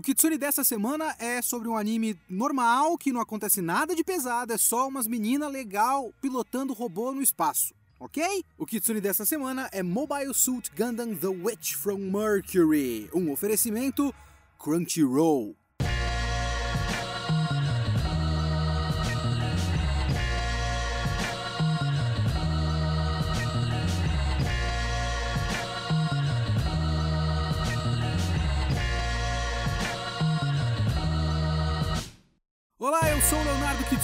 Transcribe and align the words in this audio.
O 0.00 0.02
Kitsune 0.02 0.38
dessa 0.38 0.64
semana 0.64 1.14
é 1.18 1.42
sobre 1.42 1.68
um 1.68 1.76
anime 1.76 2.18
normal, 2.26 2.96
que 2.96 3.12
não 3.12 3.20
acontece 3.20 3.60
nada 3.60 3.94
de 3.94 4.02
pesado, 4.02 4.50
é 4.50 4.56
só 4.56 4.88
umas 4.88 5.06
meninas 5.06 5.52
legal 5.52 6.10
pilotando 6.22 6.72
robô 6.72 7.12
no 7.12 7.20
espaço. 7.20 7.74
Ok? 8.00 8.42
O 8.56 8.64
Kitsune 8.64 8.98
dessa 8.98 9.26
semana 9.26 9.68
é 9.70 9.82
Mobile 9.82 10.32
Suit 10.32 10.70
Gundam 10.74 11.14
The 11.14 11.28
Witch 11.28 11.74
from 11.74 11.98
Mercury, 11.98 13.10
um 13.14 13.30
oferecimento 13.30 14.10
Crunchyroll. 14.58 15.59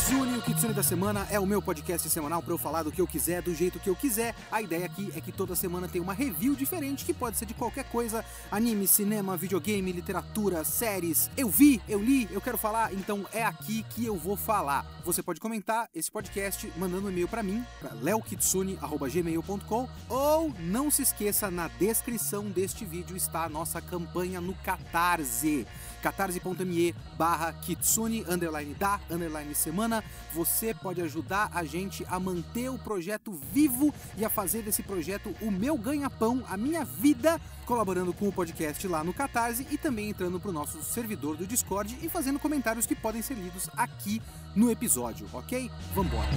Kitsune 0.07 0.35
e 0.35 0.39
o 0.39 0.43
Kitsune 0.43 0.73
da 0.73 0.85
Semana 0.85 1.27
é 1.33 1.41
o 1.41 1.45
meu 1.45 1.61
podcast 1.61 2.09
semanal 2.09 2.41
para 2.41 2.55
eu 2.55 2.59
falar 2.59 2.85
do 2.85 2.93
que 2.93 3.01
eu 3.01 3.09
quiser, 3.09 3.43
do 3.43 3.53
jeito 3.53 3.81
que 3.81 3.91
eu 3.91 3.97
quiser. 3.97 4.37
A 4.53 4.63
ideia 4.63 4.87
aqui 4.87 5.13
é 5.17 5.21
que 5.21 5.33
toda 5.33 5.57
semana 5.57 5.89
tem 5.89 6.01
uma 6.01 6.13
review 6.13 6.55
diferente 6.55 7.05
que 7.05 7.13
pode 7.13 7.37
ser 7.37 7.45
de 7.45 7.55
qualquer 7.55 7.83
coisa: 7.87 8.25
anime, 8.49 8.87
cinema, 8.87 9.37
videogame, 9.37 9.91
literatura, 9.91 10.63
séries. 10.63 11.29
Eu 11.37 11.49
vi, 11.49 11.83
eu 11.89 12.01
li, 12.01 12.29
eu 12.31 12.41
quero 12.41 12.57
falar, 12.57 12.95
então 12.95 13.27
é 13.33 13.43
aqui 13.43 13.85
que 13.91 14.07
eu 14.07 14.17
vou 14.17 14.37
falar. 14.37 14.87
Você 15.05 15.25
pode 15.25 15.41
comentar 15.41 15.91
esse 15.93 16.09
podcast 16.09 16.73
mandando 16.77 17.09
um 17.09 17.11
e-mail 17.11 17.27
para 17.27 17.43
mim, 17.43 17.67
para 17.81 17.93
leokitsune@gmail.com 17.95 19.89
ou 20.09 20.55
não 20.61 20.89
se 20.89 21.03
esqueça 21.03 21.51
na 21.51 21.67
descrição 21.67 22.45
deste 22.45 22.85
vídeo 22.85 23.17
está 23.17 23.43
a 23.43 23.49
nossa 23.49 23.81
campanha 23.81 24.41
no 24.41 24.55
Catarse 24.55 25.67
catarse.me 26.07 26.95
barra 27.19 27.53
kitsune 27.53 28.25
underline 28.29 28.75
da 28.75 29.01
underline 29.11 29.53
semana. 29.57 30.05
Você 30.33 30.73
pode 30.73 31.03
ajudar 31.03 31.51
a 31.53 31.65
gente 31.65 32.07
a 32.09 32.21
manter 32.21 32.69
o 32.69 32.79
projeto 32.79 33.33
vivo 33.53 33.93
e 34.17 34.25
a 34.25 34.31
fazer 34.31 34.63
desse 34.63 34.85
projeto 34.85 35.35
o 35.41 35.51
meu 35.51 35.77
ganha-pão, 35.77 36.45
a 36.49 36.57
minha 36.57 36.85
vida, 36.85 37.41
colaborando 37.65 38.13
com 38.13 38.29
o 38.29 38.33
podcast 38.33 38.87
lá 38.87 39.03
no 39.03 39.13
Catarse 39.13 39.67
e 39.69 39.77
também 39.77 40.11
entrando 40.11 40.39
para 40.39 40.51
o 40.51 40.55
nosso 40.55 40.81
servidor 40.85 41.37
do 41.37 41.47
Discord 41.47 41.99
e 42.01 42.09
fazendo 42.09 42.39
comentários 42.39 42.87
que 42.87 42.95
podem 42.95 43.21
ser 43.21 43.35
lidos 43.35 43.69
aqui 43.77 44.23
no 44.55 44.71
episódio, 44.71 45.29
ok? 45.33 45.69
Vambora! 45.93 46.31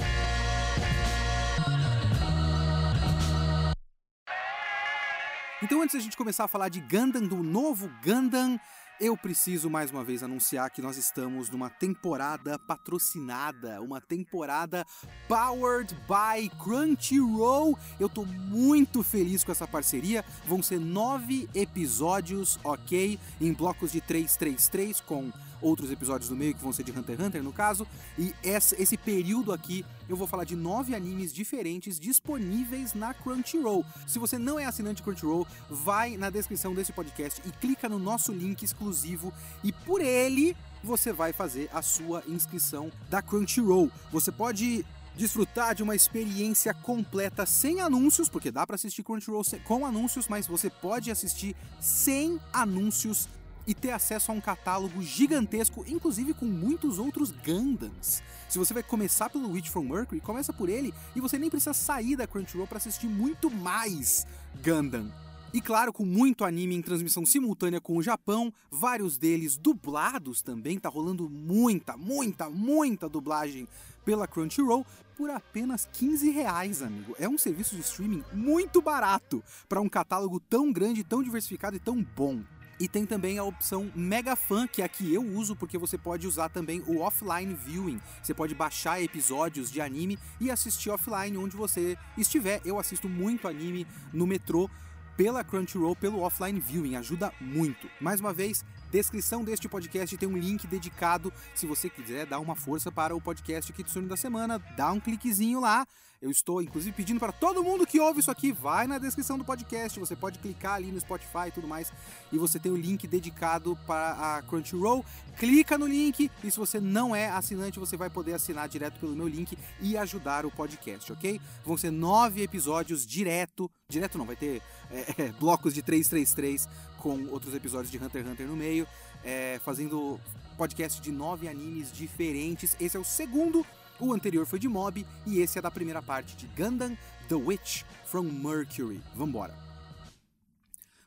Então, 5.61 5.81
antes 5.81 5.93
da 5.93 6.01
gente 6.01 6.15
começar 6.15 6.45
a 6.45 6.47
falar 6.47 6.69
de 6.69 6.79
Gundam, 6.79 7.27
do 7.27 7.43
novo 7.43 7.91
Gundam, 8.01 8.57
eu 8.99 9.15
preciso 9.15 9.69
mais 9.69 9.91
uma 9.91 10.03
vez 10.03 10.21
anunciar 10.21 10.69
que 10.69 10.81
nós 10.81 10.97
estamos 10.97 11.49
numa 11.49 11.69
temporada 11.69 12.59
patrocinada, 12.59 13.81
uma 13.81 14.01
temporada 14.01 14.85
powered 15.27 15.95
by 16.05 16.49
Crunchyroll. 16.61 17.77
Eu 17.99 18.09
tô 18.09 18.25
muito 18.25 19.01
feliz 19.01 19.43
com 19.43 19.51
essa 19.51 19.65
parceria. 19.67 20.23
Vão 20.45 20.61
ser 20.61 20.79
nove 20.79 21.49
episódios, 21.55 22.59
ok? 22.63 23.17
Em 23.39 23.53
blocos 23.53 23.93
de 23.93 24.01
3, 24.01 24.35
3, 24.35 24.67
3, 24.67 25.01
com 25.01 25.31
outros 25.61 25.91
episódios 25.91 26.29
no 26.29 26.35
meio 26.35 26.53
que 26.53 26.61
vão 26.61 26.73
ser 26.73 26.83
de 26.83 26.91
Hunter 26.91 27.15
x 27.15 27.25
Hunter, 27.25 27.43
no 27.43 27.53
caso. 27.53 27.87
E 28.17 28.33
essa, 28.43 28.81
esse 28.81 28.97
período 28.97 29.51
aqui 29.51 29.85
eu 30.07 30.15
vou 30.15 30.27
falar 30.27 30.43
de 30.43 30.55
nove 30.55 30.95
animes 30.95 31.33
diferentes 31.33 31.99
disponíveis 31.99 32.93
na 32.93 33.13
Crunchyroll. 33.13 33.85
Se 34.07 34.19
você 34.19 34.37
não 34.37 34.59
é 34.59 34.65
assinante 34.65 35.03
Crunchyroll, 35.03 35.47
vai 35.69 36.17
na 36.17 36.29
descrição 36.29 36.73
desse 36.73 36.91
podcast 36.91 37.41
e 37.45 37.51
clica 37.51 37.87
no 37.87 37.99
nosso 37.99 38.31
link 38.31 38.63
exclusivo 38.63 39.33
e 39.63 39.71
por 39.71 40.01
ele 40.01 40.55
você 40.83 41.11
vai 41.11 41.33
fazer 41.33 41.69
a 41.73 41.81
sua 41.81 42.23
inscrição 42.27 42.91
da 43.09 43.21
Crunchyroll. 43.21 43.91
Você 44.11 44.31
pode 44.31 44.85
desfrutar 45.15 45.75
de 45.75 45.83
uma 45.83 45.95
experiência 45.95 46.73
completa 46.73 47.45
sem 47.45 47.81
anúncios, 47.81 48.29
porque 48.29 48.49
dá 48.49 48.65
para 48.65 48.75
assistir 48.75 49.03
Crunchyroll 49.03 49.43
com 49.65 49.85
anúncios, 49.85 50.27
mas 50.29 50.47
você 50.47 50.69
pode 50.69 51.11
assistir 51.11 51.55
sem 51.79 52.39
anúncios 52.53 53.27
e 53.65 53.73
ter 53.73 53.91
acesso 53.91 54.31
a 54.31 54.35
um 54.35 54.41
catálogo 54.41 55.01
gigantesco, 55.01 55.85
inclusive 55.87 56.33
com 56.33 56.45
muitos 56.45 56.99
outros 56.99 57.31
Gundams. 57.31 58.21
Se 58.47 58.57
você 58.57 58.73
vai 58.73 58.83
começar 58.83 59.29
pelo 59.29 59.51
Witch 59.51 59.69
from 59.69 59.83
Mercury, 59.83 60.19
começa 60.19 60.51
por 60.51 60.69
ele 60.69 60.93
e 61.15 61.21
você 61.21 61.37
nem 61.37 61.49
precisa 61.49 61.73
sair 61.73 62.15
da 62.15 62.25
Crunchyroll 62.25 62.67
para 62.67 62.77
assistir 62.77 63.07
muito 63.07 63.49
mais 63.49 64.25
Gundam. 64.63 65.11
E 65.51 65.59
claro, 65.59 65.91
com 65.91 66.05
muito 66.05 66.45
anime 66.45 66.75
em 66.75 66.81
transmissão 66.81 67.25
simultânea 67.25 67.81
com 67.81 67.97
o 67.97 68.03
Japão, 68.03 68.53
vários 68.69 69.17
deles 69.17 69.57
dublados 69.57 70.43
também, 70.43 70.77
tá 70.77 70.89
rolando 70.89 71.27
muita, 71.27 71.97
muita, 71.97 72.49
muita 72.49 73.09
dublagem 73.09 73.67
pela 74.05 74.27
Crunchyroll 74.27 74.85
por 75.17 75.29
apenas 75.29 75.89
15 75.91 76.29
reais, 76.29 76.83
amigo. 76.83 77.15
É 77.19 77.27
um 77.27 77.37
serviço 77.37 77.75
de 77.75 77.81
streaming 77.81 78.23
muito 78.31 78.79
barato 78.81 79.43
para 79.67 79.81
um 79.81 79.89
catálogo 79.89 80.39
tão 80.39 80.71
grande, 80.71 81.03
tão 81.03 81.23
diversificado 81.23 81.75
e 81.75 81.79
tão 81.79 82.01
bom. 82.15 82.41
E 82.79 82.87
tem 82.87 83.05
também 83.05 83.37
a 83.37 83.43
opção 83.43 83.91
Mega 83.93 84.35
Fan, 84.35 84.65
que 84.65 84.81
é 84.81 84.85
a 84.85 84.89
que 84.89 85.13
eu 85.13 85.21
uso, 85.21 85.55
porque 85.55 85.77
você 85.77 85.97
pode 85.97 86.25
usar 86.25 86.47
também 86.47 86.81
o 86.87 86.99
offline 86.99 87.53
viewing. 87.53 87.99
Você 88.23 88.33
pode 88.33 88.55
baixar 88.55 89.01
episódios 89.01 89.69
de 89.69 89.81
anime 89.81 90.17
e 90.39 90.49
assistir 90.49 90.89
offline 90.89 91.37
onde 91.37 91.57
você 91.57 91.97
estiver. 92.17 92.61
Eu 92.63 92.79
assisto 92.79 93.09
muito 93.09 93.47
anime 93.47 93.85
no 94.13 94.25
metrô 94.25 94.69
pela 95.17 95.43
Crunchyroll, 95.43 95.97
pelo 95.97 96.21
offline 96.21 96.61
viewing, 96.61 96.95
ajuda 96.95 97.33
muito. 97.41 97.89
Mais 97.99 98.21
uma 98.21 98.31
vez, 98.31 98.63
descrição 98.91 99.43
deste 99.43 99.69
podcast 99.69 100.17
tem 100.17 100.27
um 100.27 100.37
link 100.37 100.67
dedicado, 100.67 101.31
se 101.55 101.65
você 101.65 101.89
quiser 101.89 102.25
dar 102.25 102.39
uma 102.39 102.55
força 102.55 102.91
para 102.91 103.15
o 103.15 103.21
podcast 103.21 103.71
Kitsune 103.71 104.07
da 104.07 104.17
semana, 104.17 104.59
dá 104.75 104.91
um 104.91 104.99
cliquezinho 104.99 105.59
lá. 105.59 105.85
Eu 106.21 106.29
estou, 106.29 106.61
inclusive, 106.61 106.93
pedindo 106.93 107.17
para 107.17 107.31
todo 107.31 107.63
mundo 107.63 107.87
que 107.87 107.97
ouve 107.97 108.19
isso 108.19 108.29
aqui, 108.29 108.51
vai 108.51 108.85
na 108.87 108.97
descrição 108.97 109.37
do 109.37 109.45
podcast, 109.45 109.97
você 109.97 110.17
pode 110.17 110.37
clicar 110.37 110.73
ali 110.73 110.91
no 110.91 110.99
Spotify 110.99 111.47
e 111.47 111.51
tudo 111.51 111.65
mais, 111.65 111.93
e 112.29 112.37
você 112.37 112.59
tem 112.59 112.69
o 112.69 112.75
link 112.75 113.07
dedicado 113.07 113.77
para 113.87 114.37
a 114.37 114.41
Crunchyroll. 114.41 115.05
Clica 115.37 115.77
no 115.77 115.87
link, 115.87 116.29
e 116.43 116.51
se 116.51 116.57
você 116.57 116.77
não 116.81 117.15
é 117.15 117.29
assinante, 117.29 117.79
você 117.79 117.95
vai 117.95 118.09
poder 118.09 118.33
assinar 118.33 118.67
direto 118.67 118.99
pelo 118.99 119.15
meu 119.15 119.29
link 119.29 119.57
e 119.79 119.95
ajudar 119.95 120.45
o 120.45 120.51
podcast, 120.51 121.09
ok? 121.13 121.39
Vão 121.63 121.77
ser 121.77 121.89
nove 121.89 122.43
episódios 122.43 123.07
direto, 123.07 123.71
direto 123.87 124.17
não, 124.17 124.25
vai 124.25 124.35
ter 124.35 124.61
é, 124.91 125.15
é, 125.23 125.31
blocos 125.39 125.73
de 125.73 125.81
333 125.81 126.67
com 126.99 127.25
outros 127.29 127.55
episódios 127.55 127.91
de 127.91 127.97
Hunter 127.97 128.21
x 128.21 128.31
Hunter 128.31 128.47
no 128.47 128.55
meio, 128.55 128.87
é, 129.23 129.59
fazendo 129.63 130.19
podcast 130.57 131.01
de 131.01 131.11
nove 131.11 131.47
animes 131.47 131.91
diferentes. 131.91 132.75
Esse 132.79 132.97
é 132.97 132.99
o 132.99 133.03
segundo 133.03 133.65
o 133.99 134.13
anterior 134.13 134.45
foi 134.45 134.59
de 134.59 134.67
Mob 134.69 135.05
e 135.27 135.39
esse 135.39 135.59
é 135.59 135.61
da 135.61 135.69
primeira 135.69 136.01
parte 136.01 136.33
de 136.37 136.47
Gundam 136.47 136.97
The 137.27 137.35
Witch 137.35 137.83
from 138.05 138.23
Mercury. 138.23 139.01
Vambora! 139.13 139.53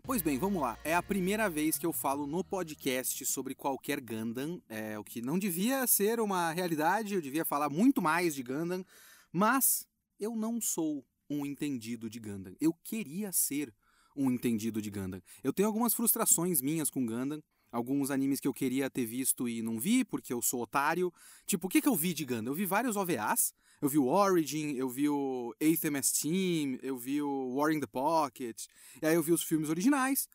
Pois 0.02 0.20
bem, 0.20 0.38
vamos 0.38 0.60
lá. 0.60 0.76
É 0.84 0.94
a 0.94 1.02
primeira 1.02 1.48
vez 1.48 1.78
que 1.78 1.86
eu 1.86 1.92
falo 1.92 2.26
no 2.26 2.44
podcast 2.44 3.24
sobre 3.24 3.54
qualquer 3.54 3.98
Gundam, 3.98 4.60
é 4.68 4.98
o 4.98 5.04
que 5.04 5.22
não 5.22 5.38
devia 5.38 5.86
ser 5.86 6.20
uma 6.20 6.52
realidade, 6.52 7.14
eu 7.14 7.22
devia 7.22 7.44
falar 7.44 7.70
muito 7.70 8.02
mais 8.02 8.34
de 8.34 8.42
Gundam, 8.42 8.84
mas 9.32 9.86
eu 10.20 10.36
não 10.36 10.60
sou 10.60 11.02
um 11.30 11.46
entendido 11.46 12.10
de 12.10 12.20
Gundam. 12.20 12.54
Eu 12.60 12.74
queria 12.74 13.32
ser 13.32 13.72
um 14.16 14.30
entendido 14.30 14.80
de 14.80 14.90
Gundam. 14.90 15.22
Eu 15.42 15.52
tenho 15.52 15.68
algumas 15.68 15.94
frustrações 15.94 16.60
minhas 16.60 16.90
com 16.90 17.04
Gundam, 17.04 17.42
alguns 17.70 18.10
animes 18.10 18.40
que 18.40 18.48
eu 18.48 18.54
queria 18.54 18.90
ter 18.90 19.06
visto 19.06 19.48
e 19.48 19.62
não 19.62 19.78
vi, 19.78 20.04
porque 20.04 20.32
eu 20.32 20.42
sou 20.42 20.62
otário. 20.62 21.12
Tipo, 21.46 21.66
o 21.66 21.70
que, 21.70 21.80
que 21.80 21.88
eu 21.88 21.96
vi 21.96 22.12
de 22.12 22.24
Gundam? 22.24 22.52
Eu 22.52 22.54
vi 22.54 22.66
vários 22.66 22.96
OVAs. 22.96 23.52
Eu 23.80 23.88
vi 23.88 23.98
o 23.98 24.06
Origin, 24.06 24.74
eu 24.76 24.88
vi 24.88 25.08
o 25.08 25.52
8th 25.60 25.86
MS 25.86 26.20
Team, 26.20 26.78
eu 26.82 26.96
vi 26.96 27.20
o 27.20 27.56
War 27.56 27.72
in 27.72 27.80
the 27.80 27.86
Pocket, 27.86 28.66
e 29.02 29.06
aí 29.06 29.16
eu 29.16 29.22
vi 29.24 29.32
os 29.32 29.42
filmes 29.42 29.68
originais. 29.68 30.28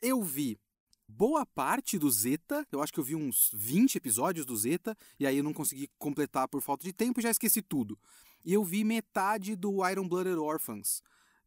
Eu 0.00 0.22
vi 0.22 0.56
boa 1.08 1.44
parte 1.44 1.98
do 1.98 2.08
Zeta, 2.08 2.64
eu 2.70 2.80
acho 2.80 2.92
que 2.92 3.00
eu 3.00 3.04
vi 3.04 3.16
uns 3.16 3.50
20 3.52 3.96
episódios 3.96 4.46
do 4.46 4.56
Zeta, 4.56 4.96
e 5.18 5.26
aí 5.26 5.38
eu 5.38 5.42
não 5.42 5.52
consegui 5.52 5.90
completar 5.98 6.46
por 6.46 6.62
falta 6.62 6.84
de 6.84 6.92
tempo 6.92 7.18
e 7.18 7.22
já 7.24 7.30
esqueci 7.30 7.60
tudo. 7.60 7.98
E 8.44 8.52
eu 8.52 8.62
vi 8.62 8.84
metade 8.84 9.56
do 9.56 9.84
Iron 9.88 10.08
Blooded 10.08 10.36
Orphans 10.36 11.02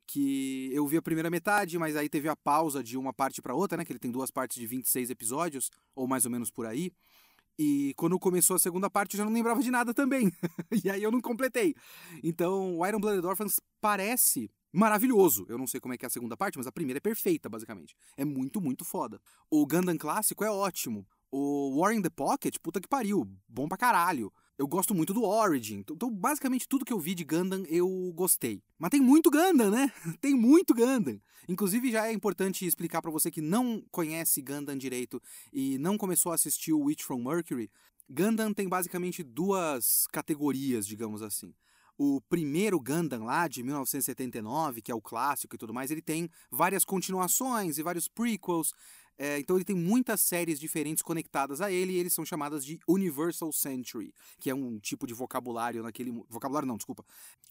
que 0.10 0.72
eu 0.74 0.88
vi 0.88 0.98
a 0.98 1.02
primeira 1.04 1.30
metade, 1.30 1.78
mas 1.78 1.96
aí 1.96 2.10
teve 2.10 2.28
a 2.28 2.36
pausa 2.36 2.84
de 2.84 2.98
uma 2.98 3.14
parte 3.14 3.44
para 3.44 3.54
outra, 3.54 3.78
né? 3.78 3.86
Que 3.86 3.92
ele 3.92 4.00
tem 4.00 4.10
duas 4.10 4.32
partes 4.32 4.60
de 4.60 4.66
26 4.66 5.12
episódios, 5.12 5.70
ou 5.96 6.08
mais 6.08 6.26
ou 6.26 6.32
menos 6.32 6.50
por 6.50 6.66
aí. 6.66 6.92
E 7.60 7.94
quando 7.96 8.18
começou 8.18 8.56
a 8.56 8.60
segunda 8.60 8.90
parte, 8.90 9.14
eu 9.14 9.20
já 9.20 9.26
não 9.26 9.32
lembrava 9.32 9.62
de 9.62 9.70
nada 9.70 9.94
também. 9.94 10.32
e 10.84 10.90
aí 10.90 11.04
eu 11.04 11.12
não 11.12 11.22
completei. 11.22 11.76
Então, 12.24 12.80
o 12.80 12.88
Iron 12.88 13.00
Blooded 13.00 13.24
Orphans 13.24 13.60
parece 13.80 14.50
maravilhoso. 14.74 15.46
Eu 15.48 15.60
não 15.60 15.68
sei 15.68 15.80
como 15.80 15.94
é 15.94 15.98
que 15.98 16.06
é 16.06 16.08
a 16.08 16.10
segunda 16.10 16.36
parte, 16.36 16.58
mas 16.58 16.66
a 16.66 16.72
primeira 16.72 16.98
é 16.98 17.02
perfeita, 17.02 17.48
basicamente. 17.48 17.96
É 18.18 18.26
muito, 18.26 18.60
muito 18.60 18.84
foda. 18.84 19.22
O 19.48 19.64
Gundam 19.68 19.98
clássico 19.98 20.44
é 20.44 20.50
ótimo. 20.50 21.06
O 21.32 21.80
War 21.80 21.94
in 21.94 22.02
the 22.02 22.10
Pocket, 22.10 22.56
puta 22.64 22.82
que 22.82 22.88
pariu, 22.88 23.30
bom 23.48 23.68
pra 23.68 23.78
caralho. 23.78 24.34
Eu 24.60 24.68
gosto 24.68 24.94
muito 24.94 25.14
do 25.14 25.24
Origin. 25.24 25.86
Então, 25.90 26.12
basicamente, 26.12 26.68
tudo 26.68 26.84
que 26.84 26.92
eu 26.92 27.00
vi 27.00 27.16
de 27.16 27.24
Gundam 27.24 27.64
eu 27.70 27.88
gostei. 28.14 28.62
Mas 28.78 28.90
tem 28.90 29.00
muito 29.00 29.32
Gundam, 29.32 29.72
né? 29.72 29.90
Tem 30.20 30.36
muito 30.36 30.74
Gundam. 30.74 31.18
Inclusive, 31.48 31.90
já 31.90 32.08
é 32.08 32.12
importante 32.12 32.66
explicar 32.66 33.02
para 33.02 33.10
você 33.10 33.32
que 33.32 33.40
não 33.40 33.82
conhece 33.90 34.42
Gundam 34.42 34.78
direito 34.78 35.22
e 35.54 35.78
não 35.78 35.98
começou 35.98 36.34
a 36.34 36.36
assistir 36.36 36.74
o 36.74 36.82
Witch 36.82 37.04
from 37.04 37.24
Mercury. 37.24 37.72
Gundam 38.10 38.54
tem 38.54 38.68
basicamente 38.68 39.24
duas 39.24 40.06
categorias, 40.12 40.86
digamos 40.86 41.22
assim. 41.22 41.54
O 41.98 42.20
primeiro 42.22 42.80
Gundam 42.82 43.26
lá 43.26 43.48
de 43.48 43.64
1979, 43.64 44.82
que 44.82 44.92
é 44.92 44.96
o 44.96 45.02
clássico 45.02 45.56
e 45.56 45.58
tudo 45.58 45.74
mais, 45.74 45.90
ele 45.90 46.02
tem 46.02 46.30
várias 46.52 46.84
continuações 46.84 47.78
e 47.78 47.84
vários 47.84 48.10
prequels. 48.10 48.74
É, 49.21 49.38
então 49.38 49.57
ele 49.57 49.66
tem 49.66 49.75
muitas 49.75 50.21
séries 50.21 50.57
diferentes 50.57 51.04
conectadas 51.04 51.60
a 51.60 51.69
ele 51.69 51.92
e 51.92 51.98
eles 51.98 52.13
são 52.13 52.24
chamadas 52.24 52.63
de 52.63 52.80
Universal 52.88 53.51
Century, 53.51 54.13
que 54.39 54.50
é 54.50 54.56
um 54.56 54.80
tipo 54.80 55.06
de 55.06 55.13
vocabulário 55.13 55.83
naquele. 55.83 56.10
Vocabulário 56.30 56.66
não, 56.66 56.77
desculpa. 56.77 57.04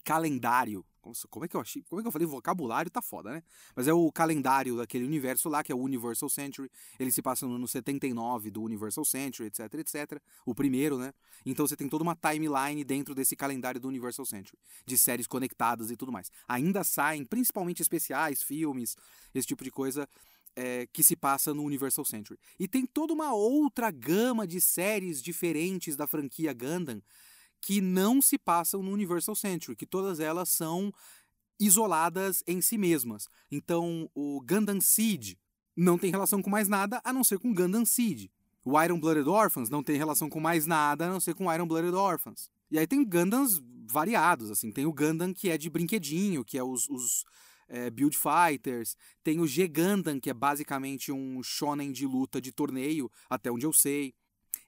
Calendário. 0.02 0.82
Como 1.28 1.44
é 1.44 1.48
que 1.48 1.56
eu 1.56 1.60
achei? 1.60 1.82
Como 1.82 2.00
é 2.00 2.02
que 2.02 2.08
eu 2.08 2.12
falei? 2.12 2.26
Vocabulário 2.26 2.90
tá 2.90 3.02
foda, 3.02 3.30
né? 3.30 3.42
Mas 3.76 3.86
é 3.86 3.92
o 3.92 4.10
calendário 4.10 4.76
daquele 4.76 5.04
universo 5.04 5.48
lá, 5.48 5.62
que 5.62 5.70
é 5.70 5.74
o 5.74 5.78
Universal 5.78 6.28
Century. 6.30 6.70
Ele 6.98 7.12
se 7.12 7.20
passa 7.20 7.46
no 7.46 7.54
ano 7.54 7.68
79 7.68 8.50
do 8.50 8.62
Universal 8.62 9.04
Century, 9.04 9.48
etc, 9.48 9.74
etc. 9.74 10.22
O 10.46 10.54
primeiro, 10.54 10.98
né? 10.98 11.12
Então 11.44 11.66
você 11.66 11.76
tem 11.76 11.88
toda 11.88 12.02
uma 12.02 12.16
timeline 12.16 12.82
dentro 12.82 13.14
desse 13.14 13.36
calendário 13.36 13.80
do 13.80 13.88
Universal 13.88 14.24
Century, 14.24 14.58
de 14.86 14.98
séries 14.98 15.26
conectadas 15.26 15.90
e 15.90 15.96
tudo 15.96 16.12
mais. 16.12 16.30
Ainda 16.46 16.82
saem, 16.82 17.24
principalmente 17.24 17.82
especiais, 17.82 18.42
filmes, 18.42 18.96
esse 19.34 19.46
tipo 19.46 19.64
de 19.64 19.70
coisa 19.70 20.08
é, 20.58 20.88
que 20.92 21.04
se 21.04 21.14
passa 21.14 21.54
no 21.54 21.62
Universal 21.62 22.04
Century. 22.04 22.36
E 22.58 22.66
tem 22.66 22.84
toda 22.84 23.12
uma 23.12 23.32
outra 23.32 23.92
gama 23.92 24.44
de 24.44 24.60
séries 24.60 25.22
diferentes 25.22 25.94
da 25.94 26.04
franquia 26.04 26.52
Gundam 26.52 27.00
que 27.60 27.80
não 27.80 28.20
se 28.20 28.36
passam 28.36 28.82
no 28.82 28.90
Universal 28.90 29.36
Century, 29.36 29.76
que 29.76 29.86
todas 29.86 30.18
elas 30.18 30.48
são 30.48 30.92
isoladas 31.60 32.42
em 32.44 32.60
si 32.60 32.76
mesmas. 32.76 33.28
Então, 33.50 34.10
o 34.14 34.40
Gundam 34.40 34.80
Seed 34.80 35.34
não 35.76 35.96
tem 35.96 36.10
relação 36.10 36.42
com 36.42 36.50
mais 36.50 36.68
nada 36.68 37.00
a 37.04 37.12
não 37.12 37.22
ser 37.22 37.38
com 37.38 37.54
Gundam 37.54 37.84
Seed. 37.84 38.28
O 38.64 38.80
Iron 38.82 38.98
Blooded 38.98 39.28
Orphans 39.28 39.70
não 39.70 39.82
tem 39.82 39.96
relação 39.96 40.28
com 40.28 40.40
mais 40.40 40.66
nada 40.66 41.06
a 41.06 41.10
não 41.10 41.20
ser 41.20 41.34
com 41.34 41.52
Iron 41.52 41.68
Blooded 41.68 41.94
Orphans. 41.94 42.50
E 42.70 42.78
aí 42.78 42.86
tem 42.86 43.04
Gundams 43.04 43.62
variados, 43.90 44.50
assim. 44.50 44.72
Tem 44.72 44.86
o 44.86 44.92
Gundam 44.92 45.32
que 45.32 45.50
é 45.50 45.56
de 45.56 45.70
brinquedinho, 45.70 46.44
que 46.44 46.58
é 46.58 46.64
os, 46.64 46.88
os 46.88 47.24
é, 47.68 47.90
Build 47.90 48.16
Fighters, 48.16 48.96
tem 49.22 49.40
o 49.40 49.46
G 49.46 49.68
Gundam, 49.68 50.18
que 50.18 50.30
é 50.30 50.34
basicamente 50.34 51.12
um 51.12 51.42
shonen 51.42 51.92
de 51.92 52.06
luta 52.06 52.40
de 52.40 52.50
torneio, 52.50 53.10
até 53.28 53.50
onde 53.50 53.66
eu 53.66 53.72
sei. 53.72 54.14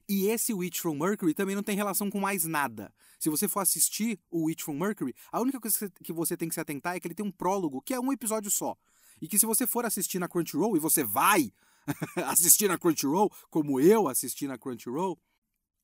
E 0.07 0.27
esse 0.27 0.53
Witch 0.53 0.79
from 0.79 0.95
Mercury 0.95 1.33
também 1.33 1.55
não 1.55 1.63
tem 1.63 1.75
relação 1.75 2.09
com 2.09 2.19
mais 2.19 2.45
nada. 2.45 2.93
Se 3.19 3.29
você 3.29 3.47
for 3.47 3.61
assistir 3.61 4.19
o 4.29 4.45
Witch 4.45 4.61
from 4.61 4.77
Mercury, 4.77 5.15
a 5.31 5.39
única 5.39 5.59
coisa 5.59 5.89
que 6.03 6.11
você 6.11 6.35
tem 6.35 6.49
que 6.49 6.55
se 6.55 6.59
atentar 6.59 6.95
é 6.95 6.99
que 6.99 7.07
ele 7.07 7.15
tem 7.15 7.25
um 7.25 7.31
prólogo, 7.31 7.81
que 7.81 7.93
é 7.93 7.99
um 7.99 8.11
episódio 8.11 8.51
só. 8.51 8.75
E 9.21 9.27
que 9.27 9.39
se 9.39 9.45
você 9.45 9.65
for 9.67 9.85
assistir 9.85 10.19
na 10.19 10.27
Crunchyroll, 10.27 10.75
e 10.75 10.79
você 10.79 11.03
vai 11.03 11.53
assistir 12.27 12.67
na 12.67 12.77
Crunchyroll, 12.77 13.31
como 13.49 13.79
eu 13.79 14.07
assisti 14.07 14.47
na 14.47 14.57
Crunchyroll, 14.57 15.17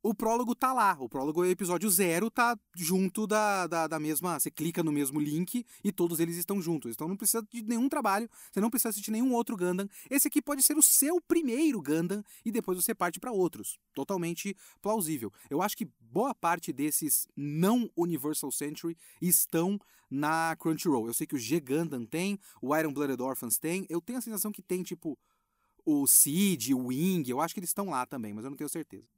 o 0.01 0.13
prólogo 0.13 0.55
tá 0.55 0.73
lá. 0.73 0.95
O 0.99 1.09
prólogo 1.09 1.43
é 1.43 1.49
episódio 1.49 1.89
zero, 1.89 2.29
tá 2.29 2.57
junto 2.75 3.27
da, 3.27 3.67
da, 3.67 3.87
da, 3.87 3.99
mesma. 3.99 4.39
Você 4.39 4.49
clica 4.49 4.83
no 4.83 4.91
mesmo 4.91 5.19
link 5.19 5.65
e 5.83 5.91
todos 5.91 6.19
eles 6.19 6.37
estão 6.37 6.61
juntos. 6.61 6.93
Então 6.93 7.07
não 7.07 7.17
precisa 7.17 7.45
de 7.51 7.63
nenhum 7.63 7.89
trabalho, 7.89 8.29
você 8.51 8.61
não 8.61 8.69
precisa 8.69 8.89
assistir 8.89 9.11
nenhum 9.11 9.33
outro 9.33 9.57
Gundam. 9.57 9.87
Esse 10.09 10.27
aqui 10.27 10.41
pode 10.41 10.63
ser 10.63 10.77
o 10.77 10.83
seu 10.83 11.19
primeiro 11.21 11.81
Gundam 11.81 12.23
e 12.45 12.51
depois 12.51 12.81
você 12.81 12.93
parte 12.93 13.19
para 13.19 13.31
outros. 13.31 13.79
Totalmente 13.93 14.55
plausível. 14.81 15.31
Eu 15.49 15.61
acho 15.61 15.75
que 15.75 15.89
boa 15.99 16.33
parte 16.33 16.71
desses 16.71 17.27
não 17.35 17.89
Universal 17.95 18.51
Century 18.51 18.97
estão 19.21 19.79
na 20.09 20.55
Crunchyroll. 20.57 21.07
Eu 21.07 21.13
sei 21.13 21.27
que 21.27 21.35
o 21.35 21.39
G 21.39 21.59
Gundam 21.59 22.05
tem, 22.05 22.39
o 22.61 22.75
Iron 22.75 22.93
Blooded 22.93 23.21
Orphans 23.21 23.57
tem. 23.57 23.85
Eu 23.89 24.01
tenho 24.01 24.19
a 24.19 24.21
sensação 24.21 24.51
que 24.51 24.61
tem, 24.61 24.83
tipo, 24.83 25.17
o 25.85 26.07
Seed, 26.07 26.71
o 26.71 26.87
Wing. 26.87 27.29
Eu 27.29 27.41
acho 27.41 27.53
que 27.53 27.59
eles 27.59 27.69
estão 27.69 27.89
lá 27.89 28.05
também, 28.05 28.33
mas 28.33 28.43
eu 28.43 28.49
não 28.49 28.57
tenho 28.57 28.69
certeza. 28.69 29.16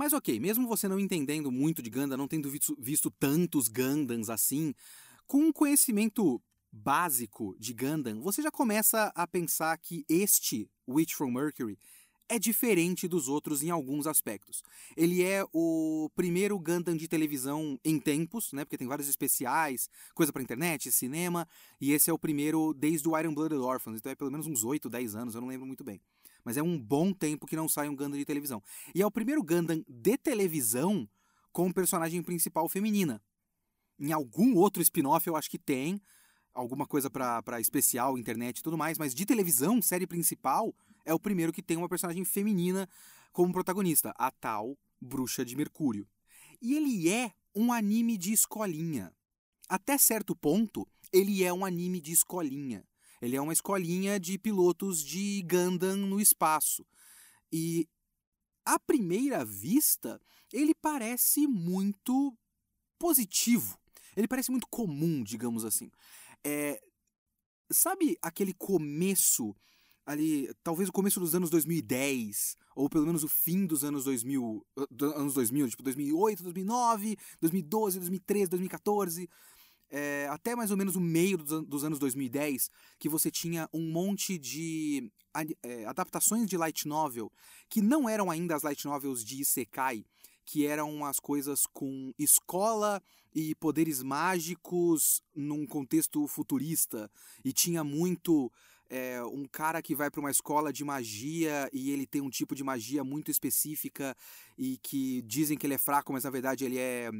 Mas 0.00 0.14
ok, 0.14 0.40
mesmo 0.40 0.66
você 0.66 0.88
não 0.88 0.98
entendendo 0.98 1.52
muito 1.52 1.82
de 1.82 1.90
Gundam, 1.90 2.16
não 2.16 2.26
tendo 2.26 2.48
visto, 2.48 2.74
visto 2.80 3.10
tantos 3.10 3.68
Gundams 3.68 4.30
assim, 4.30 4.74
com 5.26 5.42
um 5.42 5.52
conhecimento 5.52 6.40
básico 6.72 7.54
de 7.58 7.74
Gundam, 7.74 8.18
você 8.22 8.40
já 8.40 8.50
começa 8.50 9.12
a 9.14 9.26
pensar 9.26 9.76
que 9.76 10.06
este 10.08 10.70
Witch 10.88 11.12
from 11.12 11.32
Mercury 11.32 11.78
é 12.30 12.38
diferente 12.38 13.06
dos 13.06 13.28
outros 13.28 13.62
em 13.62 13.68
alguns 13.68 14.06
aspectos. 14.06 14.62
Ele 14.96 15.22
é 15.22 15.44
o 15.52 16.10
primeiro 16.16 16.58
Gundam 16.58 16.96
de 16.96 17.06
televisão 17.06 17.78
em 17.84 18.00
tempos, 18.00 18.54
né? 18.54 18.64
Porque 18.64 18.78
tem 18.78 18.88
vários 18.88 19.06
especiais, 19.06 19.90
coisa 20.14 20.32
para 20.32 20.40
internet, 20.40 20.90
cinema, 20.90 21.46
e 21.78 21.92
esse 21.92 22.08
é 22.08 22.12
o 22.12 22.18
primeiro 22.18 22.72
desde 22.72 23.06
o 23.06 23.18
Iron 23.18 23.34
Blooded 23.34 23.60
Orphans, 23.60 23.98
então 23.98 24.10
é 24.10 24.14
pelo 24.14 24.30
menos 24.30 24.46
uns 24.46 24.64
8, 24.64 24.88
10 24.88 25.14
anos, 25.14 25.34
eu 25.34 25.42
não 25.42 25.48
lembro 25.48 25.66
muito 25.66 25.84
bem 25.84 26.00
mas 26.44 26.56
é 26.56 26.62
um 26.62 26.78
bom 26.78 27.12
tempo 27.12 27.46
que 27.46 27.56
não 27.56 27.68
sai 27.68 27.88
um 27.88 27.96
Gundam 27.96 28.18
de 28.18 28.24
televisão. 28.24 28.62
E 28.94 29.02
é 29.02 29.06
o 29.06 29.10
primeiro 29.10 29.42
Gundam 29.42 29.84
de 29.88 30.16
televisão 30.16 31.08
com 31.52 31.72
personagem 31.72 32.22
principal 32.22 32.68
feminina. 32.68 33.22
Em 33.98 34.12
algum 34.12 34.56
outro 34.56 34.82
spin-off 34.82 35.26
eu 35.26 35.36
acho 35.36 35.50
que 35.50 35.58
tem, 35.58 36.00
alguma 36.54 36.86
coisa 36.86 37.10
para 37.10 37.60
especial, 37.60 38.18
internet 38.18 38.58
e 38.58 38.62
tudo 38.62 38.78
mais, 38.78 38.98
mas 38.98 39.14
de 39.14 39.26
televisão, 39.26 39.80
série 39.82 40.06
principal, 40.06 40.74
é 41.04 41.14
o 41.14 41.20
primeiro 41.20 41.52
que 41.52 41.62
tem 41.62 41.76
uma 41.76 41.88
personagem 41.88 42.24
feminina 42.24 42.88
como 43.32 43.52
protagonista, 43.52 44.12
a 44.16 44.30
tal 44.30 44.76
Bruxa 45.00 45.44
de 45.44 45.56
Mercúrio. 45.56 46.06
E 46.60 46.74
ele 46.74 47.08
é 47.08 47.32
um 47.54 47.72
anime 47.72 48.16
de 48.18 48.32
escolinha. 48.32 49.12
Até 49.68 49.96
certo 49.96 50.34
ponto, 50.34 50.86
ele 51.12 51.44
é 51.44 51.52
um 51.52 51.64
anime 51.64 52.00
de 52.00 52.12
escolinha. 52.12 52.84
Ele 53.20 53.36
é 53.36 53.40
uma 53.40 53.52
escolinha 53.52 54.18
de 54.18 54.38
pilotos 54.38 55.04
de 55.04 55.42
Gundam 55.42 55.96
no 55.96 56.20
espaço. 56.20 56.86
E 57.52 57.88
à 58.64 58.78
primeira 58.78 59.44
vista, 59.44 60.20
ele 60.52 60.74
parece 60.74 61.46
muito 61.46 62.36
positivo. 62.98 63.78
Ele 64.16 64.28
parece 64.28 64.50
muito 64.50 64.66
comum, 64.68 65.22
digamos 65.22 65.64
assim. 65.64 65.90
É, 66.44 66.80
sabe 67.70 68.16
aquele 68.22 68.54
começo 68.54 69.54
ali, 70.04 70.52
talvez 70.62 70.88
o 70.88 70.92
começo 70.92 71.20
dos 71.20 71.34
anos 71.34 71.50
2010, 71.50 72.56
ou 72.74 72.88
pelo 72.88 73.06
menos 73.06 73.22
o 73.22 73.28
fim 73.28 73.66
dos 73.66 73.84
anos 73.84 74.04
2000, 74.04 74.66
anos 75.14 75.34
2000, 75.34 75.68
tipo 75.68 75.82
2008, 75.82 76.42
2009, 76.42 77.16
2012, 77.40 77.98
2013, 77.98 78.50
2014, 78.50 79.30
é, 79.90 80.28
até 80.30 80.54
mais 80.54 80.70
ou 80.70 80.76
menos 80.76 80.94
o 80.96 81.00
meio 81.00 81.36
dos, 81.36 81.66
dos, 81.66 81.84
anos 81.84 81.98
2010, 81.98 82.70
que 82.98 83.08
você 83.08 83.30
tinha 83.30 83.68
um 83.72 83.90
monte 83.90 84.38
de 84.38 85.10
é, 85.62 85.84
adaptações 85.84 86.48
de 86.48 86.56
light 86.56 86.86
novel 86.86 87.30
que 87.68 87.80
não 87.80 88.08
eram 88.08 88.30
ainda 88.30 88.54
as 88.54 88.62
light 88.62 88.84
novels 88.84 89.24
de 89.24 89.40
Isekai, 89.40 90.04
que 90.44 90.66
eram 90.66 91.04
as 91.04 91.18
coisas 91.18 91.66
com 91.66 92.12
escola 92.18 93.02
e 93.34 93.54
poderes 93.54 94.02
mágicos 94.02 95.22
num 95.34 95.66
contexto 95.66 96.26
futurista, 96.26 97.10
e 97.44 97.52
tinha 97.52 97.84
muito 97.84 98.50
é, 98.88 99.22
um 99.22 99.46
cara 99.46 99.80
que 99.80 99.94
vai 99.94 100.10
para 100.10 100.20
uma 100.20 100.30
escola 100.30 100.72
de 100.72 100.84
magia 100.84 101.70
e 101.72 101.92
ele 101.92 102.06
tem 102.06 102.20
um 102.20 102.28
tipo 102.28 102.54
de 102.56 102.64
magia 102.64 103.04
muito 103.04 103.30
específica 103.30 104.16
e 104.58 104.78
que 104.78 105.22
dizem 105.22 105.56
que 105.56 105.64
ele 105.66 105.74
é 105.74 105.78
fraco, 105.78 106.12
mas 106.12 106.24
na 106.24 106.30
verdade 106.30 106.64
ele 106.64 106.76
é 106.76 107.10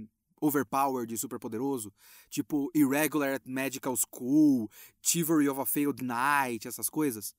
overpowered 0.40 1.16
super 1.18 1.38
poderoso, 1.38 1.92
tipo 2.28 2.70
Irregular 2.74 3.34
at 3.34 3.42
Magical 3.46 3.96
School, 3.96 4.70
Chivalry 5.02 5.48
of 5.48 5.60
a 5.60 5.66
Failed 5.66 6.02
Knight, 6.02 6.66
essas 6.66 6.88
coisas, 6.88 7.34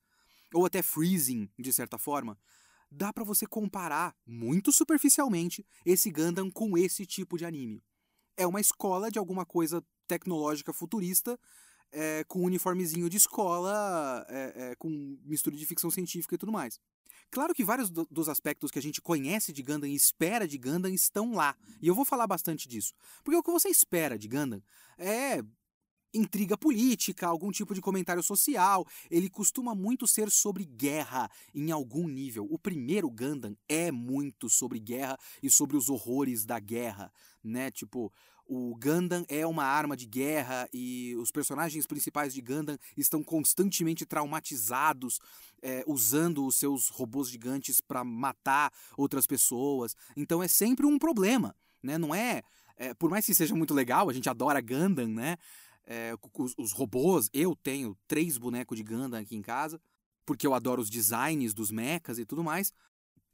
ou 0.53 0.65
até 0.65 0.81
Freezing, 0.81 1.49
de 1.57 1.73
certa 1.73 1.97
forma, 1.97 2.37
dá 2.89 3.13
para 3.13 3.23
você 3.23 3.45
comparar 3.47 4.15
muito 4.25 4.71
superficialmente 4.71 5.65
esse 5.85 6.11
Gundam 6.11 6.51
com 6.51 6.77
esse 6.77 7.05
tipo 7.05 7.37
de 7.37 7.45
anime. 7.45 7.81
É 8.35 8.45
uma 8.45 8.59
escola 8.59 9.09
de 9.09 9.17
alguma 9.17 9.45
coisa 9.45 9.83
tecnológica 10.07 10.73
futurista, 10.73 11.39
é, 11.91 12.23
com 12.25 12.39
um 12.39 12.45
uniformezinho 12.45 13.09
de 13.09 13.17
escola, 13.17 14.25
é, 14.29 14.53
é, 14.55 14.75
com 14.75 15.17
mistura 15.25 15.55
de 15.55 15.65
ficção 15.65 15.89
científica 15.89 16.35
e 16.35 16.37
tudo 16.37 16.51
mais. 16.51 16.79
Claro 17.29 17.53
que 17.53 17.63
vários 17.63 17.89
do, 17.89 18.05
dos 18.11 18.27
aspectos 18.27 18.71
que 18.71 18.79
a 18.79 18.81
gente 18.81 19.01
conhece 19.01 19.53
de 19.53 19.63
Gundam 19.63 19.89
e 19.89 19.95
espera 19.95 20.47
de 20.47 20.57
Gundam 20.57 20.93
estão 20.93 21.33
lá. 21.33 21.55
E 21.81 21.87
eu 21.87 21.95
vou 21.95 22.03
falar 22.03 22.27
bastante 22.27 22.67
disso. 22.67 22.93
Porque 23.23 23.37
o 23.37 23.43
que 23.43 23.51
você 23.51 23.69
espera 23.69 24.19
de 24.19 24.27
Gundam 24.27 24.61
é 24.97 25.41
intriga 26.13 26.57
política, 26.57 27.27
algum 27.27 27.51
tipo 27.51 27.73
de 27.73 27.81
comentário 27.81 28.23
social. 28.23 28.85
Ele 29.09 29.29
costuma 29.29 29.73
muito 29.73 30.07
ser 30.07 30.29
sobre 30.29 30.65
guerra 30.65 31.29
em 31.53 31.71
algum 31.71 32.07
nível. 32.07 32.47
O 32.49 32.57
primeiro 32.59 33.09
Gundam 33.09 33.55
é 33.67 33.91
muito 33.91 34.49
sobre 34.49 34.79
guerra 34.79 35.17
e 35.41 35.49
sobre 35.49 35.77
os 35.77 35.89
horrores 35.89 36.45
da 36.45 36.59
guerra, 36.59 37.11
né? 37.43 37.71
Tipo, 37.71 38.11
o 38.45 38.75
Gundam 38.75 39.23
é 39.29 39.47
uma 39.47 39.63
arma 39.63 39.95
de 39.95 40.05
guerra 40.05 40.67
e 40.73 41.15
os 41.15 41.31
personagens 41.31 41.87
principais 41.87 42.33
de 42.33 42.41
Gundam 42.41 42.77
estão 42.97 43.23
constantemente 43.23 44.05
traumatizados, 44.05 45.19
é, 45.61 45.83
usando 45.87 46.45
os 46.45 46.57
seus 46.57 46.89
robôs 46.89 47.29
gigantes 47.29 47.79
para 47.79 48.03
matar 48.03 48.73
outras 48.97 49.25
pessoas. 49.25 49.95
Então 50.17 50.43
é 50.43 50.49
sempre 50.49 50.85
um 50.85 50.99
problema. 50.99 51.55
né? 51.81 51.97
Não 51.97 52.13
é, 52.13 52.41
é, 52.75 52.93
por 52.93 53.09
mais 53.09 53.25
que 53.25 53.33
seja 53.33 53.55
muito 53.55 53.73
legal, 53.73 54.09
a 54.09 54.13
gente 54.13 54.29
adora 54.29 54.59
Gundam, 54.59 55.07
né? 55.07 55.37
É, 55.93 56.13
os, 56.37 56.53
os, 56.57 56.71
robôs, 56.71 57.29
eu 57.33 57.53
tenho 57.53 57.97
três 58.07 58.37
bonecos 58.37 58.77
de 58.77 58.83
Gundam 58.83 59.19
aqui 59.19 59.35
em 59.35 59.41
casa, 59.41 59.77
porque 60.25 60.47
eu 60.47 60.53
adoro 60.53 60.81
os 60.81 60.89
designs 60.89 61.53
dos 61.53 61.69
mechas 61.69 62.17
e 62.17 62.25
tudo 62.25 62.41
mais. 62.41 62.71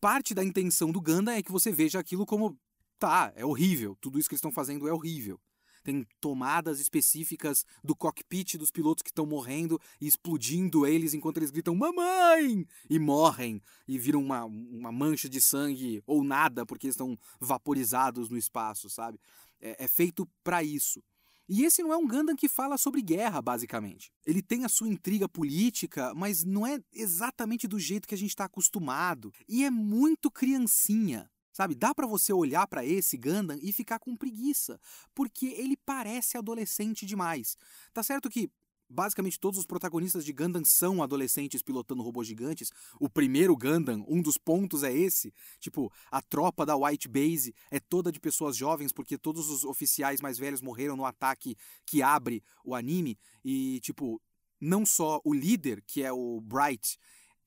Parte 0.01 0.33
da 0.33 0.43
intenção 0.43 0.91
do 0.91 0.99
Gundam 0.99 1.35
é 1.35 1.43
que 1.43 1.51
você 1.51 1.71
veja 1.71 1.99
aquilo 1.99 2.25
como 2.25 2.57
tá, 2.97 3.31
é 3.35 3.45
horrível, 3.45 3.95
tudo 4.01 4.17
isso 4.17 4.27
que 4.27 4.33
eles 4.33 4.39
estão 4.39 4.51
fazendo 4.51 4.87
é 4.87 4.91
horrível 4.91 5.39
tem 5.87 6.05
tomadas 6.19 6.81
específicas 6.81 7.63
do 7.81 7.95
cockpit 7.95 8.57
dos 8.57 8.69
pilotos 8.69 9.01
que 9.01 9.09
estão 9.09 9.25
morrendo 9.25 9.79
e 10.01 10.05
explodindo 10.05 10.85
eles 10.85 11.13
enquanto 11.13 11.37
eles 11.37 11.49
gritam 11.49 11.73
mamãe 11.73 12.67
e 12.89 12.99
morrem 12.99 13.61
e 13.87 13.97
viram 13.97 14.21
uma, 14.21 14.43
uma 14.43 14.91
mancha 14.91 15.29
de 15.29 15.39
sangue 15.39 16.03
ou 16.05 16.25
nada 16.25 16.65
porque 16.65 16.89
estão 16.89 17.17
vaporizados 17.39 18.29
no 18.29 18.37
espaço, 18.37 18.89
sabe? 18.89 19.17
É, 19.61 19.85
é 19.85 19.87
feito 19.87 20.27
para 20.43 20.61
isso. 20.61 21.01
E 21.49 21.63
esse 21.63 21.81
não 21.81 21.93
é 21.93 21.97
um 21.97 22.07
Gundam 22.07 22.35
que 22.35 22.49
fala 22.49 22.77
sobre 22.77 23.01
guerra, 23.01 23.41
basicamente. 23.41 24.11
Ele 24.25 24.41
tem 24.41 24.65
a 24.65 24.69
sua 24.69 24.89
intriga 24.89 25.29
política, 25.29 26.13
mas 26.13 26.43
não 26.43 26.67
é 26.67 26.79
exatamente 26.93 27.67
do 27.67 27.79
jeito 27.79 28.07
que 28.07 28.15
a 28.15 28.17
gente 28.17 28.31
está 28.31 28.45
acostumado. 28.45 29.31
E 29.47 29.63
é 29.63 29.69
muito 29.69 30.29
criancinha. 30.29 31.29
Sabe, 31.53 31.73
dá 31.73 31.95
para 31.95 32.05
você 32.05 32.31
olhar 32.31 32.67
para 32.67 32.85
esse 32.85 33.17
Gundam 33.17 33.57
e 33.63 33.73
ficar 33.73 33.97
com 33.97 34.15
preguiça, 34.15 34.79
porque 35.15 35.47
ele 35.47 35.75
parece 35.75 36.37
adolescente 36.37 37.03
demais. 37.03 37.57
Tá 37.91 38.03
certo 38.03 38.29
que 38.29 38.51
basicamente 38.89 39.39
todos 39.39 39.59
os 39.59 39.65
protagonistas 39.65 40.23
de 40.23 40.31
Gundam 40.31 40.63
são 40.63 41.03
adolescentes 41.03 41.61
pilotando 41.61 42.03
robôs 42.03 42.27
gigantes. 42.27 42.71
O 42.99 43.09
primeiro 43.09 43.55
Gundam, 43.55 44.05
um 44.07 44.21
dos 44.21 44.37
pontos 44.37 44.83
é 44.83 44.93
esse. 44.93 45.33
Tipo, 45.59 45.91
a 46.11 46.21
tropa 46.21 46.65
da 46.65 46.75
White 46.75 47.07
Base 47.07 47.53
é 47.69 47.79
toda 47.79 48.11
de 48.11 48.19
pessoas 48.19 48.55
jovens, 48.55 48.91
porque 48.91 49.17
todos 49.17 49.49
os 49.49 49.63
oficiais 49.63 50.21
mais 50.21 50.37
velhos 50.37 50.61
morreram 50.61 50.95
no 50.95 51.05
ataque 51.05 51.57
que 51.85 52.01
abre 52.01 52.43
o 52.63 52.73
anime. 52.73 53.17
E, 53.43 53.79
tipo, 53.81 54.21
não 54.59 54.85
só 54.85 55.21
o 55.23 55.33
líder, 55.33 55.83
que 55.85 56.03
é 56.03 56.11
o 56.11 56.41
Bright, 56.41 56.97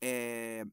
é 0.00 0.64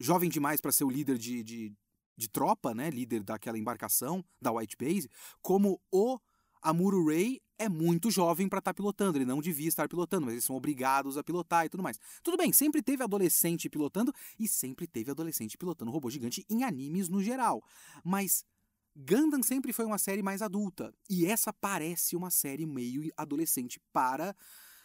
jovem 0.00 0.30
demais 0.30 0.60
para 0.60 0.72
ser 0.72 0.84
o 0.84 0.90
líder 0.90 1.18
de, 1.18 1.42
de 1.42 1.72
de 2.18 2.28
tropa, 2.28 2.74
né, 2.74 2.90
líder 2.90 3.22
daquela 3.22 3.56
embarcação 3.56 4.24
da 4.42 4.50
White 4.50 4.76
Base, 4.76 5.08
como 5.40 5.80
o 5.90 6.18
Amuro 6.62 7.06
Ray 7.06 7.40
é 7.58 7.68
muito 7.68 8.10
jovem 8.10 8.48
para 8.48 8.58
estar 8.58 8.72
tá 8.72 8.74
pilotando, 8.74 9.18
ele 9.18 9.24
não 9.24 9.40
devia 9.40 9.68
estar 9.68 9.88
pilotando, 9.88 10.26
mas 10.26 10.34
eles 10.34 10.44
são 10.44 10.56
obrigados 10.56 11.16
a 11.16 11.24
pilotar 11.24 11.66
e 11.66 11.68
tudo 11.68 11.82
mais. 11.82 11.98
Tudo 12.22 12.36
bem, 12.36 12.52
sempre 12.52 12.82
teve 12.82 13.02
adolescente 13.02 13.68
pilotando 13.68 14.12
e 14.38 14.46
sempre 14.46 14.86
teve 14.86 15.10
adolescente 15.10 15.58
pilotando 15.58 15.90
robô 15.90 16.10
gigante 16.10 16.44
em 16.48 16.62
animes 16.62 17.08
no 17.08 17.22
geral. 17.22 17.62
Mas 18.04 18.44
Gundam 18.96 19.42
sempre 19.42 19.72
foi 19.72 19.84
uma 19.84 19.98
série 19.98 20.22
mais 20.22 20.42
adulta 20.42 20.92
e 21.08 21.26
essa 21.26 21.52
parece 21.52 22.16
uma 22.16 22.30
série 22.30 22.66
meio 22.66 23.12
adolescente 23.16 23.80
para 23.92 24.34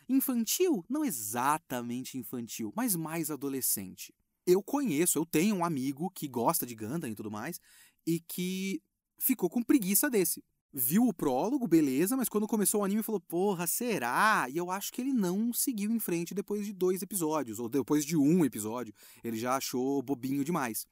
infantil, 0.10 0.84
não 0.89 1.06
exatamente 1.06 2.18
infantil, 2.18 2.74
mas 2.75 2.96
mais 2.96 3.32
adolescente 3.32 4.13
eu 4.46 4.62
conheço, 4.62 5.18
eu 5.18 5.25
tenho 5.25 5.56
um 5.56 5.65
amigo 5.65 6.10
que 6.10 6.27
gosta 6.27 6.65
de 6.65 6.75
Gundam 6.75 7.10
e 7.10 7.15
tudo 7.15 7.32
mais, 7.32 7.60
e 8.06 8.20
que 8.20 8.82
ficou 9.18 9.50
com 9.50 9.63
preguiça 9.63 10.10
desse. 10.10 10.44
Viu 10.75 11.08
o 11.08 11.13
prólogo, 11.13 11.68
beleza, 11.68 12.18
mas 12.18 12.27
quando 12.27 12.48
começou 12.48 12.82
o 12.82 12.84
anime 12.84 13.03
falou, 13.03 13.22
porra, 13.22 13.68
será? 13.68 14.48
E 14.50 14.58
eu 14.58 14.72
acho 14.72 14.92
que 14.92 15.01
ele 15.01 15.13
não 15.13 15.53
seguiu 15.53 15.92
em 15.92 16.00
frente 16.00 16.34
depois 16.34 16.65
de 16.65 16.74
dois 16.74 17.03
episódios, 17.03 17.60
ou 17.60 17.70
depois 17.70 18.03
de 18.03 18.18
um 18.18 18.44
episódio. 18.44 18.92
Ele 19.24 19.38
já 19.38 19.56
achou 19.56 20.01
bobinho 20.01 20.44
demais. 20.44 20.88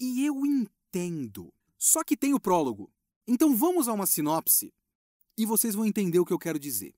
E 0.00 0.24
eu 0.24 0.46
entendo. 0.46 1.52
Só 1.76 2.02
que 2.02 2.16
tem 2.16 2.32
o 2.32 2.40
prólogo. 2.40 2.90
Então 3.26 3.54
vamos 3.54 3.86
a 3.86 3.92
uma 3.92 4.06
sinopse 4.06 4.72
e 5.36 5.44
vocês 5.44 5.74
vão 5.74 5.84
entender 5.84 6.18
o 6.18 6.24
que 6.24 6.32
eu 6.32 6.38
quero 6.38 6.58
dizer. 6.58 6.94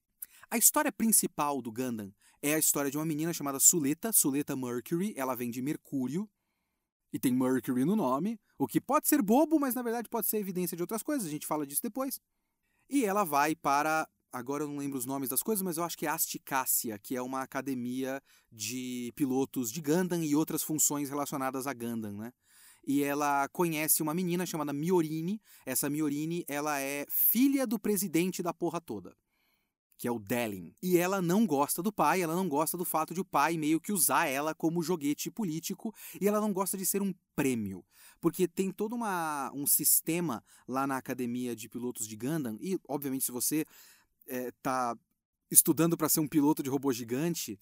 A 0.50 0.56
história 0.56 0.92
principal 0.92 1.60
do 1.60 1.72
Gundam 1.72 2.14
é 2.40 2.54
a 2.54 2.58
história 2.58 2.90
de 2.90 2.96
uma 2.96 3.04
menina 3.04 3.32
chamada 3.32 3.58
Suleta, 3.58 4.12
Suleta 4.12 4.54
Mercury. 4.54 5.14
Ela 5.16 5.34
vem 5.34 5.50
de 5.50 5.60
Mercúrio 5.60 6.30
e 7.12 7.18
tem 7.18 7.32
Mercury 7.32 7.84
no 7.84 7.96
nome, 7.96 8.38
o 8.58 8.66
que 8.66 8.80
pode 8.80 9.08
ser 9.08 9.22
bobo, 9.22 9.58
mas 9.58 9.74
na 9.74 9.82
verdade 9.82 10.08
pode 10.08 10.26
ser 10.26 10.38
evidência 10.38 10.76
de 10.76 10.82
outras 10.82 11.02
coisas. 11.02 11.26
A 11.26 11.30
gente 11.30 11.46
fala 11.46 11.66
disso 11.66 11.82
depois. 11.82 12.20
E 12.88 13.04
ela 13.04 13.24
vai 13.24 13.54
para 13.54 14.08
agora 14.32 14.64
eu 14.64 14.68
não 14.68 14.78
lembro 14.78 14.98
os 14.98 15.06
nomes 15.06 15.28
das 15.28 15.42
coisas, 15.42 15.62
mas 15.62 15.76
eu 15.76 15.84
acho 15.84 15.96
que 15.96 16.06
é 16.06 16.08
Asticácia, 16.10 16.98
que 16.98 17.14
é 17.14 17.22
uma 17.22 17.42
academia 17.42 18.20
de 18.50 19.12
pilotos 19.14 19.70
de 19.70 19.80
Gundam 19.80 20.24
e 20.24 20.34
outras 20.34 20.62
funções 20.62 21.08
relacionadas 21.08 21.68
a 21.68 21.72
Gundam, 21.72 22.16
né? 22.16 22.32
E 22.86 23.02
ela 23.02 23.48
conhece 23.48 24.02
uma 24.02 24.12
menina 24.12 24.44
chamada 24.44 24.72
Miorini. 24.72 25.40
Essa 25.64 25.88
Miorini, 25.88 26.44
ela 26.48 26.80
é 26.80 27.06
filha 27.08 27.66
do 27.66 27.78
presidente 27.78 28.42
da 28.42 28.52
porra 28.52 28.80
toda 28.80 29.16
que 29.96 30.08
é 30.08 30.10
o 30.10 30.18
Delin. 30.18 30.74
E 30.82 30.96
ela 30.98 31.22
não 31.22 31.46
gosta 31.46 31.82
do 31.82 31.92
pai, 31.92 32.22
ela 32.22 32.34
não 32.34 32.48
gosta 32.48 32.76
do 32.76 32.84
fato 32.84 33.14
de 33.14 33.20
o 33.20 33.24
pai 33.24 33.56
meio 33.56 33.80
que 33.80 33.92
usar 33.92 34.26
ela 34.26 34.54
como 34.54 34.82
joguete 34.82 35.30
político, 35.30 35.94
e 36.20 36.26
ela 36.26 36.40
não 36.40 36.52
gosta 36.52 36.76
de 36.76 36.84
ser 36.84 37.00
um 37.02 37.14
prêmio. 37.36 37.84
Porque 38.20 38.48
tem 38.48 38.70
todo 38.70 38.94
uma, 38.94 39.50
um 39.54 39.66
sistema 39.66 40.42
lá 40.66 40.86
na 40.86 40.96
academia 40.96 41.54
de 41.54 41.68
pilotos 41.68 42.06
de 42.06 42.16
Gundam, 42.16 42.56
e 42.60 42.78
obviamente 42.88 43.24
se 43.24 43.32
você 43.32 43.64
está 44.26 44.96
é, 44.96 45.04
estudando 45.50 45.96
para 45.96 46.08
ser 46.08 46.20
um 46.20 46.28
piloto 46.28 46.62
de 46.62 46.70
robô 46.70 46.92
gigante, 46.92 47.60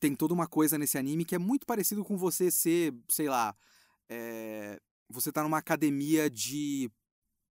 tem 0.00 0.14
toda 0.14 0.34
uma 0.34 0.46
coisa 0.46 0.78
nesse 0.78 0.98
anime 0.98 1.24
que 1.24 1.34
é 1.34 1.38
muito 1.38 1.66
parecido 1.66 2.04
com 2.04 2.16
você 2.16 2.50
ser, 2.50 2.94
sei 3.08 3.28
lá, 3.28 3.54
é, 4.08 4.80
você 5.08 5.30
tá 5.32 5.42
numa 5.42 5.58
academia 5.58 6.30
de 6.30 6.90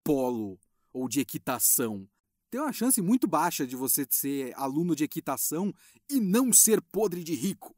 polo 0.04 0.60
ou 0.92 1.08
de 1.08 1.20
equitação 1.20 2.08
tem 2.54 2.62
uma 2.62 2.72
chance 2.72 3.02
muito 3.02 3.26
baixa 3.26 3.66
de 3.66 3.76
você 3.76 4.06
ser 4.08 4.54
aluno 4.56 4.96
de 4.96 5.04
equitação 5.04 5.74
e 6.08 6.20
não 6.20 6.54
ser 6.54 6.80
podre 6.80 7.24
de 7.24 7.34
rico. 7.34 7.74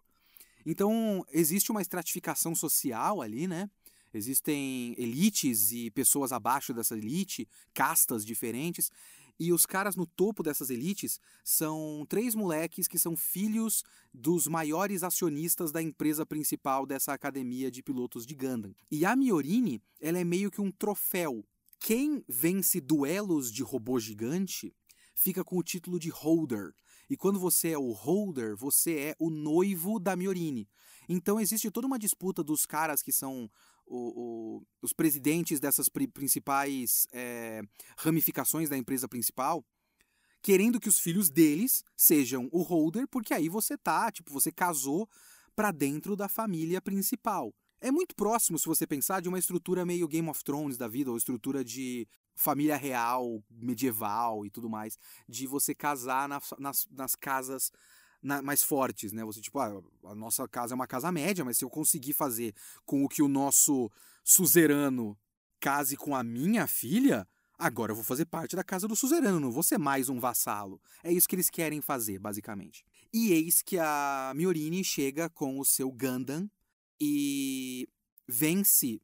Então, 0.65 1.25
existe 1.31 1.71
uma 1.71 1.81
estratificação 1.81 2.53
social 2.53 3.21
ali, 3.21 3.47
né? 3.47 3.69
Existem 4.13 4.93
elites 4.97 5.71
e 5.71 5.89
pessoas 5.91 6.33
abaixo 6.33 6.73
dessa 6.73 6.97
elite, 6.97 7.47
castas 7.73 8.25
diferentes. 8.25 8.91
E 9.39 9.53
os 9.53 9.65
caras 9.65 9.95
no 9.95 10.05
topo 10.05 10.43
dessas 10.43 10.69
elites 10.69 11.21
são 11.41 12.05
três 12.09 12.35
moleques 12.35 12.85
que 12.85 12.99
são 12.99 13.15
filhos 13.15 13.81
dos 14.13 14.45
maiores 14.45 15.03
acionistas 15.03 15.71
da 15.71 15.81
empresa 15.81 16.25
principal 16.25 16.85
dessa 16.85 17.13
academia 17.13 17.71
de 17.71 17.81
pilotos 17.81 18.25
de 18.25 18.35
Gundam. 18.35 18.75
E 18.91 19.05
a 19.05 19.15
Miorini, 19.15 19.81
ela 20.01 20.19
é 20.19 20.25
meio 20.25 20.51
que 20.51 20.59
um 20.59 20.69
troféu 20.69 21.45
quem 21.79 22.23
vence 22.27 22.79
duelos 22.81 23.51
de 23.51 23.63
robô 23.63 23.99
gigante 23.99 24.75
fica 25.13 25.43
com 25.43 25.57
o 25.57 25.63
título 25.63 25.99
de 25.99 26.09
holder. 26.09 26.73
E 27.09 27.15
quando 27.15 27.39
você 27.39 27.69
é 27.69 27.77
o 27.77 27.91
holder, 27.91 28.55
você 28.55 28.97
é 28.97 29.15
o 29.19 29.29
noivo 29.29 29.99
da 29.99 30.15
Miorini. 30.15 30.67
Então 31.07 31.39
existe 31.39 31.69
toda 31.69 31.87
uma 31.87 31.99
disputa 31.99 32.43
dos 32.43 32.65
caras 32.65 33.01
que 33.01 33.11
são 33.11 33.49
o, 33.85 34.57
o, 34.57 34.63
os 34.81 34.91
presidentes 34.91 35.59
dessas 35.59 35.87
pri 35.87 36.07
principais 36.07 37.07
é, 37.13 37.61
ramificações 37.97 38.69
da 38.69 38.77
empresa 38.77 39.07
principal, 39.07 39.63
querendo 40.41 40.79
que 40.79 40.89
os 40.89 40.99
filhos 40.99 41.29
deles 41.29 41.83
sejam 41.95 42.49
o 42.51 42.61
holder, 42.61 43.07
porque 43.07 43.33
aí 43.33 43.47
você 43.47 43.77
tá, 43.77 44.11
tipo, 44.11 44.31
você 44.31 44.51
casou 44.51 45.07
para 45.55 45.71
dentro 45.71 46.15
da 46.15 46.27
família 46.27 46.81
principal. 46.81 47.53
É 47.85 47.91
muito 47.91 48.15
próximo, 48.15 48.57
se 48.57 48.65
você 48.65 48.87
pensar, 48.87 49.21
de 49.21 49.29
uma 49.29 49.37
estrutura 49.37 49.85
meio 49.85 50.07
Game 50.07 50.27
of 50.27 50.43
Thrones 50.43 50.75
da 50.75 50.87
vida, 50.87 51.11
ou 51.11 51.17
estrutura 51.17 51.63
de 51.63 52.07
família 52.33 52.75
real, 52.75 53.43
medieval 53.47 54.43
e 54.43 54.49
tudo 54.49 54.67
mais, 54.67 54.97
de 55.29 55.45
você 55.45 55.75
casar 55.75 56.27
na, 56.27 56.41
nas, 56.57 56.87
nas 56.89 57.15
casas 57.15 57.71
na, 58.23 58.41
mais 58.41 58.63
fortes, 58.63 59.11
né? 59.11 59.23
Você, 59.23 59.39
tipo, 59.39 59.59
ah, 59.59 59.83
a 60.05 60.15
nossa 60.15 60.47
casa 60.47 60.73
é 60.73 60.75
uma 60.75 60.87
casa 60.87 61.11
média, 61.11 61.45
mas 61.45 61.59
se 61.59 61.63
eu 61.63 61.69
conseguir 61.69 62.13
fazer 62.13 62.55
com 62.87 63.05
o 63.05 63.07
que 63.07 63.21
o 63.21 63.27
nosso 63.27 63.91
suzerano 64.23 65.15
case 65.59 65.95
com 65.95 66.15
a 66.15 66.23
minha 66.23 66.65
filha, 66.65 67.27
agora 67.55 67.91
eu 67.91 67.95
vou 67.95 68.03
fazer 68.03 68.25
parte 68.25 68.55
da 68.55 68.63
casa 68.63 68.87
do 68.87 68.95
suzerano, 68.95 69.39
não 69.39 69.51
vou 69.51 69.61
ser 69.61 69.77
mais 69.77 70.09
um 70.09 70.19
vassalo. 70.19 70.81
É 71.03 71.13
isso 71.13 71.29
que 71.29 71.35
eles 71.35 71.51
querem 71.51 71.81
fazer, 71.81 72.17
basicamente. 72.17 72.83
E 73.13 73.31
eis 73.31 73.61
que 73.61 73.77
a 73.77 74.33
Miorini 74.35 74.83
chega 74.83 75.29
com 75.29 75.59
o 75.59 75.63
seu 75.63 75.91
Gundam 75.91 76.49
e 76.99 77.87
vence 78.27 79.01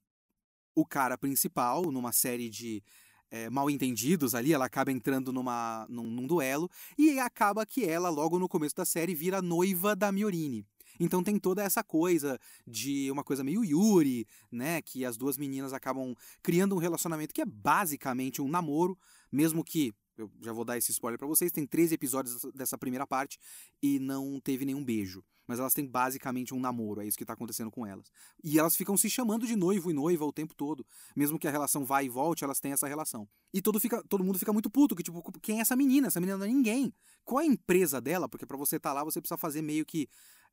o 0.75 0.85
cara 0.85 1.17
principal 1.17 1.91
numa 1.91 2.11
série 2.11 2.49
de 2.49 2.83
é, 3.29 3.49
mal 3.49 3.69
entendidos 3.69 4.35
ali, 4.35 4.53
ela 4.53 4.65
acaba 4.65 4.91
entrando 4.91 5.31
numa, 5.31 5.85
num, 5.89 6.03
num, 6.03 6.27
duelo, 6.27 6.69
e 6.97 7.17
acaba 7.19 7.65
que 7.65 7.85
ela, 7.85 8.09
logo 8.09 8.37
no 8.37 8.49
começo 8.49 8.75
da 8.75 8.85
série, 8.85 9.15
vira 9.15 9.41
noiva 9.41 9.95
da 9.95 10.11
Miorini. 10.11 10.65
Então 10.99 11.23
tem 11.23 11.39
toda 11.39 11.63
essa 11.63 11.83
coisa 11.83 12.37
de 12.67 13.09
uma 13.09 13.23
coisa 13.23 13.43
meio 13.43 13.63
Yuri, 13.63 14.27
né? 14.51 14.81
Que 14.81 15.05
as 15.05 15.17
duas 15.17 15.37
meninas 15.37 15.73
acabam 15.73 16.13
criando 16.43 16.75
um 16.75 16.77
relacionamento 16.77 17.33
que 17.33 17.41
é 17.41 17.45
basicamente 17.45 18.41
um 18.41 18.47
namoro, 18.47 18.97
mesmo 19.31 19.63
que 19.63 19.93
eu 20.17 20.29
já 20.41 20.51
vou 20.51 20.65
dar 20.65 20.77
esse 20.77 20.91
spoiler 20.91 21.17
para 21.17 21.27
vocês. 21.27 21.51
Tem 21.51 21.65
13 21.65 21.95
episódios 21.95 22.45
dessa 22.53 22.77
primeira 22.77 23.07
parte 23.07 23.39
e 23.81 23.97
não 23.97 24.39
teve 24.39 24.65
nenhum 24.65 24.83
beijo. 24.83 25.23
Mas 25.51 25.59
elas 25.59 25.73
têm 25.73 25.85
basicamente 25.85 26.53
um 26.53 26.61
namoro, 26.61 27.01
é 27.01 27.05
isso 27.05 27.17
que 27.17 27.25
tá 27.25 27.33
acontecendo 27.33 27.69
com 27.69 27.85
elas. 27.85 28.09
E 28.41 28.57
elas 28.57 28.73
ficam 28.73 28.95
se 28.95 29.09
chamando 29.09 29.45
de 29.45 29.53
noivo 29.53 29.91
e 29.91 29.93
noiva 29.93 30.23
o 30.23 30.31
tempo 30.31 30.55
todo. 30.55 30.85
Mesmo 31.13 31.37
que 31.37 31.45
a 31.45 31.51
relação 31.51 31.83
vá 31.83 32.01
e 32.01 32.07
volte, 32.07 32.45
elas 32.45 32.61
têm 32.61 32.71
essa 32.71 32.87
relação. 32.87 33.27
E 33.53 33.61
todo, 33.61 33.77
fica, 33.77 34.01
todo 34.07 34.23
mundo 34.23 34.39
fica 34.39 34.53
muito 34.53 34.69
puto, 34.69 34.95
que 34.95 35.03
tipo, 35.03 35.21
quem 35.41 35.57
é 35.57 35.61
essa 35.61 35.75
menina? 35.75 36.07
Essa 36.07 36.21
menina 36.21 36.37
não 36.37 36.45
é 36.45 36.47
ninguém. 36.47 36.93
Qual 37.25 37.41
é 37.41 37.43
a 37.43 37.47
empresa 37.47 37.99
dela? 37.99 38.29
Porque 38.29 38.45
para 38.45 38.55
você 38.55 38.77
estar 38.77 38.91
tá 38.91 38.93
lá, 38.93 39.03
você 39.03 39.19
precisa 39.19 39.37
fazer 39.37 39.61
meio 39.61 39.85
que 39.85 40.07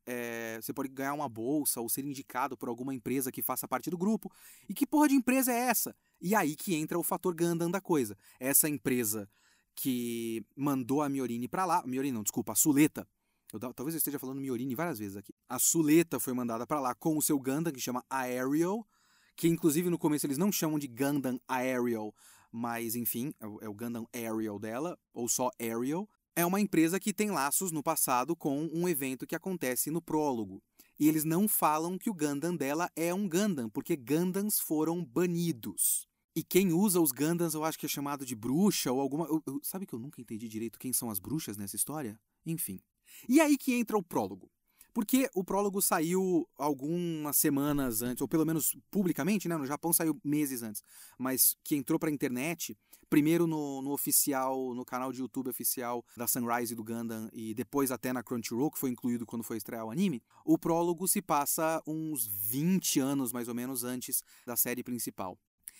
é, 0.05 0.59
você 0.61 0.73
pode 0.73 0.89
ganhar 0.89 1.13
uma 1.13 1.29
bolsa 1.29 1.79
ou 1.79 1.87
ser 1.87 2.03
indicado 2.03 2.57
por 2.57 2.67
alguma 2.67 2.93
empresa 2.93 3.31
que 3.31 3.41
faça 3.41 3.69
parte 3.69 3.89
do 3.89 3.97
grupo. 3.97 4.29
E 4.67 4.73
que 4.73 4.85
porra 4.85 5.07
de 5.07 5.15
empresa 5.15 5.53
é 5.53 5.59
essa? 5.59 5.95
E 6.19 6.35
aí 6.35 6.57
que 6.57 6.75
entra 6.75 6.99
o 6.99 7.03
fator 7.03 7.33
Gundam 7.33 7.71
da 7.71 7.79
coisa. 7.79 8.17
Essa 8.37 8.67
empresa 8.67 9.29
que 9.73 10.45
mandou 10.57 11.01
a 11.01 11.07
Miorini 11.07 11.47
para 11.47 11.65
lá, 11.65 11.81
Miorini 11.87 12.11
não, 12.11 12.23
desculpa, 12.23 12.51
a 12.51 12.55
Suleta. 12.55 13.07
Eu, 13.51 13.59
talvez 13.73 13.95
eu 13.95 13.97
esteja 13.97 14.19
falando 14.19 14.39
Miorini 14.39 14.75
várias 14.75 14.99
vezes 14.99 15.17
aqui. 15.17 15.33
A 15.47 15.57
Suleta 15.57 16.19
foi 16.19 16.33
mandada 16.33 16.67
para 16.67 16.79
lá 16.79 16.93
com 16.93 17.17
o 17.17 17.21
seu 17.21 17.39
Gundam 17.39 17.73
que 17.73 17.79
chama 17.79 18.03
Aerial, 18.09 18.87
que 19.35 19.47
inclusive 19.47 19.89
no 19.89 19.97
começo 19.97 20.25
eles 20.25 20.37
não 20.37 20.51
chamam 20.51 20.77
de 20.77 20.87
Gundam 20.87 21.39
Aerial, 21.47 22.13
mas 22.51 22.95
enfim, 22.95 23.33
é 23.39 23.47
o, 23.47 23.59
é 23.61 23.69
o 23.69 23.73
Gundam 23.73 24.07
Aerial 24.13 24.59
dela, 24.59 24.97
ou 25.13 25.27
só 25.27 25.49
Aerial 25.59 26.07
é 26.35 26.45
uma 26.45 26.61
empresa 26.61 26.99
que 26.99 27.13
tem 27.13 27.31
laços 27.31 27.71
no 27.71 27.83
passado 27.83 28.35
com 28.35 28.69
um 28.71 28.87
evento 28.87 29.27
que 29.27 29.35
acontece 29.35 29.91
no 29.91 30.01
prólogo. 30.01 30.63
E 30.97 31.07
eles 31.07 31.23
não 31.23 31.47
falam 31.47 31.97
que 31.97 32.09
o 32.09 32.13
Gundam 32.13 32.55
dela 32.55 32.89
é 32.95 33.13
um 33.13 33.27
Gundam, 33.27 33.69
porque 33.69 33.95
Gundams 33.95 34.59
foram 34.59 35.03
banidos. 35.03 36.07
E 36.35 36.43
quem 36.43 36.71
usa 36.71 37.01
os 37.01 37.11
Gundams 37.11 37.53
eu 37.53 37.63
acho 37.63 37.77
que 37.77 37.85
é 37.85 37.89
chamado 37.89 38.25
de 38.25 38.35
bruxa 38.35 38.91
ou 38.91 39.01
alguma. 39.01 39.25
Eu, 39.25 39.41
eu, 39.45 39.59
sabe 39.63 39.85
que 39.85 39.93
eu 39.93 39.99
nunca 39.99 40.21
entendi 40.21 40.47
direito 40.47 40.79
quem 40.79 40.93
são 40.93 41.09
as 41.09 41.19
bruxas 41.19 41.57
nessa 41.57 41.75
história? 41.75 42.19
Enfim. 42.45 42.79
E 43.27 43.39
aí 43.39 43.57
que 43.57 43.73
entra 43.73 43.97
o 43.97 44.03
prólogo. 44.03 44.49
Porque 44.93 45.29
o 45.35 45.43
prólogo 45.43 45.81
saiu 45.81 46.47
algumas 46.57 47.37
semanas 47.37 48.01
antes, 48.01 48.21
ou 48.21 48.27
pelo 48.27 48.45
menos 48.45 48.75
publicamente, 48.89 49.47
né? 49.47 49.55
No 49.55 49.65
Japão 49.65 49.93
saiu 49.93 50.19
meses 50.23 50.63
antes, 50.63 50.83
mas 51.17 51.55
que 51.63 51.75
entrou 51.75 51.99
pra 51.99 52.09
internet, 52.09 52.77
primeiro 53.09 53.45
no, 53.45 53.81
no 53.81 53.91
oficial, 53.91 54.73
no 54.73 54.83
canal 54.83 55.11
de 55.13 55.21
YouTube 55.21 55.49
oficial 55.49 56.03
da 56.17 56.27
Sunrise 56.27 56.73
e 56.73 56.75
do 56.75 56.83
Gundam, 56.83 57.29
e 57.31 57.53
depois 57.53 57.91
até 57.91 58.11
na 58.11 58.23
Crunchyroll, 58.23 58.71
que 58.71 58.79
foi 58.79 58.89
incluído 58.89 59.25
quando 59.25 59.43
foi 59.43 59.57
estrear 59.57 59.85
o 59.85 59.91
anime. 59.91 60.23
O 60.43 60.57
prólogo 60.57 61.07
se 61.07 61.21
passa 61.21 61.81
uns 61.85 62.25
20 62.25 62.99
anos, 62.99 63.31
mais 63.31 63.47
ou 63.47 63.55
menos, 63.55 63.83
antes 63.83 64.23
da 64.45 64.55
série 64.55 64.83
principal. 64.83 65.37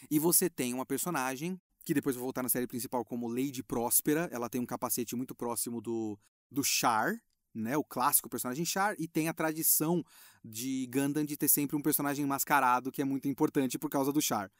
E 0.09 0.19
você 0.19 0.49
tem 0.49 0.73
uma 0.73 0.85
personagem 0.85 1.59
que 1.83 1.93
depois 1.93 2.15
vai 2.15 2.23
voltar 2.23 2.43
na 2.43 2.49
série 2.49 2.67
principal 2.67 3.03
como 3.03 3.27
Lady 3.27 3.63
Próspera. 3.63 4.29
Ela 4.31 4.47
tem 4.47 4.61
um 4.61 4.65
capacete 4.65 5.15
muito 5.15 5.33
próximo 5.33 5.81
do, 5.81 6.17
do 6.51 6.63
Char, 6.63 7.15
né, 7.53 7.77
o 7.77 7.83
clássico 7.83 8.29
personagem 8.29 8.65
Char, 8.65 8.95
e 8.99 9.07
tem 9.07 9.27
a 9.27 9.33
tradição 9.33 10.03
de 10.43 10.87
Gundam 10.91 11.25
de 11.25 11.35
ter 11.35 11.47
sempre 11.47 11.75
um 11.75 11.81
personagem 11.81 12.25
mascarado, 12.25 12.91
que 12.91 13.01
é 13.01 13.05
muito 13.05 13.27
importante 13.27 13.77
por 13.77 13.89
causa 13.89 14.11
do 14.11 14.21
Char. 14.21 14.51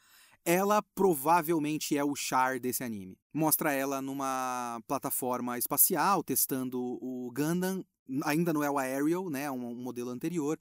Ela 0.44 0.82
provavelmente 0.94 1.96
é 1.96 2.04
o 2.04 2.14
Char 2.14 2.58
desse 2.58 2.82
anime. 2.82 3.18
Mostra 3.32 3.72
ela 3.72 4.00
numa 4.00 4.80
plataforma 4.86 5.58
espacial, 5.58 6.22
testando 6.22 6.80
o 6.80 7.30
Gundam, 7.32 7.84
ainda 8.24 8.52
não 8.52 8.62
é 8.62 8.70
o 8.70 8.78
Aerial, 8.78 9.28
né, 9.30 9.50
um, 9.50 9.70
um 9.70 9.82
modelo 9.82 10.10
anterior, 10.10 10.58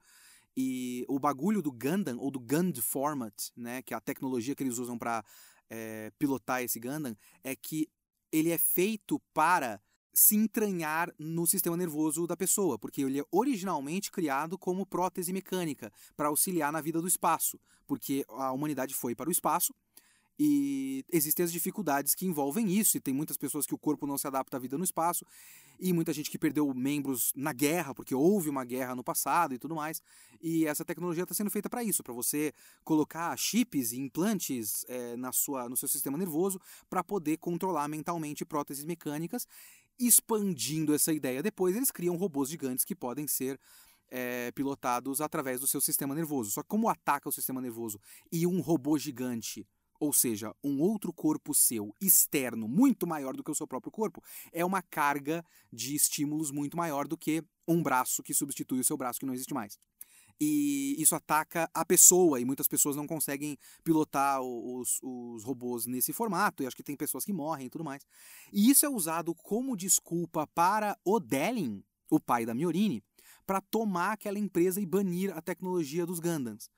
e 0.56 1.06
o 1.08 1.20
bagulho 1.20 1.62
do 1.62 1.72
Gundam, 1.72 2.18
ou 2.18 2.30
do 2.30 2.40
Gund 2.40 2.78
Format, 2.82 3.34
né, 3.56 3.82
que 3.82 3.94
é 3.94 3.98
a 3.98 4.02
tecnologia 4.02 4.56
que 4.56 4.64
eles 4.64 4.78
usam 4.78 4.98
para 4.98 5.24
é, 5.70 6.08
eh, 6.08 6.12
pilotar 6.18 6.62
esse 6.62 6.80
Gundam, 6.80 7.16
é 7.44 7.56
que 7.56 7.88
ele 8.32 8.52
é 8.52 8.58
feito 8.58 9.22
para 9.34 9.82
se 10.14 10.36
entranhar 10.36 11.14
no 11.18 11.46
sistema 11.46 11.78
nervoso 11.78 12.28
da 12.28 12.36
pessoa, 12.36 12.78
porque 12.78 13.02
ele 13.02 13.20
é 13.20 13.24
originalmente 13.32 14.12
criado 14.12 14.58
como 14.58 14.86
prótese 14.86 15.32
mecânica 15.32 15.92
para 16.16 16.28
auxiliar 16.28 16.72
na 16.72 16.82
vida 16.82 17.02
do 17.02 17.08
espaço, 17.08 17.60
porque 17.88 18.26
a 18.30 18.52
humanidade 18.52 18.94
foi 18.94 19.16
para 19.16 19.30
o 19.30 19.32
espaço 19.32 19.74
e 20.40 21.04
existem 21.12 21.44
as 21.44 21.52
dificuldades 21.52 22.16
que 22.16 22.26
envolvem 22.26 22.72
isso, 22.72 22.96
e 22.96 23.02
tem 23.02 23.14
muitas 23.14 23.36
pessoas 23.36 23.66
que 23.66 23.76
o 23.76 23.78
corpo 23.78 24.08
não 24.08 24.18
se 24.18 24.26
adapta 24.26 24.56
à 24.56 24.60
vida 24.60 24.78
no 24.78 24.86
espaço, 24.86 25.26
e 25.78 25.92
muita 25.92 26.14
gente 26.14 26.32
que 26.32 26.40
perdeu 26.40 26.74
membros 26.74 27.34
na 27.36 27.52
guerra, 27.52 27.94
porque 27.94 28.16
houve 28.16 28.50
uma 28.50 28.64
guerra 28.64 28.96
no 28.96 29.04
passado 29.04 29.54
e 29.54 29.60
tudo 29.60 29.76
mais. 29.76 30.02
E 30.42 30.66
essa 30.66 30.86
tecnologia 30.86 31.24
está 31.24 31.36
sendo 31.36 31.50
feita 31.50 31.70
para 31.70 31.84
isso, 31.84 32.02
para 32.02 32.14
você 32.14 32.54
colocar 32.86 33.36
chips 33.38 33.92
e 33.92 34.00
implantes 34.00 34.86
é, 34.88 35.18
na 35.18 35.34
sua, 35.34 35.68
no 35.68 35.76
seu 35.76 35.90
sistema 35.90 36.18
nervoso 36.18 36.60
para 36.90 37.04
poder 37.04 37.38
controlar 37.38 37.90
mentalmente 37.90 38.46
próteses 38.46 38.86
mecânicas 38.86 39.46
expandindo 40.00 40.94
essa 40.94 41.12
ideia 41.12 41.44
depois, 41.44 41.76
eles 41.76 41.92
criam 41.92 42.16
robôs 42.16 42.50
gigantes 42.50 42.86
que 42.86 42.96
podem 42.96 43.28
ser 43.28 43.60
é, 44.10 44.52
pilotados 44.52 45.22
através 45.22 45.60
do 45.60 45.68
seu 45.68 45.82
sistema 45.82 46.16
nervoso. 46.16 46.52
Só 46.52 46.64
que 46.64 46.70
como 46.70 46.90
ataca 46.90 47.30
o 47.30 47.32
sistema 47.32 47.62
nervoso 47.62 48.00
e 48.32 48.48
um 48.48 48.62
robô 48.62 48.98
gigante, 48.98 49.68
ou 50.00 50.14
seja, 50.14 50.56
um 50.64 50.80
outro 50.82 51.12
corpo 51.12 51.54
seu 51.54 51.94
externo, 52.02 52.68
muito 52.68 53.06
maior 53.06 53.36
do 53.36 53.44
que 53.44 53.52
o 53.52 53.56
seu 53.56 53.68
próprio 53.68 53.92
corpo, 53.92 54.24
é 54.52 54.64
uma 54.64 54.82
carga 54.82 55.44
de 55.72 55.96
estímulos 55.96 56.52
muito 56.52 56.78
maior 56.78 57.08
do 57.08 57.18
que 57.18 57.44
um 57.68 57.84
braço 57.84 58.24
que 58.24 58.34
substitui 58.34 58.80
o 58.80 58.84
seu 58.84 58.98
braço 58.98 59.20
que 59.20 59.26
não 59.26 59.34
existe 59.34 59.54
mais 59.54 59.78
e 60.40 60.96
isso 60.98 61.16
ataca 61.16 61.70
a 61.74 61.84
pessoa, 61.84 62.40
e 62.40 62.46
muitas 62.46 62.68
pessoas 62.68 62.96
não 62.96 63.06
conseguem 63.06 63.58
pilotar 63.84 64.42
os, 64.42 65.00
os 65.04 65.44
robôs 65.44 65.86
nesse 65.86 66.14
formato, 66.14 66.64
e 66.64 66.68
acho 66.68 66.76
que 66.76 66.84
tem 66.84 66.96
pessoas 66.96 67.26
que 67.26 67.34
morrem 67.34 67.68
e 67.68 67.70
tudo 67.70 67.84
mais. 67.84 68.06
E 68.54 68.70
isso 68.70 68.86
é 68.86 68.90
usado 68.90 69.36
como 69.36 69.76
desculpa 69.76 70.48
para 70.48 70.98
o 71.04 71.20
Delin, 71.20 71.84
o 72.10 72.20
pai 72.20 72.46
da 72.46 72.54
Miorini, 72.54 73.04
para 73.46 73.62
tomar 73.62 74.14
aquela 74.14 74.40
empresa 74.40 74.80
e 74.80 74.86
banir 74.86 75.36
a 75.36 75.42
tecnologia 75.42 76.06
dos 76.06 76.20
Gundams. 76.20 76.70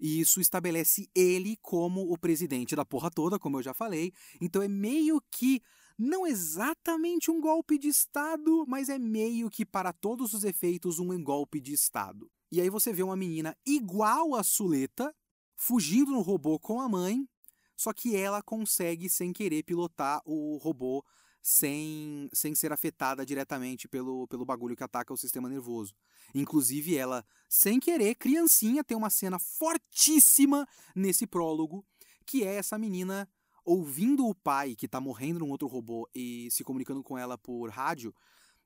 E 0.00 0.20
isso 0.20 0.40
estabelece 0.40 1.08
ele 1.14 1.56
como 1.62 2.12
o 2.12 2.18
presidente 2.18 2.74
da 2.74 2.84
porra 2.84 3.10
toda, 3.10 3.38
como 3.38 3.58
eu 3.58 3.62
já 3.62 3.72
falei. 3.72 4.12
Então 4.40 4.60
é 4.62 4.68
meio 4.68 5.22
que 5.30 5.62
não 5.98 6.26
exatamente 6.26 7.30
um 7.30 7.40
golpe 7.40 7.78
de 7.78 7.88
Estado, 7.88 8.64
mas 8.66 8.88
é 8.88 8.98
meio 8.98 9.48
que, 9.48 9.64
para 9.64 9.92
todos 9.92 10.32
os 10.32 10.42
efeitos, 10.42 10.98
um 10.98 11.22
golpe 11.22 11.60
de 11.60 11.72
Estado. 11.72 12.28
E 12.52 12.60
aí 12.60 12.68
você 12.68 12.92
vê 12.92 13.02
uma 13.02 13.16
menina 13.16 13.56
igual 13.64 14.34
a 14.34 14.42
Suleta, 14.42 15.10
fugindo 15.56 16.12
no 16.12 16.20
robô 16.20 16.58
com 16.58 16.82
a 16.82 16.88
mãe, 16.88 17.26
só 17.74 17.94
que 17.94 18.14
ela 18.14 18.42
consegue, 18.42 19.08
sem 19.08 19.32
querer, 19.32 19.62
pilotar 19.62 20.20
o 20.26 20.58
robô 20.58 21.02
sem, 21.40 22.28
sem 22.30 22.54
ser 22.54 22.70
afetada 22.70 23.24
diretamente 23.24 23.88
pelo, 23.88 24.28
pelo 24.28 24.44
bagulho 24.44 24.76
que 24.76 24.84
ataca 24.84 25.14
o 25.14 25.16
sistema 25.16 25.48
nervoso. 25.48 25.94
Inclusive, 26.34 26.94
ela, 26.94 27.24
sem 27.48 27.80
querer, 27.80 28.16
criancinha, 28.16 28.84
tem 28.84 28.98
uma 28.98 29.08
cena 29.08 29.38
fortíssima 29.38 30.68
nesse 30.94 31.26
prólogo, 31.26 31.82
que 32.26 32.44
é 32.44 32.56
essa 32.56 32.76
menina 32.76 33.26
ouvindo 33.64 34.26
o 34.26 34.34
pai 34.34 34.76
que 34.76 34.86
tá 34.86 35.00
morrendo 35.00 35.38
num 35.38 35.50
outro 35.50 35.68
robô 35.68 36.06
e 36.14 36.50
se 36.50 36.62
comunicando 36.62 37.02
com 37.02 37.16
ela 37.16 37.38
por 37.38 37.70
rádio, 37.70 38.14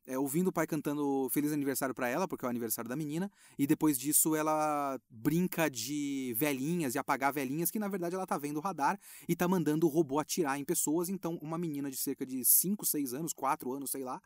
é, 0.06 0.18
ouvindo 0.18 0.48
o 0.48 0.52
pai 0.52 0.66
cantando 0.66 1.28
feliz 1.30 1.52
aniversário 1.52 1.94
para 1.94 2.08
ela, 2.08 2.28
porque 2.28 2.44
é 2.44 2.48
o 2.48 2.50
aniversário 2.50 2.88
da 2.88 2.96
menina, 2.96 3.30
e 3.58 3.66
depois 3.66 3.98
disso 3.98 4.36
ela 4.36 5.00
brinca 5.10 5.68
de 5.68 6.32
velhinhas 6.36 6.94
e 6.94 6.98
apagar 6.98 7.32
velhinhas, 7.32 7.70
que 7.70 7.78
na 7.78 7.88
verdade 7.88 8.14
ela 8.14 8.26
tá 8.26 8.38
vendo 8.38 8.58
o 8.58 8.60
radar 8.60 8.98
e 9.28 9.34
tá 9.34 9.48
mandando 9.48 9.86
o 9.86 9.90
robô 9.90 10.18
atirar 10.18 10.58
em 10.58 10.64
pessoas, 10.64 11.08
então 11.08 11.38
uma 11.42 11.58
menina 11.58 11.90
de 11.90 11.96
cerca 11.96 12.24
de 12.24 12.44
5, 12.44 12.86
6 12.86 13.14
anos, 13.14 13.32
4 13.32 13.72
anos, 13.72 13.90
sei 13.90 14.04
lá, 14.04 14.22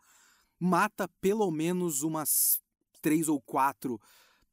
mata 0.59 1.07
pelo 1.19 1.49
menos 1.49 2.03
umas 2.03 2.61
3 3.01 3.27
ou 3.27 3.41
4 3.41 3.99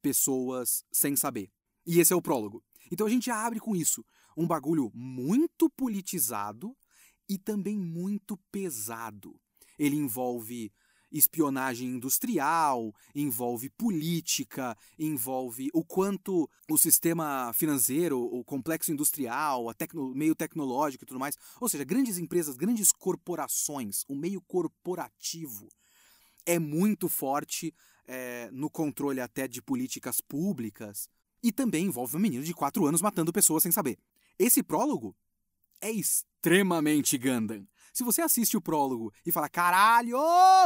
pessoas 0.00 0.82
sem 0.90 1.14
saber. 1.14 1.50
E 1.86 2.00
esse 2.00 2.12
é 2.12 2.16
o 2.16 2.22
prólogo. 2.22 2.62
Então 2.90 3.06
a 3.06 3.10
gente 3.10 3.30
abre 3.30 3.60
com 3.60 3.76
isso 3.76 4.04
um 4.36 4.46
bagulho 4.46 4.90
muito 4.94 5.68
politizado 5.68 6.74
e 7.28 7.36
também 7.36 7.76
muito 7.78 8.36
pesado. 8.50 9.38
Ele 9.78 9.96
envolve 9.96 10.72
espionagem 11.10 11.88
industrial, 11.88 12.94
envolve 13.14 13.70
política, 13.70 14.76
envolve 14.98 15.70
o 15.72 15.84
quanto 15.84 16.48
o 16.70 16.78
sistema 16.78 17.52
financeiro, 17.52 18.20
o 18.20 18.44
complexo 18.44 18.92
industrial, 18.92 19.72
tecno, 19.74 20.14
meio 20.14 20.34
tecnológico 20.34 21.04
e 21.04 21.06
tudo 21.06 21.20
mais, 21.20 21.36
ou 21.60 21.68
seja, 21.68 21.84
grandes 21.84 22.18
empresas, 22.18 22.56
grandes 22.56 22.92
corporações, 22.92 24.04
o 24.08 24.14
meio 24.14 24.40
corporativo 24.40 25.68
é 26.46 26.58
muito 26.58 27.08
forte 27.08 27.74
é, 28.06 28.48
no 28.50 28.70
controle 28.70 29.20
até 29.20 29.46
de 29.46 29.60
políticas 29.60 30.20
públicas 30.20 31.08
e 31.42 31.52
também 31.52 31.84
envolve 31.84 32.16
um 32.16 32.20
menino 32.20 32.42
de 32.42 32.54
4 32.54 32.86
anos 32.86 33.02
matando 33.02 33.32
pessoas 33.32 33.62
sem 33.62 33.70
saber. 33.70 33.98
Esse 34.38 34.62
prólogo 34.62 35.14
é 35.80 35.90
extremamente 35.90 37.18
Gundam. 37.18 37.66
Se 37.98 38.04
você 38.04 38.22
assiste 38.22 38.56
o 38.56 38.60
prólogo 38.60 39.12
e 39.26 39.32
fala, 39.32 39.48
caralho, 39.48 40.20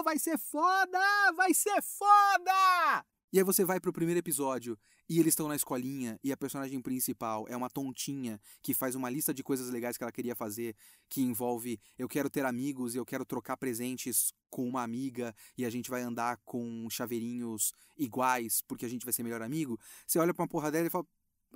vai 0.04 0.18
ser 0.18 0.36
foda, 0.36 1.00
vai 1.34 1.54
ser 1.54 1.80
foda! 1.80 3.06
E 3.32 3.38
aí 3.38 3.42
você 3.42 3.64
vai 3.64 3.80
pro 3.80 3.90
primeiro 3.90 4.18
episódio 4.18 4.78
e 5.08 5.18
eles 5.18 5.32
estão 5.32 5.48
na 5.48 5.56
escolinha 5.56 6.20
e 6.22 6.30
a 6.30 6.36
personagem 6.36 6.78
principal 6.82 7.46
é 7.48 7.56
uma 7.56 7.70
tontinha 7.70 8.38
que 8.60 8.74
faz 8.74 8.94
uma 8.94 9.08
lista 9.08 9.32
de 9.32 9.42
coisas 9.42 9.70
legais 9.70 9.96
que 9.96 10.04
ela 10.04 10.12
queria 10.12 10.36
fazer, 10.36 10.76
que 11.08 11.22
envolve 11.22 11.80
eu 11.98 12.06
quero 12.06 12.28
ter 12.28 12.44
amigos 12.44 12.94
eu 12.94 13.06
quero 13.06 13.24
trocar 13.24 13.56
presentes 13.56 14.34
com 14.50 14.68
uma 14.68 14.82
amiga 14.82 15.34
e 15.56 15.64
a 15.64 15.70
gente 15.70 15.88
vai 15.88 16.02
andar 16.02 16.36
com 16.44 16.86
chaveirinhos 16.90 17.72
iguais 17.96 18.60
porque 18.68 18.84
a 18.84 18.90
gente 18.90 19.06
vai 19.06 19.12
ser 19.14 19.22
melhor 19.22 19.40
amigo. 19.40 19.80
Você 20.06 20.18
olha 20.18 20.34
pra 20.34 20.42
uma 20.42 20.48
porra 20.48 20.70
dela 20.70 20.86
e 20.86 20.90
fala: 20.90 21.06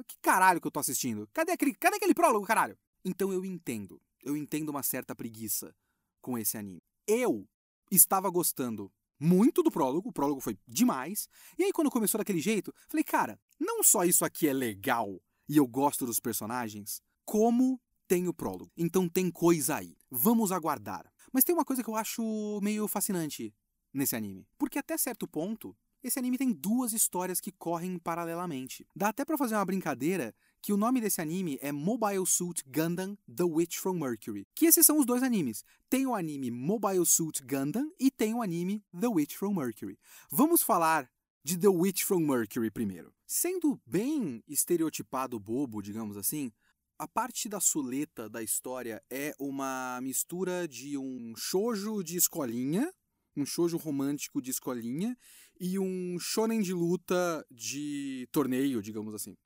"Que 0.09 0.17
caralho 0.23 0.59
que 0.59 0.67
eu 0.67 0.73
tô 0.73 0.81
assistindo? 0.81 1.29
Cadê 1.35 1.53
aquele, 1.53 1.75
cadê 1.75 1.97
aquele 1.97 2.15
prólogo, 2.15 2.47
caralho?" 2.47 2.79
Então 3.05 3.31
eu 3.31 3.45
entendo. 3.45 4.01
Eu 4.27 4.37
entendo 4.37 4.71
uma 4.71 4.83
certa 4.83 5.15
preguiça 5.15 5.73
com 6.21 6.37
esse 6.37 6.59
anime. 6.59 6.83
Eu 7.07 7.49
estava 7.93 8.29
gostando 8.29 8.93
muito 9.21 9.63
do 9.63 9.71
prólogo, 9.71 10.09
o 10.09 10.13
prólogo 10.13 10.41
foi 10.41 10.59
demais. 10.67 11.29
E 11.57 11.63
aí, 11.63 11.73
quando 11.73 11.93
começou 11.93 12.19
daquele 12.19 12.41
jeito, 12.41 12.75
falei, 12.89 13.05
cara, 13.05 13.39
não 13.57 13.85
só 13.85 14.03
isso 14.05 14.25
aqui 14.25 14.49
é 14.49 14.53
legal 14.53 15.23
e 15.49 15.57
eu 15.57 15.67
gosto 15.69 16.05
dos 16.05 16.19
personagens, 16.19 17.01
como 17.25 17.81
tem 18.09 18.27
o 18.27 18.35
prólogo. 18.35 18.73
Então 18.77 19.09
tem 19.09 19.31
coisa 19.31 19.77
aí. 19.77 19.97
Vamos 20.11 20.51
aguardar. 20.51 21.09
Mas 21.33 21.45
tem 21.45 21.55
uma 21.55 21.65
coisa 21.65 21.85
que 21.85 21.89
eu 21.89 21.95
acho 21.95 22.61
meio 22.61 22.89
fascinante 22.89 23.55
nesse 23.95 24.17
anime. 24.17 24.45
Porque 24.59 24.81
até 24.81 24.99
certo 24.99 25.29
ponto, 25.29 25.77
esse 26.03 26.19
anime 26.19 26.37
tem 26.37 26.53
duas 26.53 26.93
histórias 26.93 27.41
que 27.41 27.53
correm 27.53 27.97
paralelamente. 27.97 28.85
Dá 28.95 29.11
até 29.11 29.25
para 29.25 29.39
fazer 29.39 29.55
uma 29.55 29.65
brincadeira 29.65 30.35
que 30.67 30.73
o 30.73 30.77
nome 30.77 31.01
desse 31.01 31.21
anime 31.21 31.57
é 31.63 31.71
Mobile 31.71 32.27
Suit 32.27 32.65
Gundam 32.67 33.17
The 33.33 33.45
Witch 33.45 33.77
from 33.77 34.01
Mercury. 34.01 34.49
Que 34.53 34.67
esses 34.67 34.85
são 34.85 34.99
os 34.99 35.07
dois 35.07 35.23
animes. 35.23 35.63
Tem 35.89 36.09
o 36.09 36.13
anime 36.13 36.51
Mobile 36.51 37.07
Suit 37.07 37.41
Gundam 37.45 37.89
e 38.01 38.11
tem 38.11 38.35
o 38.35 38.43
anime 38.43 38.83
The 39.01 39.07
Witch 39.07 39.37
from 39.37 39.55
Mercury. 39.55 39.97
Vamos 40.29 40.65
falar 40.65 41.09
de 41.45 41.57
The 41.57 41.69
Witch 41.69 42.03
from 42.03 42.19
Mercury 42.27 42.69
primeiro. 42.73 43.15
Sendo 43.25 43.81
bem 43.87 44.43
estereotipado 44.49 45.39
bobo, 45.39 45.81
digamos 45.81 46.17
assim, 46.17 46.51
a 46.99 47.07
parte 47.07 47.49
da 47.49 47.61
suleta 47.61 48.29
da 48.29 48.43
história 48.43 49.01
é 49.09 49.37
uma 49.39 50.01
mistura 50.03 50.67
de 50.67 50.99
um 50.99 51.33
shoujo 51.37 52.03
de 52.03 52.17
escolinha, 52.17 52.93
um 53.37 53.47
shoujo 53.47 53.77
romântico 53.77 54.43
de 54.43 54.51
escolinha 54.51 55.17
e 55.61 55.79
um 55.79 56.19
shonen 56.19 56.61
de 56.61 56.73
luta 56.73 57.47
de 57.53 58.29
torneio, 58.33 58.83
digamos 58.83 59.15
assim 59.15 59.37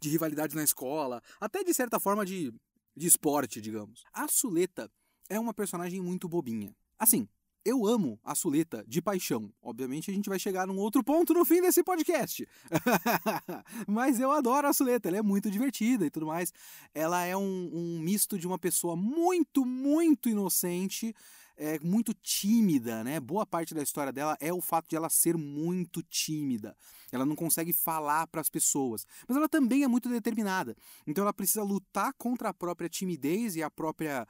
de 0.00 0.08
rivalidade 0.08 0.54
na 0.54 0.62
escola, 0.62 1.22
até 1.40 1.62
de 1.62 1.72
certa 1.72 1.98
forma 1.98 2.24
de, 2.24 2.52
de 2.96 3.06
esporte, 3.06 3.60
digamos. 3.60 4.04
A 4.12 4.28
Suleta 4.28 4.90
é 5.28 5.38
uma 5.38 5.54
personagem 5.54 6.00
muito 6.00 6.28
bobinha. 6.28 6.74
Assim, 6.98 7.28
eu 7.66 7.84
amo 7.84 8.16
a 8.22 8.32
Suleta 8.36 8.84
de 8.86 9.02
paixão. 9.02 9.52
Obviamente 9.60 10.08
a 10.08 10.14
gente 10.14 10.28
vai 10.28 10.38
chegar 10.38 10.68
num 10.68 10.78
outro 10.78 11.02
ponto 11.02 11.34
no 11.34 11.44
fim 11.44 11.60
desse 11.60 11.82
podcast. 11.82 12.46
Mas 13.88 14.20
eu 14.20 14.30
adoro 14.30 14.68
a 14.68 14.72
Suleta, 14.72 15.08
ela 15.08 15.18
é 15.18 15.22
muito 15.22 15.50
divertida 15.50 16.06
e 16.06 16.10
tudo 16.10 16.26
mais. 16.26 16.52
Ela 16.94 17.24
é 17.24 17.36
um, 17.36 17.70
um 17.72 17.98
misto 17.98 18.38
de 18.38 18.46
uma 18.46 18.56
pessoa 18.56 18.94
muito, 18.94 19.66
muito 19.66 20.28
inocente 20.28 21.12
é 21.56 21.78
muito 21.80 22.12
tímida, 22.14 23.02
né? 23.02 23.18
Boa 23.18 23.46
parte 23.46 23.74
da 23.74 23.82
história 23.82 24.12
dela 24.12 24.36
é 24.40 24.52
o 24.52 24.60
fato 24.60 24.88
de 24.88 24.96
ela 24.96 25.08
ser 25.08 25.36
muito 25.36 26.02
tímida. 26.02 26.76
Ela 27.10 27.24
não 27.24 27.34
consegue 27.34 27.72
falar 27.72 28.26
para 28.26 28.40
as 28.40 28.50
pessoas, 28.50 29.06
mas 29.26 29.36
ela 29.36 29.48
também 29.48 29.82
é 29.82 29.88
muito 29.88 30.08
determinada. 30.08 30.76
Então 31.06 31.22
ela 31.22 31.32
precisa 31.32 31.62
lutar 31.62 32.12
contra 32.14 32.50
a 32.50 32.54
própria 32.54 32.88
timidez 32.88 33.56
e 33.56 33.62
a 33.62 33.70
própria 33.70 34.26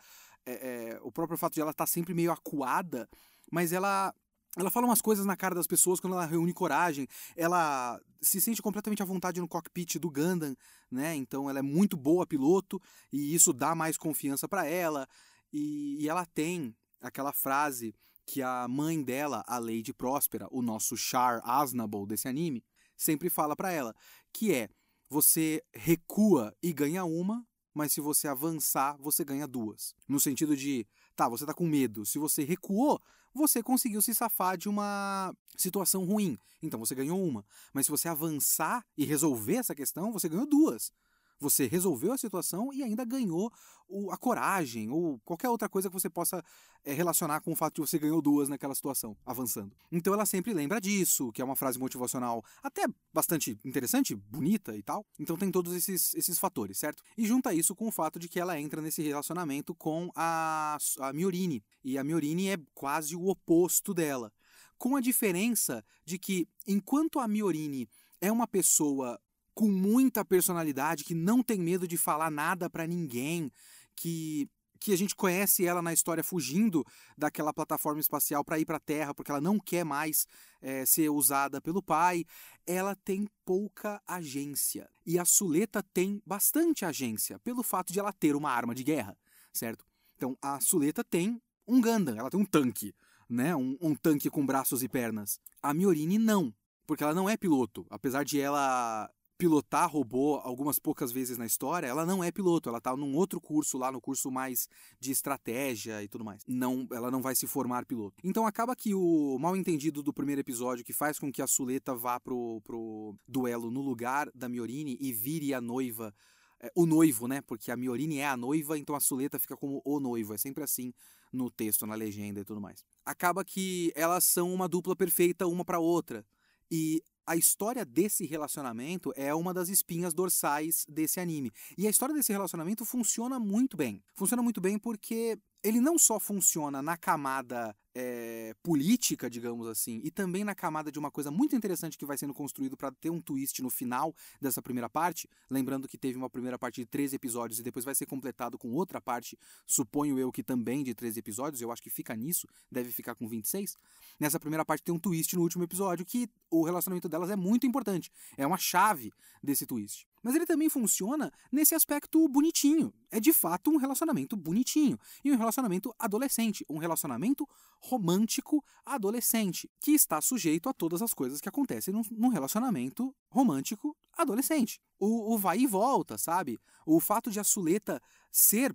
é, 0.46 0.52
é, 0.52 1.00
o 1.02 1.10
próprio 1.10 1.36
fato 1.36 1.54
de 1.54 1.60
ela 1.60 1.72
estar 1.72 1.84
tá 1.84 1.90
sempre 1.90 2.14
meio 2.14 2.30
acuada, 2.30 3.08
mas 3.50 3.72
ela 3.72 4.14
ela 4.56 4.70
fala 4.70 4.86
umas 4.86 5.02
coisas 5.02 5.26
na 5.26 5.36
cara 5.36 5.54
das 5.54 5.66
pessoas 5.66 6.00
quando 6.00 6.14
ela 6.14 6.24
reúne 6.24 6.52
coragem. 6.52 7.06
Ela 7.36 8.00
se 8.22 8.40
sente 8.40 8.62
completamente 8.62 9.02
à 9.02 9.04
vontade 9.04 9.38
no 9.38 9.46
cockpit 9.46 9.98
do 9.98 10.10
Gundam, 10.10 10.56
né? 10.90 11.14
Então 11.14 11.50
ela 11.50 11.58
é 11.58 11.62
muito 11.62 11.94
boa 11.94 12.26
piloto 12.26 12.80
e 13.12 13.34
isso 13.34 13.52
dá 13.52 13.74
mais 13.74 13.98
confiança 13.98 14.48
para 14.48 14.64
ela. 14.64 15.06
E, 15.52 16.02
e, 16.02 16.08
ela 16.08 16.24
tem 16.24 16.74
aquela 17.00 17.32
frase 17.32 17.94
que 18.24 18.42
a 18.42 18.66
mãe 18.66 19.02
dela, 19.02 19.44
a 19.46 19.58
Lady 19.58 19.92
Próspera, 19.92 20.48
o 20.50 20.60
nosso 20.60 20.96
Char 20.96 21.40
Aznable 21.44 22.06
desse 22.06 22.26
anime, 22.26 22.64
sempre 22.96 23.30
fala 23.30 23.54
para 23.54 23.70
ela, 23.70 23.94
que 24.32 24.52
é 24.52 24.68
você 25.08 25.62
recua 25.72 26.54
e 26.62 26.72
ganha 26.72 27.04
uma, 27.04 27.46
mas 27.72 27.92
se 27.92 28.00
você 28.00 28.26
avançar, 28.26 28.96
você 28.98 29.24
ganha 29.24 29.46
duas. 29.46 29.94
No 30.08 30.18
sentido 30.18 30.56
de, 30.56 30.86
tá, 31.14 31.28
você 31.28 31.46
tá 31.46 31.54
com 31.54 31.66
medo, 31.66 32.04
se 32.04 32.18
você 32.18 32.42
recuou, 32.42 33.00
você 33.32 33.62
conseguiu 33.62 34.00
se 34.00 34.14
safar 34.14 34.56
de 34.56 34.68
uma 34.68 35.32
situação 35.56 36.04
ruim, 36.04 36.38
então 36.62 36.80
você 36.80 36.94
ganhou 36.94 37.22
uma. 37.22 37.44
Mas 37.72 37.86
se 37.86 37.92
você 37.92 38.08
avançar 38.08 38.84
e 38.96 39.04
resolver 39.04 39.56
essa 39.56 39.74
questão, 39.74 40.10
você 40.10 40.28
ganhou 40.28 40.46
duas. 40.46 40.90
Você 41.38 41.66
resolveu 41.66 42.12
a 42.12 42.18
situação 42.18 42.72
e 42.72 42.82
ainda 42.82 43.04
ganhou 43.04 43.52
o, 43.88 44.10
a 44.10 44.16
coragem 44.16 44.90
ou 44.90 45.18
qualquer 45.20 45.48
outra 45.48 45.68
coisa 45.68 45.88
que 45.88 45.94
você 45.94 46.08
possa 46.08 46.42
é, 46.84 46.92
relacionar 46.92 47.40
com 47.40 47.52
o 47.52 47.56
fato 47.56 47.74
de 47.74 47.80
você 47.80 47.98
ganhou 47.98 48.22
duas 48.22 48.48
naquela 48.48 48.74
situação, 48.74 49.16
avançando. 49.24 49.76
Então 49.90 50.14
ela 50.14 50.26
sempre 50.26 50.52
lembra 50.52 50.80
disso, 50.80 51.30
que 51.32 51.42
é 51.42 51.44
uma 51.44 51.56
frase 51.56 51.78
motivacional 51.78 52.44
até 52.62 52.84
bastante 53.12 53.58
interessante, 53.64 54.14
bonita 54.14 54.76
e 54.76 54.82
tal. 54.82 55.04
Então 55.18 55.36
tem 55.36 55.50
todos 55.50 55.74
esses, 55.74 56.14
esses 56.14 56.38
fatores, 56.38 56.78
certo? 56.78 57.02
E 57.16 57.26
junta 57.26 57.52
isso 57.52 57.74
com 57.74 57.88
o 57.88 57.92
fato 57.92 58.18
de 58.18 58.28
que 58.28 58.40
ela 58.40 58.58
entra 58.58 58.80
nesse 58.80 59.02
relacionamento 59.02 59.74
com 59.74 60.10
a, 60.14 60.78
a 61.00 61.12
Miorini. 61.12 61.62
E 61.84 61.98
a 61.98 62.04
Miorini 62.04 62.48
é 62.48 62.58
quase 62.74 63.14
o 63.14 63.26
oposto 63.28 63.92
dela. 63.92 64.32
Com 64.78 64.96
a 64.96 65.00
diferença 65.00 65.84
de 66.04 66.18
que, 66.18 66.48
enquanto 66.66 67.18
a 67.18 67.26
Miorini 67.26 67.88
é 68.20 68.30
uma 68.30 68.46
pessoa 68.46 69.18
com 69.56 69.68
muita 69.68 70.22
personalidade, 70.22 71.02
que 71.02 71.14
não 71.14 71.42
tem 71.42 71.58
medo 71.58 71.88
de 71.88 71.96
falar 71.96 72.30
nada 72.30 72.68
para 72.68 72.86
ninguém, 72.86 73.50
que 73.96 74.46
que 74.78 74.92
a 74.92 74.96
gente 74.96 75.16
conhece 75.16 75.64
ela 75.64 75.80
na 75.80 75.92
história 75.92 76.22
fugindo 76.22 76.84
daquela 77.16 77.50
plataforma 77.50 77.98
espacial 77.98 78.44
para 78.44 78.58
ir 78.58 78.66
para 78.66 78.76
a 78.76 78.80
Terra, 78.80 79.14
porque 79.14 79.30
ela 79.30 79.40
não 79.40 79.58
quer 79.58 79.84
mais 79.84 80.26
é, 80.60 80.84
ser 80.84 81.08
usada 81.08 81.62
pelo 81.62 81.82
pai. 81.82 82.26
Ela 82.66 82.94
tem 82.94 83.26
pouca 83.44 84.02
agência. 84.06 84.86
E 85.06 85.18
a 85.18 85.24
Suleta 85.24 85.82
tem 85.82 86.22
bastante 86.26 86.84
agência, 86.84 87.38
pelo 87.38 87.62
fato 87.62 87.90
de 87.90 87.98
ela 87.98 88.12
ter 88.12 88.36
uma 88.36 88.50
arma 88.50 88.74
de 88.74 88.84
guerra, 88.84 89.16
certo? 89.50 89.84
Então 90.14 90.36
a 90.42 90.60
Suleta 90.60 91.02
tem 91.02 91.40
um 91.66 91.80
Gundam, 91.80 92.16
ela 92.16 92.30
tem 92.30 92.38
um 92.38 92.44
tanque, 92.44 92.94
né? 93.28 93.56
Um, 93.56 93.78
um 93.80 93.94
tanque 93.94 94.28
com 94.28 94.44
braços 94.44 94.82
e 94.82 94.88
pernas. 94.90 95.40
A 95.62 95.72
Miorini 95.72 96.18
não, 96.18 96.54
porque 96.86 97.02
ela 97.02 97.14
não 97.14 97.28
é 97.28 97.36
piloto, 97.36 97.86
apesar 97.90 98.24
de 98.24 98.38
ela 98.38 99.10
pilotar 99.38 99.90
robô 99.90 100.36
algumas 100.36 100.78
poucas 100.78 101.12
vezes 101.12 101.36
na 101.38 101.46
história, 101.46 101.86
ela 101.86 102.06
não 102.06 102.22
é 102.22 102.30
piloto, 102.30 102.68
ela 102.68 102.80
tá 102.80 102.96
num 102.96 103.14
outro 103.14 103.40
curso 103.40 103.78
lá, 103.78 103.92
no 103.92 104.00
curso 104.00 104.30
mais 104.30 104.68
de 104.98 105.10
estratégia 105.10 106.02
e 106.02 106.08
tudo 106.08 106.24
mais. 106.24 106.42
Não, 106.46 106.86
ela 106.92 107.10
não 107.10 107.22
vai 107.22 107.34
se 107.34 107.46
formar 107.46 107.84
piloto. 107.84 108.16
Então 108.24 108.46
acaba 108.46 108.74
que 108.74 108.94
o 108.94 109.38
mal 109.38 109.56
entendido 109.56 110.02
do 110.02 110.12
primeiro 110.12 110.40
episódio 110.40 110.84
que 110.84 110.92
faz 110.92 111.18
com 111.18 111.30
que 111.30 111.42
a 111.42 111.46
Suleta 111.46 111.94
vá 111.94 112.18
pro, 112.18 112.60
pro 112.62 113.14
duelo 113.28 113.70
no 113.70 113.82
lugar 113.82 114.30
da 114.34 114.48
Miorini 114.48 114.96
e 115.00 115.12
vire 115.12 115.52
a 115.52 115.60
noiva 115.60 116.14
é, 116.60 116.72
o 116.74 116.86
noivo, 116.86 117.28
né? 117.28 117.42
Porque 117.42 117.70
a 117.70 117.76
Miorini 117.76 118.18
é 118.18 118.26
a 118.26 118.36
noiva, 118.36 118.78
então 118.78 118.94
a 118.94 119.00
Suleta 119.00 119.38
fica 119.38 119.56
como 119.56 119.82
o 119.84 120.00
noivo. 120.00 120.34
É 120.34 120.38
sempre 120.38 120.64
assim 120.64 120.92
no 121.32 121.50
texto, 121.50 121.86
na 121.86 121.94
legenda 121.94 122.40
e 122.40 122.44
tudo 122.44 122.60
mais. 122.60 122.84
Acaba 123.04 123.44
que 123.44 123.92
elas 123.94 124.24
são 124.24 124.52
uma 124.52 124.68
dupla 124.68 124.96
perfeita 124.96 125.46
uma 125.46 125.64
para 125.64 125.78
outra. 125.78 126.24
E 126.70 127.02
a 127.26 127.36
história 127.36 127.84
desse 127.84 128.24
relacionamento 128.24 129.12
é 129.16 129.34
uma 129.34 129.52
das 129.52 129.68
espinhas 129.68 130.14
dorsais 130.14 130.86
desse 130.88 131.18
anime. 131.18 131.52
E 131.76 131.86
a 131.86 131.90
história 131.90 132.14
desse 132.14 132.32
relacionamento 132.32 132.84
funciona 132.84 133.40
muito 133.40 133.76
bem. 133.76 134.02
Funciona 134.14 134.42
muito 134.42 134.60
bem 134.60 134.78
porque 134.78 135.38
ele 135.66 135.80
não 135.80 135.98
só 135.98 136.20
funciona 136.20 136.80
na 136.80 136.96
camada 136.96 137.74
é, 137.92 138.54
política, 138.62 139.28
digamos 139.28 139.66
assim, 139.66 140.00
e 140.04 140.12
também 140.12 140.44
na 140.44 140.54
camada 140.54 140.92
de 140.92 140.98
uma 140.98 141.10
coisa 141.10 141.28
muito 141.30 141.56
interessante 141.56 141.98
que 141.98 142.06
vai 142.06 142.16
sendo 142.16 142.32
construído 142.32 142.76
para 142.76 142.92
ter 142.92 143.10
um 143.10 143.20
twist 143.20 143.60
no 143.62 143.68
final 143.68 144.14
dessa 144.40 144.62
primeira 144.62 144.88
parte. 144.88 145.28
Lembrando 145.50 145.88
que 145.88 145.98
teve 145.98 146.16
uma 146.16 146.30
primeira 146.30 146.56
parte 146.56 146.82
de 146.82 146.86
13 146.86 147.16
episódios 147.16 147.58
e 147.58 147.64
depois 147.64 147.84
vai 147.84 147.96
ser 147.96 148.06
completado 148.06 148.56
com 148.56 148.72
outra 148.74 149.00
parte, 149.00 149.36
suponho 149.66 150.18
eu 150.20 150.30
que 150.30 150.42
também 150.42 150.84
de 150.84 150.94
13 150.94 151.18
episódios, 151.18 151.60
eu 151.60 151.72
acho 151.72 151.82
que 151.82 151.90
fica 151.90 152.14
nisso, 152.14 152.46
deve 152.70 152.92
ficar 152.92 153.16
com 153.16 153.26
26. 153.26 153.76
Nessa 154.20 154.38
primeira 154.38 154.64
parte 154.64 154.84
tem 154.84 154.94
um 154.94 155.00
twist 155.00 155.34
no 155.34 155.42
último 155.42 155.64
episódio 155.64 156.06
que 156.06 156.28
o 156.48 156.62
relacionamento 156.62 157.08
delas 157.08 157.30
é 157.30 157.36
muito 157.36 157.66
importante, 157.66 158.12
é 158.36 158.46
uma 158.46 158.58
chave 158.58 159.12
desse 159.42 159.66
twist. 159.66 160.06
Mas 160.22 160.34
ele 160.34 160.46
também 160.46 160.68
funciona 160.68 161.32
nesse 161.50 161.74
aspecto 161.74 162.26
bonitinho. 162.28 162.92
É 163.10 163.20
de 163.20 163.32
fato 163.32 163.70
um 163.70 163.76
relacionamento 163.76 164.36
bonitinho. 164.36 164.98
E 165.24 165.32
um 165.32 165.36
relacionamento 165.36 165.94
adolescente. 165.98 166.64
Um 166.68 166.78
relacionamento 166.78 167.48
romântico 167.80 168.64
adolescente. 168.84 169.70
Que 169.80 169.92
está 169.92 170.20
sujeito 170.20 170.68
a 170.68 170.72
todas 170.72 171.02
as 171.02 171.14
coisas 171.14 171.40
que 171.40 171.48
acontecem 171.48 171.94
num 172.10 172.28
relacionamento 172.28 173.14
romântico 173.28 173.96
adolescente. 174.16 174.80
O, 174.98 175.34
o 175.34 175.38
vai 175.38 175.58
e 175.58 175.66
volta, 175.66 176.16
sabe? 176.16 176.58
O 176.84 177.00
fato 177.00 177.30
de 177.30 177.38
a 177.38 177.44
Suleta 177.44 178.00
ser 178.32 178.74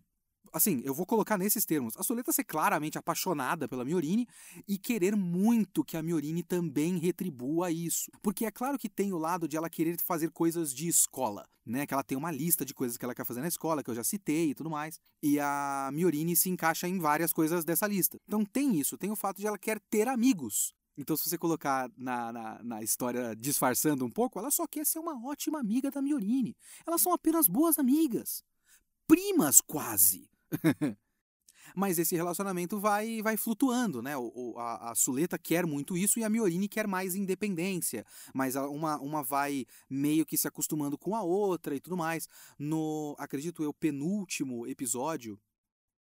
assim, 0.51 0.81
eu 0.83 0.93
vou 0.93 1.05
colocar 1.05 1.37
nesses 1.37 1.65
termos. 1.65 1.95
A 1.97 2.03
Suleta 2.03 2.31
ser 2.31 2.43
claramente 2.43 2.97
apaixonada 2.97 3.67
pela 3.67 3.85
Miorini 3.85 4.27
e 4.67 4.77
querer 4.77 5.15
muito 5.15 5.83
que 5.83 5.97
a 5.97 6.03
Miorini 6.03 6.43
também 6.43 6.97
retribua 6.97 7.71
isso. 7.71 8.11
Porque 8.21 8.45
é 8.45 8.51
claro 8.51 8.77
que 8.77 8.89
tem 8.89 9.13
o 9.13 9.17
lado 9.17 9.47
de 9.47 9.57
ela 9.57 9.69
querer 9.69 9.99
fazer 10.01 10.29
coisas 10.31 10.73
de 10.73 10.87
escola, 10.87 11.47
né? 11.65 11.85
Que 11.85 11.93
ela 11.93 12.03
tem 12.03 12.17
uma 12.17 12.31
lista 12.31 12.65
de 12.65 12.73
coisas 12.73 12.97
que 12.97 13.05
ela 13.05 13.15
quer 13.15 13.25
fazer 13.25 13.41
na 13.41 13.47
escola, 13.47 13.83
que 13.83 13.89
eu 13.89 13.95
já 13.95 14.03
citei 14.03 14.49
e 14.49 14.55
tudo 14.55 14.69
mais. 14.69 14.99
E 15.21 15.39
a 15.39 15.89
Miorini 15.93 16.35
se 16.35 16.49
encaixa 16.49 16.87
em 16.87 16.99
várias 16.99 17.31
coisas 17.31 17.63
dessa 17.63 17.87
lista. 17.87 18.17
Então 18.27 18.43
tem 18.43 18.79
isso, 18.79 18.97
tem 18.97 19.11
o 19.11 19.15
fato 19.15 19.37
de 19.37 19.47
ela 19.47 19.57
quer 19.57 19.79
ter 19.89 20.07
amigos. 20.07 20.73
Então, 20.97 21.15
se 21.15 21.27
você 21.27 21.37
colocar 21.37 21.89
na, 21.97 22.33
na, 22.33 22.63
na, 22.63 22.83
história 22.83 23.33
disfarçando 23.35 24.05
um 24.05 24.09
pouco, 24.11 24.37
ela 24.37 24.51
só 24.51 24.67
quer 24.67 24.85
ser 24.85 24.99
uma 24.99 25.25
ótima 25.25 25.57
amiga 25.57 25.89
da 25.89 26.01
Miorini. 26.01 26.55
Elas 26.85 27.01
são 27.01 27.13
apenas 27.13 27.47
boas 27.47 27.79
amigas. 27.79 28.43
Primas, 29.07 29.61
quase. 29.61 30.30
Mas 31.75 31.97
esse 31.99 32.15
relacionamento 32.15 32.79
vai 32.79 33.21
vai 33.21 33.37
flutuando, 33.37 34.01
né? 34.01 34.17
O, 34.17 34.55
a, 34.57 34.91
a, 34.91 34.95
Suleta 34.95 35.37
quer 35.37 35.65
muito 35.65 35.95
isso 35.95 36.19
e 36.19 36.23
a 36.23 36.29
Miorini 36.29 36.67
quer 36.67 36.87
mais 36.87 37.15
independência. 37.15 38.05
Mas 38.33 38.55
uma, 38.55 38.99
uma 38.99 39.23
vai 39.23 39.65
meio 39.89 40.25
que 40.25 40.37
se 40.37 40.47
acostumando 40.47 40.97
com 40.97 41.15
a 41.15 41.21
outra 41.21 41.75
e 41.75 41.79
tudo 41.79 41.95
mais. 41.95 42.27
No, 42.57 43.15
acredito 43.17 43.63
eu, 43.63 43.73
penúltimo 43.73 44.67
episódio, 44.67 45.39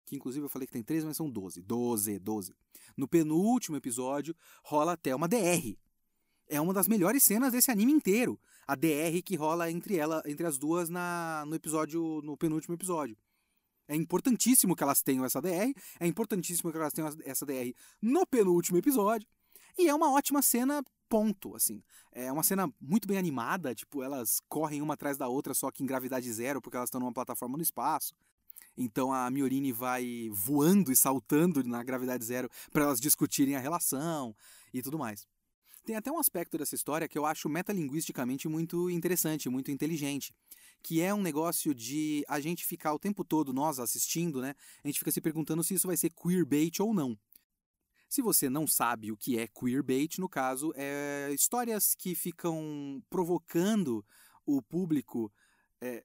que 0.07 0.17
inclusive 0.17 0.45
eu 0.45 0.49
falei 0.49 0.67
que 0.67 0.73
tem 0.73 0.83
três, 0.83 1.05
mas 1.05 1.17
são 1.17 1.31
doze. 1.31 1.63
Doze, 1.63 2.19
doze. 2.19 2.55
No 2.97 3.07
penúltimo 3.07 3.77
episódio, 3.77 4.35
rola 4.63 4.93
até 4.93 5.15
uma 5.15 5.29
DR. 5.29 5.77
É 6.49 6.61
uma 6.61 6.75
das 6.75 6.89
melhores 6.89 7.23
cenas 7.23 7.53
desse 7.53 7.71
anime 7.71 7.93
inteiro. 7.93 8.41
A 8.67 8.75
DR 8.75 9.23
que 9.25 9.37
rola 9.37 9.71
entre 9.71 9.97
ela, 9.97 10.23
entre 10.27 10.47
as 10.47 10.59
duas 10.59 10.89
na, 10.89 11.45
no 11.47 11.55
episódio, 11.55 12.21
no 12.25 12.37
penúltimo 12.37 12.75
episódio. 12.75 13.17
É 13.91 13.97
importantíssimo 13.97 14.77
que 14.77 14.85
elas 14.85 15.03
tenham 15.03 15.25
essa 15.25 15.43
DR, 15.43 15.75
é 15.99 16.07
importantíssimo 16.07 16.71
que 16.71 16.79
elas 16.79 16.93
tenham 16.93 17.11
essa 17.25 17.45
DR 17.45 17.75
no 18.01 18.25
penúltimo 18.25 18.79
episódio. 18.79 19.27
E 19.77 19.89
é 19.89 19.95
uma 19.95 20.13
ótima 20.13 20.41
cena, 20.43 20.81
ponto, 21.09 21.57
assim. 21.57 21.83
É 22.13 22.31
uma 22.31 22.45
cena 22.45 22.73
muito 22.81 23.09
bem 23.09 23.19
animada, 23.19 23.75
tipo, 23.75 24.01
elas 24.01 24.39
correm 24.49 24.81
uma 24.81 24.95
atrás 24.95 25.17
da 25.17 25.27
outra, 25.27 25.55
só 25.55 25.73
que 25.73 25.83
em 25.83 25.87
gravidade 25.87 26.33
zero, 26.33 26.63
porque 26.63 26.77
elas 26.77 26.87
estão 26.87 27.01
numa 27.01 27.13
plataforma 27.13 27.57
no 27.57 27.65
espaço. 27.65 28.15
Então 28.77 29.13
a 29.13 29.29
Miorini 29.29 29.73
vai 29.73 30.31
voando 30.33 30.93
e 30.93 30.97
saltando 30.97 31.65
na 31.65 31.83
gravidade 31.83 32.25
zero 32.25 32.49
para 32.71 32.85
elas 32.85 33.01
discutirem 33.01 33.57
a 33.57 33.59
relação 33.59 34.37
e 34.73 34.81
tudo 34.83 35.01
mais. 35.01 35.27
Tem 35.85 35.97
até 35.97 36.13
um 36.13 36.19
aspecto 36.21 36.57
dessa 36.57 36.77
história 36.77 37.09
que 37.09 37.19
eu 37.19 37.27
acho 37.27 37.49
metalinguisticamente 37.49 38.47
muito 38.49 38.89
interessante, 38.89 39.49
muito 39.49 39.73
inteligente 39.73 40.33
que 40.83 41.01
é 41.01 41.13
um 41.13 41.23
negócio 41.23 41.75
de 41.75 42.25
a 42.29 42.41
gente 42.41 42.65
ficar 42.65 42.93
o 42.95 42.99
tempo 42.99 43.25
todo, 43.25 43.53
nós 43.53 43.79
assistindo, 43.79 44.41
né? 44.41 44.55
A 44.83 44.89
gente 44.89 44.99
fica 44.99 45.11
se 45.11 45.21
perguntando 45.21 45.63
se 45.63 45.75
isso 45.75 45.87
vai 45.87 45.97
ser 45.97 46.11
queerbait 46.11 46.81
ou 46.81 46.95
não. 46.95 47.19
Se 48.09 48.23
você 48.23 48.51
não 48.51 48.67
sabe 48.67 49.13
o 49.13 49.17
que 49.17 49.39
é 49.39 49.47
queerbait, 49.47 50.19
no 50.19 50.29
caso, 50.29 50.73
é 50.75 51.31
histórias 51.33 51.95
que 51.95 52.15
ficam 52.15 53.03
provocando 53.09 54.05
o 54.45 54.61
público, 54.61 55.33
é, 55.81 56.05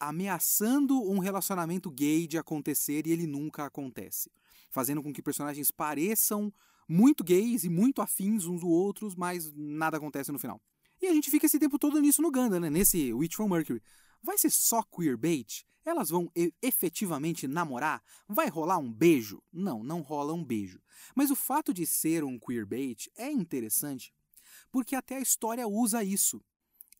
ameaçando 0.00 1.00
um 1.00 1.18
relacionamento 1.18 1.90
gay 1.90 2.26
de 2.26 2.38
acontecer 2.38 3.06
e 3.06 3.12
ele 3.12 3.26
nunca 3.26 3.64
acontece. 3.66 4.32
Fazendo 4.70 5.02
com 5.02 5.12
que 5.12 5.22
personagens 5.22 5.70
pareçam 5.70 6.52
muito 6.88 7.22
gays 7.22 7.62
e 7.64 7.68
muito 7.68 8.02
afins 8.02 8.46
uns 8.46 8.62
dos 8.62 8.70
outros, 8.70 9.14
mas 9.14 9.52
nada 9.54 9.96
acontece 9.96 10.32
no 10.32 10.38
final. 10.38 10.60
E 11.00 11.06
a 11.06 11.12
gente 11.12 11.30
fica 11.30 11.46
esse 11.46 11.58
tempo 11.58 11.78
todo 11.78 12.00
nisso 12.00 12.22
no 12.22 12.30
Ganda, 12.30 12.58
né? 12.58 12.70
Nesse 12.70 13.12
Witch 13.12 13.34
from 13.34 13.48
Mercury. 13.48 13.82
Vai 14.24 14.38
ser 14.38 14.50
só 14.50 14.82
queerbait? 14.82 15.64
Elas 15.84 16.08
vão 16.08 16.32
efetivamente 16.62 17.46
namorar? 17.46 18.02
Vai 18.26 18.48
rolar 18.48 18.78
um 18.78 18.90
beijo? 18.90 19.42
Não, 19.52 19.84
não 19.84 20.00
rola 20.00 20.32
um 20.32 20.42
beijo. 20.42 20.80
Mas 21.14 21.30
o 21.30 21.36
fato 21.36 21.74
de 21.74 21.86
ser 21.86 22.24
um 22.24 22.38
queerbait 22.38 23.10
é 23.16 23.30
interessante 23.30 24.12
porque 24.70 24.96
até 24.96 25.16
a 25.16 25.20
história 25.20 25.68
usa 25.68 26.02
isso. 26.02 26.42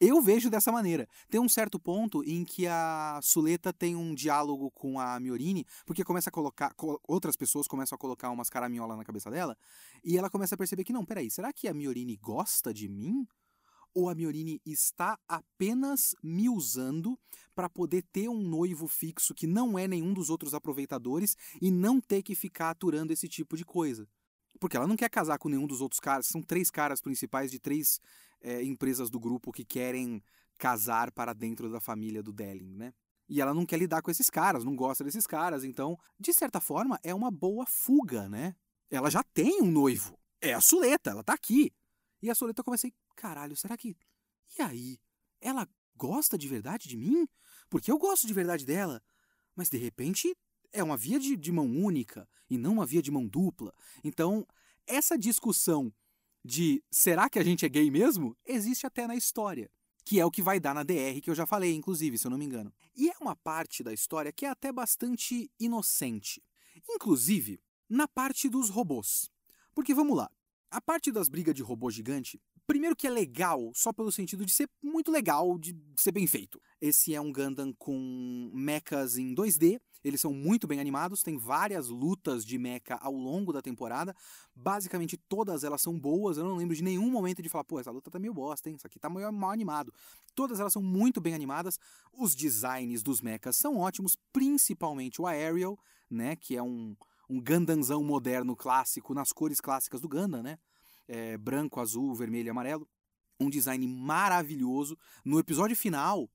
Eu 0.01 0.21
vejo 0.21 0.51
dessa 0.51 0.73
maneira. 0.73 1.09
Tem 1.29 1.41
um 1.41 1.49
certo 1.49 1.79
ponto 1.79 2.23
em 2.25 2.45
que 2.45 2.67
a 2.67 3.19
Suleta 3.23 3.73
tem 3.73 3.97
um 3.97 4.15
diálogo 4.15 4.71
com 4.73 4.99
a 4.99 5.19
Miorini, 5.19 5.65
porque 5.87 6.05
começa 6.05 6.31
a 6.31 6.33
colocar. 6.33 6.75
Outras 7.09 7.37
pessoas 7.37 7.67
começam 7.67 7.97
a 7.97 7.99
colocar 7.99 8.31
umas 8.31 8.51
caraminholas 8.51 8.97
na 8.97 9.05
cabeça 9.05 9.31
dela, 9.31 9.57
e 10.05 10.19
ela 10.19 10.29
começa 10.31 10.55
a 10.55 10.59
perceber 10.59 10.85
que, 10.85 10.93
não, 10.93 11.05
peraí, 11.05 11.31
será 11.31 11.53
que 11.53 11.69
a 11.69 11.75
Miorini 11.75 12.17
gosta 12.17 12.75
de 12.75 12.89
mim? 12.89 13.27
Ou 13.95 14.09
a 14.09 14.15
Miorini 14.15 14.61
está 14.67 15.19
apenas 15.29 16.15
me 16.23 16.49
usando 16.49 17.19
para 17.55 17.69
poder 17.69 18.03
ter 18.13 18.29
um 18.29 18.41
noivo 18.41 18.89
fixo 18.89 19.35
que 19.35 19.47
não 19.47 19.79
é 19.79 19.87
nenhum 19.87 20.13
dos 20.13 20.29
outros 20.29 20.53
aproveitadores 20.53 21.37
e 21.63 21.71
não 21.71 22.01
ter 22.01 22.23
que 22.23 22.35
ficar 22.35 22.71
aturando 22.71 23.13
esse 23.13 23.29
tipo 23.29 23.57
de 23.57 23.65
coisa? 23.65 24.09
Porque 24.59 24.77
ela 24.77 24.87
não 24.87 24.97
quer 24.97 25.09
casar 25.09 25.39
com 25.39 25.49
nenhum 25.49 25.67
dos 25.67 25.81
outros 25.81 26.01
caras. 26.01 26.27
São 26.27 26.43
três 26.43 26.71
caras 26.71 27.01
principais 27.01 27.51
de 27.51 27.59
três 27.59 28.01
é, 28.41 28.63
empresas 28.63 29.11
do 29.11 29.21
grupo 29.21 29.53
que 29.53 29.65
querem 29.65 30.23
casar 30.59 31.11
para 31.13 31.33
dentro 31.33 31.71
da 31.71 31.81
família 31.81 32.23
do 32.23 32.33
Delling, 32.33 32.75
né? 32.75 32.93
E 33.29 33.41
ela 33.41 33.55
não 33.55 33.65
quer 33.65 33.79
lidar 33.79 34.03
com 34.03 34.11
esses 34.11 34.29
caras, 34.29 34.65
não 34.65 34.77
gosta 34.77 35.03
desses 35.03 35.27
caras. 35.27 35.65
Então, 35.65 35.99
de 36.19 36.33
certa 36.33 36.61
forma, 36.61 36.99
é 37.03 37.15
uma 37.15 37.31
boa 37.31 37.65
fuga, 37.67 38.29
né? 38.29 38.55
Ela 38.91 39.11
já 39.11 39.23
tem 39.23 39.63
um 39.63 39.71
noivo. 39.71 40.17
É 40.41 40.53
a 40.53 40.61
Suleta, 40.61 41.11
ela 41.11 41.25
tá 41.25 41.33
aqui. 41.33 41.73
E 42.25 42.31
a 42.31 42.35
Soleta 42.35 42.65
comecei, 42.65 42.91
caralho, 43.15 43.55
será 43.55 43.77
que. 43.77 43.95
E 44.59 44.63
aí? 44.63 44.99
Ela 45.43 45.69
gosta 45.95 46.39
de 46.39 46.49
verdade 46.49 46.89
de 46.89 46.97
mim? 46.97 47.29
Porque 47.69 47.93
eu 47.93 47.99
gosto 47.99 48.27
de 48.27 48.33
verdade 48.33 48.65
dela. 48.65 49.03
Mas 49.55 49.69
de 49.69 49.77
repente 49.77 50.35
é 50.73 50.83
uma 50.83 50.97
via 50.97 51.21
de, 51.21 51.37
de 51.37 51.53
mão 51.53 51.67
única 51.67 52.27
e 52.49 52.57
não 52.57 52.73
uma 52.73 52.87
via 52.87 53.03
de 53.03 53.11
mão 53.11 53.27
dupla. 53.27 53.75
Então, 54.03 54.47
essa 54.87 55.19
discussão 55.19 55.93
de 56.43 56.83
será 56.91 57.29
que 57.29 57.39
a 57.39 57.45
gente 57.45 57.67
é 57.67 57.69
gay 57.69 57.91
mesmo 57.91 58.35
existe 58.47 58.87
até 58.87 59.07
na 59.07 59.15
história. 59.15 59.71
Que 60.03 60.19
é 60.19 60.25
o 60.25 60.31
que 60.31 60.41
vai 60.41 60.59
dar 60.59 60.75
na 60.75 60.83
DR, 60.83 61.21
que 61.23 61.29
eu 61.29 61.35
já 61.35 61.45
falei, 61.45 61.75
inclusive, 61.75 62.17
se 62.17 62.27
eu 62.27 62.31
não 62.31 62.39
me 62.39 62.47
engano. 62.47 62.73
E 62.97 63.11
é 63.11 63.15
uma 63.21 63.37
parte 63.37 63.83
da 63.83 63.93
história 63.93 64.33
que 64.33 64.47
é 64.47 64.49
até 64.49 64.73
bastante 64.73 65.51
inocente. 65.61 66.43
Inclusive, 66.89 67.61
na 67.87 68.09
parte 68.09 68.49
dos 68.49 68.71
robôs. 68.71 69.31
Porque 69.75 69.93
vamos 69.93 70.17
lá, 70.17 70.31
a 70.75 70.81
parte 70.81 71.13
das 71.13 71.29
brigas 71.29 71.55
de 71.55 71.63
robô 71.63 71.89
gigante, 71.89 72.41
primeiro 72.67 72.97
que 72.97 73.07
é 73.07 73.11
legal, 73.11 73.71
só 73.77 73.93
pelo 73.93 74.11
sentido 74.11 74.45
de 74.45 74.53
ser 74.53 74.69
muito 74.83 75.09
legal, 75.09 75.57
de 75.57 75.73
ser 75.97 76.11
bem 76.11 76.27
feito. 76.27 76.61
Esse 76.81 77.15
é 77.15 77.21
um 77.21 77.33
Gundam 77.33 77.73
com 77.79 78.51
mechas 78.53 79.17
em 79.17 79.33
2D, 79.37 79.81
eles 80.03 80.21
são 80.21 80.35
muito 80.35 80.67
bem 80.67 80.81
animados, 80.81 81.23
tem 81.23 81.39
várias 81.39 81.89
lutas 81.89 82.45
de 82.45 82.59
mecha 82.59 82.97
ao 83.01 83.15
longo 83.15 83.53
da 83.53 83.63
temporada. 83.63 84.15
Basicamente 84.53 85.17
todas 85.17 85.63
elas 85.63 85.81
são 85.81 85.97
boas, 85.97 86.39
eu 86.39 86.45
não 86.45 86.57
lembro 86.57 86.75
de 86.75 86.83
nenhum 86.83 87.09
momento 87.09 87.41
de 87.41 87.49
falar, 87.49 87.63
pô, 87.63 87.79
essa 87.79 87.93
luta 87.93 88.11
tá 88.11 88.19
meio 88.19 88.35
bosta, 88.35 88.69
hein? 88.69 88.75
Isso 88.75 88.87
aqui 88.87 88.99
tá 88.99 89.09
meio 89.09 89.33
mal 89.33 89.53
animado. 89.53 89.95
Todas 90.35 90.59
elas 90.59 90.73
são 90.73 90.83
muito 90.83 91.21
bem 91.21 91.35
animadas. 91.35 91.79
Os 92.13 92.35
designs 92.35 93.01
dos 93.01 93.21
mechas 93.21 93.57
são 93.57 93.79
ótimos, 93.79 94.17
principalmente 94.33 95.23
o 95.23 95.27
Aerial, 95.27 95.79
né, 96.11 96.35
que 96.35 96.57
é 96.57 96.63
um 96.63 96.97
um 97.29 97.41
Gundamzão 97.41 98.03
moderno 98.03 98.55
clássico 98.57 99.15
nas 99.15 99.33
cores 99.33 99.61
clássicas 99.61 100.01
do 100.01 100.09
Gundam, 100.09 100.43
né? 100.43 100.59
É, 101.07 101.37
branco, 101.37 101.81
azul, 101.81 102.15
vermelho 102.15 102.47
e 102.47 102.51
amarelo. 102.51 102.89
Um 103.39 103.51
design 103.51 103.87
maravilhoso. 103.87 104.97
No 105.25 105.39
episódio 105.39 105.77
final, 105.77 106.31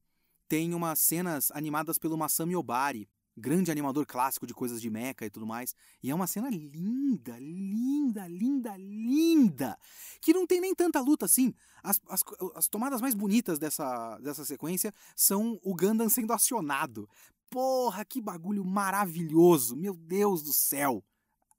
tem 0.47 0.73
umas 0.73 0.99
cenas 0.99 1.51
animadas 1.51 1.97
pelo 1.97 2.17
Masami 2.17 2.55
Obari, 2.55 3.07
grande 3.37 3.71
animador 3.71 4.05
clássico 4.05 4.45
de 4.45 4.53
coisas 4.53 4.81
de 4.81 4.89
mecha 4.89 5.25
e 5.25 5.29
tudo 5.29 5.45
mais. 5.45 5.73
E 6.03 6.11
é 6.11 6.15
uma 6.15 6.27
cena 6.27 6.49
linda, 6.49 7.37
linda, 7.39 8.27
linda, 8.27 8.75
linda. 8.77 9.77
Que 10.21 10.33
não 10.33 10.45
tem 10.45 10.59
nem 10.59 10.75
tanta 10.75 10.99
luta 10.99 11.25
assim. 11.25 11.53
As, 11.81 11.99
as, 12.09 12.21
as 12.55 12.67
tomadas 12.67 13.01
mais 13.01 13.13
bonitas 13.13 13.57
dessa, 13.57 14.19
dessa 14.19 14.43
sequência 14.43 14.93
são 15.15 15.59
o 15.63 15.73
Gundam 15.75 16.09
sendo 16.09 16.33
acionado. 16.33 17.09
Porra, 17.49 18.05
que 18.05 18.21
bagulho 18.21 18.63
maravilhoso! 18.63 19.75
Meu 19.75 19.95
Deus 19.95 20.43
do 20.43 20.53
céu! 20.53 21.03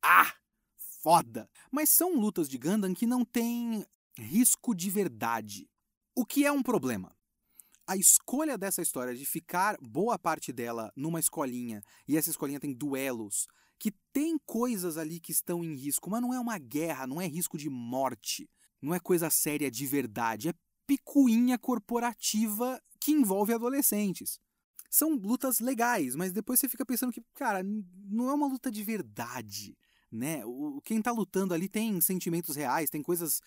Ah! 0.00 0.32
Foda! 1.02 1.50
Mas 1.70 1.90
são 1.90 2.14
lutas 2.14 2.48
de 2.48 2.56
Gundam 2.56 2.94
que 2.94 3.06
não 3.06 3.24
tem 3.24 3.84
risco 4.16 4.72
de 4.74 4.88
verdade. 4.88 5.68
O 6.14 6.24
que 6.24 6.46
é 6.46 6.52
um 6.52 6.62
problema? 6.62 7.16
A 7.86 7.96
escolha 7.96 8.56
dessa 8.56 8.82
história 8.82 9.16
de 9.16 9.24
ficar 9.24 9.76
boa 9.80 10.16
parte 10.16 10.52
dela 10.52 10.92
numa 10.94 11.18
escolinha, 11.18 11.82
e 12.06 12.16
essa 12.16 12.30
escolinha 12.30 12.60
tem 12.60 12.72
duelos, 12.72 13.48
que 13.76 13.90
tem 14.12 14.38
coisas 14.46 14.96
ali 14.96 15.18
que 15.18 15.32
estão 15.32 15.64
em 15.64 15.74
risco, 15.74 16.08
mas 16.08 16.22
não 16.22 16.32
é 16.32 16.38
uma 16.38 16.58
guerra, 16.58 17.06
não 17.06 17.20
é 17.20 17.26
risco 17.26 17.58
de 17.58 17.68
morte, 17.68 18.48
não 18.80 18.94
é 18.94 19.00
coisa 19.00 19.28
séria 19.28 19.70
de 19.70 19.86
verdade, 19.86 20.50
é 20.50 20.54
picuinha 20.86 21.58
corporativa 21.58 22.80
que 23.00 23.10
envolve 23.10 23.52
adolescentes 23.52 24.38
são 24.90 25.14
lutas 25.14 25.60
legais, 25.60 26.16
mas 26.16 26.32
depois 26.32 26.58
você 26.58 26.68
fica 26.68 26.84
pensando 26.84 27.12
que, 27.12 27.22
cara, 27.34 27.62
não 27.62 28.28
é 28.28 28.34
uma 28.34 28.48
luta 28.48 28.70
de 28.70 28.82
verdade, 28.82 29.78
né? 30.10 30.44
O, 30.44 30.80
quem 30.84 31.00
tá 31.00 31.12
lutando 31.12 31.54
ali 31.54 31.68
tem 31.68 32.00
sentimentos 32.00 32.56
reais, 32.56 32.90
tem 32.90 33.00
coisas 33.00 33.40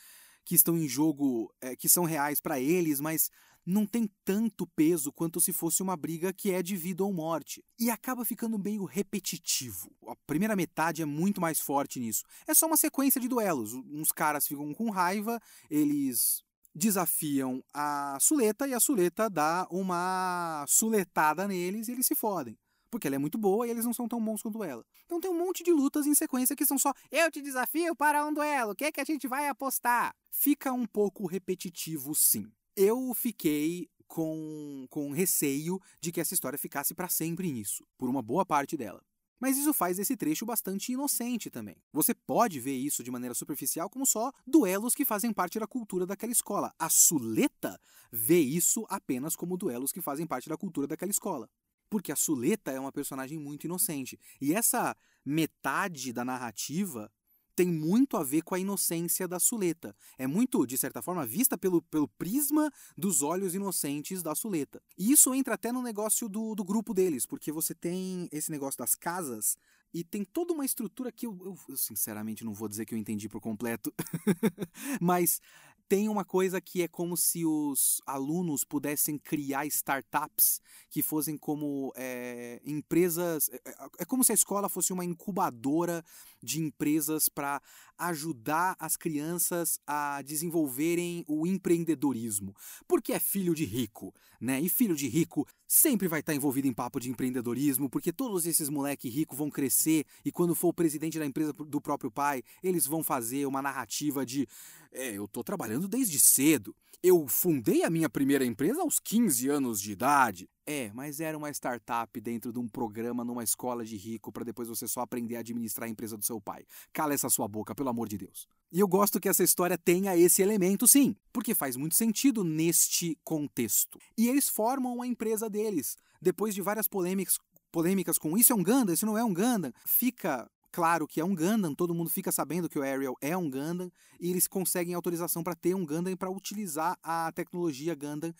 que 0.46 0.56
estão 0.56 0.78
em 0.78 0.88
jogo, 0.88 1.54
é, 1.62 1.76
que 1.76 1.90
são 1.90 2.06
reais 2.06 2.40
para 2.40 2.60
eles, 2.60 3.02
mas 3.02 3.30
não 3.66 3.86
tem 3.86 4.10
tanto 4.26 4.68
peso 4.68 5.12
quanto 5.12 5.40
se 5.40 5.54
fosse 5.54 5.82
uma 5.82 5.96
briga 5.96 6.34
que 6.34 6.52
é 6.52 6.62
de 6.62 6.76
vida 6.76 7.04
ou 7.04 7.14
morte. 7.14 7.64
E 7.80 7.90
acaba 7.90 8.26
ficando 8.26 8.60
meio 8.60 8.84
repetitivo. 8.84 9.92
A 10.08 10.16
primeira 10.28 10.56
metade 10.56 11.02
é 11.02 11.06
muito 11.06 11.40
mais 11.40 11.60
forte 11.60 12.00
nisso. 12.00 12.24
É 12.48 12.54
só 12.54 12.68
uma 12.68 12.78
sequência 12.78 13.22
de 13.22 13.28
duelos. 13.28 13.74
Uns 13.74 14.12
caras 14.12 14.48
ficam 14.48 14.74
com 14.74 14.90
raiva, 14.90 15.42
eles 15.70 16.44
desafiam 16.74 17.64
a 17.74 18.18
Suleta 18.20 18.68
e 18.68 18.74
a 18.74 18.80
Suleta 18.80 19.30
dá 19.30 19.68
uma 19.70 20.66
suletada 20.68 21.48
neles 21.48 21.88
e 21.88 21.92
eles 21.92 22.06
se 22.06 22.16
fodem. 22.16 22.58
Porque 22.90 23.08
ela 23.08 23.16
é 23.16 23.20
muito 23.20 23.38
boa 23.38 23.66
e 23.66 23.72
eles 23.72 23.86
não 23.86 23.94
são 23.94 24.08
tão 24.08 24.24
bons 24.24 24.42
quanto 24.42 24.64
ela. 24.64 24.86
Então 25.06 25.20
tem 25.20 25.30
um 25.30 25.38
monte 25.38 25.64
de 25.64 25.72
lutas 25.72 26.06
em 26.06 26.14
sequência 26.14 26.56
que 26.56 26.66
são 26.66 26.78
só 26.78 26.94
eu 27.12 27.32
te 27.32 27.42
desafio 27.42 27.96
para 27.96 28.26
um 28.26 28.34
duelo, 28.34 28.72
o 28.72 28.76
que 28.76 28.86
é 28.86 28.92
que 28.92 29.02
a 29.02 29.06
gente 29.06 29.28
vai 29.28 29.48
apostar? 29.48 30.16
Fica 30.30 30.72
um 30.72 30.86
pouco 30.86 31.26
repetitivo 31.26 32.14
sim. 32.14 32.52
Eu 32.76 33.14
fiquei 33.14 33.88
com, 34.08 34.86
com 34.90 35.12
receio 35.12 35.80
de 36.00 36.12
que 36.12 36.22
essa 36.22 36.36
história 36.36 36.58
ficasse 36.58 36.94
para 36.94 37.10
sempre 37.10 37.52
nisso, 37.52 37.84
por 37.98 38.10
uma 38.10 38.22
boa 38.22 38.46
parte 38.46 38.78
dela. 38.78 39.04
Mas 39.44 39.58
isso 39.58 39.74
faz 39.74 40.00
esse 40.00 40.16
trecho 40.16 40.46
bastante 40.46 40.94
inocente 40.94 41.50
também. 41.50 41.76
Você 41.92 42.14
pode 42.14 42.62
ver 42.62 42.78
isso 42.78 43.04
de 43.04 43.12
maneira 43.12 43.36
superficial 43.36 43.90
como 43.90 44.06
só 44.06 44.32
duelos 44.48 44.96
que 44.96 45.04
fazem 45.04 45.34
parte 45.34 45.60
da 45.60 45.68
cultura 45.68 46.06
daquela 46.06 46.32
escola. 46.32 46.74
A 46.80 46.88
Suleta 46.88 47.78
vê 48.10 48.40
isso 48.40 48.86
apenas 48.88 49.36
como 49.36 49.58
duelos 49.58 49.92
que 49.92 50.00
fazem 50.00 50.26
parte 50.26 50.48
da 50.48 50.56
cultura 50.56 50.88
daquela 50.88 51.12
escola. 51.12 51.50
Porque 51.90 52.10
a 52.10 52.16
Suleta 52.16 52.72
é 52.72 52.80
uma 52.80 52.94
personagem 52.94 53.38
muito 53.38 53.66
inocente. 53.66 54.18
E 54.40 54.54
essa 54.54 54.96
metade 55.26 56.14
da 56.14 56.24
narrativa 56.24 57.12
tem 57.56 57.68
muito 57.68 58.18
a 58.18 58.24
ver 58.24 58.42
com 58.42 58.56
a 58.56 58.60
inocência 58.60 59.28
da 59.28 59.39
Suleta. 59.39 59.96
É 60.18 60.28
muito, 60.28 60.66
de 60.66 60.78
certa 60.78 61.02
forma, 61.02 61.26
vista 61.26 61.58
pelo, 61.58 61.82
pelo 61.82 62.08
prisma 62.08 62.72
dos 62.98 63.22
olhos 63.22 63.56
inocentes 63.56 64.22
da 64.22 64.36
Suleta. 64.36 64.82
E 64.98 65.12
isso 65.12 65.34
entra 65.34 65.56
até 65.56 65.72
no 65.72 65.82
negócio 65.82 66.28
do, 66.28 66.56
do 66.56 66.63
grupo 66.63 66.94
deles, 66.94 67.26
porque 67.26 67.52
você 67.52 67.74
tem 67.74 68.28
esse 68.32 68.52
negócio 68.52 68.78
das 68.78 68.96
casas 68.96 69.58
e 69.94 70.04
tem 70.04 70.24
toda 70.24 70.54
uma 70.54 70.66
estrutura 70.66 71.12
que 71.12 71.28
eu, 71.28 71.38
eu, 71.46 71.56
eu 71.70 71.78
sinceramente 71.78 72.44
não 72.44 72.54
vou 72.54 72.68
dizer 72.68 72.86
que 72.86 72.96
eu 72.96 72.98
entendi 72.98 73.30
por 73.30 73.39
completo, 73.39 73.94
mas 75.00 75.39
tem 75.88 76.10
uma 76.10 76.26
coisa 76.26 76.60
que 76.60 76.82
é 76.82 76.88
como 76.88 77.15
se 77.15 77.46
os 77.46 78.02
alunos 78.06 78.63
pudessem 78.63 79.17
criar 79.17 79.65
startups 79.67 80.62
que 80.89 81.02
fossem 81.02 81.38
como 81.38 81.91
é, 81.96 82.62
empresas. 82.65 83.50
É, 83.50 83.62
é, 83.65 83.76
é, 84.00 84.06
como 84.06 84.24
se 84.24 84.32
a 84.32 84.36
escola 84.36 84.69
fosse 84.69 84.93
uma 84.93 85.06
incubadora 85.06 86.04
de 86.41 86.60
empresas 86.60 87.30
para 87.30 87.62
ajudar 87.98 88.76
as 88.80 88.98
crianças 88.98 89.80
a 89.86 90.22
desenvolverem 90.22 91.24
o 91.28 91.46
empreendedorismo. 91.46 92.56
Porque 92.88 93.13
é 93.13 93.19
filho 93.19 93.54
de 93.54 93.65
rico, 93.65 94.13
né? 94.39 94.60
E 94.60 94.69
filho 94.69 94.96
de 94.96 95.08
rico 95.08 95.48
sempre 95.74 96.08
vai 96.08 96.20
estar 96.20 96.36
envolvido 96.36 96.68
em 96.68 96.74
papo 96.74 97.00
de 97.00 97.10
empreendedorismo, 97.10 97.90
porque 97.90 98.14
todos 98.14 98.46
esses 98.46 98.70
moleque 98.70 99.10
rico 99.10 99.36
vão 99.36 99.50
crescer 99.50 100.06
e 100.24 100.32
quando 100.32 100.54
for 100.54 100.68
o 100.68 100.74
presidente 100.74 101.18
da 101.18 101.26
empresa 101.26 101.52
do 101.52 101.82
próprio 101.82 102.12
pai, 102.12 102.44
eles 102.62 102.86
vão 102.86 103.02
fazer 103.04 103.48
uma 103.48 103.60
narrativa 103.60 104.24
de 104.24 104.48
é, 104.92 105.14
eu 105.14 105.28
tô 105.28 105.44
trabalhando 105.44 105.88
desde 105.88 106.20
cedo. 106.20 106.76
Eu 107.02 107.28
fundei 107.28 107.82
a 107.84 107.90
minha 107.90 108.08
primeira 108.08 108.46
empresa 108.46 108.82
aos 108.82 109.00
15 109.00 109.50
anos 109.50 109.82
de 109.82 109.92
idade. 109.92 110.48
É, 110.65 110.91
mas 110.93 111.19
era 111.19 111.38
uma 111.38 111.49
startup 111.49 112.21
dentro 112.21 112.54
de 112.54 112.60
um 112.60 112.67
programa 112.67 113.23
numa 113.23 113.43
escola 113.43 113.84
de 113.84 113.97
rico 113.97 114.32
para 114.32 114.45
depois 114.45 114.69
você 114.69 114.88
só 114.88 115.02
aprender 115.02 115.36
a 115.36 115.39
administrar 115.39 115.88
a 115.88 115.91
empresa 115.91 116.15
do 116.15 116.23
seu 116.23 116.39
pai. 116.39 116.65
Cala 116.93 117.13
essa 117.13 117.30
sua 117.30 117.47
boca, 117.49 117.76
pelo 117.76 117.89
amor 117.89 118.08
de 118.08 118.17
Deus. 118.17 118.47
E 118.71 118.80
eu 118.80 118.88
gosto 118.88 119.19
que 119.19 119.28
essa 119.28 119.43
história 119.43 119.78
tenha 119.78 120.15
esse 120.15 120.41
elemento, 120.41 120.88
sim, 120.88 121.15
porque 121.34 121.54
faz 121.54 121.76
muito 121.76 121.95
sentido 121.95 122.45
neste 122.45 123.17
contexto. 123.26 123.99
E 124.17 124.30
eles 124.30 124.47
formam 124.47 125.02
a 125.02 125.08
empresa 125.08 125.49
deles. 125.49 125.97
Depois 126.21 126.56
de 126.56 126.62
várias 126.62 126.88
polêmicas, 126.88 127.38
polêmicas 127.69 128.17
com 128.17 128.38
isso 128.38 128.54
é 128.54 128.56
um 128.56 128.63
Gundam, 128.63 128.93
isso 128.93 129.06
não 129.06 129.17
é 129.17 129.23
um 129.23 129.34
Gundam, 129.34 129.73
fica 129.86 130.49
claro 130.71 131.06
que 131.06 131.19
é 131.19 131.26
um 131.26 131.36
Gundam, 131.36 131.76
todo 131.76 131.93
mundo 131.93 132.10
fica 132.10 132.32
sabendo 132.32 132.69
que 132.69 132.80
o 132.80 132.82
Ariel 132.82 133.15
é 133.19 133.36
um 133.36 133.49
Gundam, 133.49 133.91
e 134.19 134.30
eles 134.30 134.47
conseguem 134.47 134.95
autorização 134.95 135.43
para 135.43 135.56
ter 135.56 135.76
um 135.76 135.86
Gundam 135.86 136.15
para 136.15 136.32
utilizar 136.32 136.97
a 137.04 137.32
tecnologia 137.34 137.93
Gundam 137.93 138.34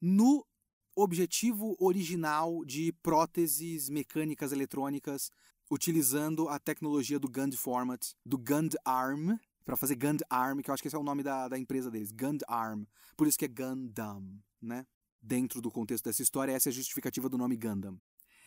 no 0.00 0.46
objetivo 0.96 1.76
original 1.78 2.64
de 2.64 2.92
próteses 3.02 3.90
mecânicas 3.90 4.50
eletrônicas, 4.50 5.30
utilizando 5.70 6.48
a 6.48 6.58
tecnologia 6.58 7.18
do 7.18 7.28
Gund 7.28 7.54
Format, 7.54 8.12
do 8.24 8.38
Gund 8.38 8.74
Arm, 8.84 9.36
para 9.64 9.76
fazer 9.76 9.96
Gund 9.96 10.22
Arm, 10.30 10.60
que 10.60 10.70
eu 10.70 10.74
acho 10.74 10.82
que 10.82 10.88
esse 10.88 10.96
é 10.96 10.98
o 10.98 11.02
nome 11.02 11.22
da, 11.22 11.48
da 11.48 11.58
empresa 11.58 11.90
deles, 11.90 12.12
Gund 12.12 12.40
Arm. 12.48 12.84
Por 13.16 13.26
isso 13.26 13.36
que 13.36 13.44
é 13.44 13.48
Gundam, 13.48 14.40
né? 14.62 14.86
Dentro 15.20 15.60
do 15.60 15.70
contexto 15.70 16.04
dessa 16.04 16.22
história, 16.22 16.52
essa 16.52 16.68
é 16.68 16.70
a 16.70 16.74
justificativa 16.74 17.28
do 17.28 17.36
nome 17.36 17.56
Gundam. 17.56 18.00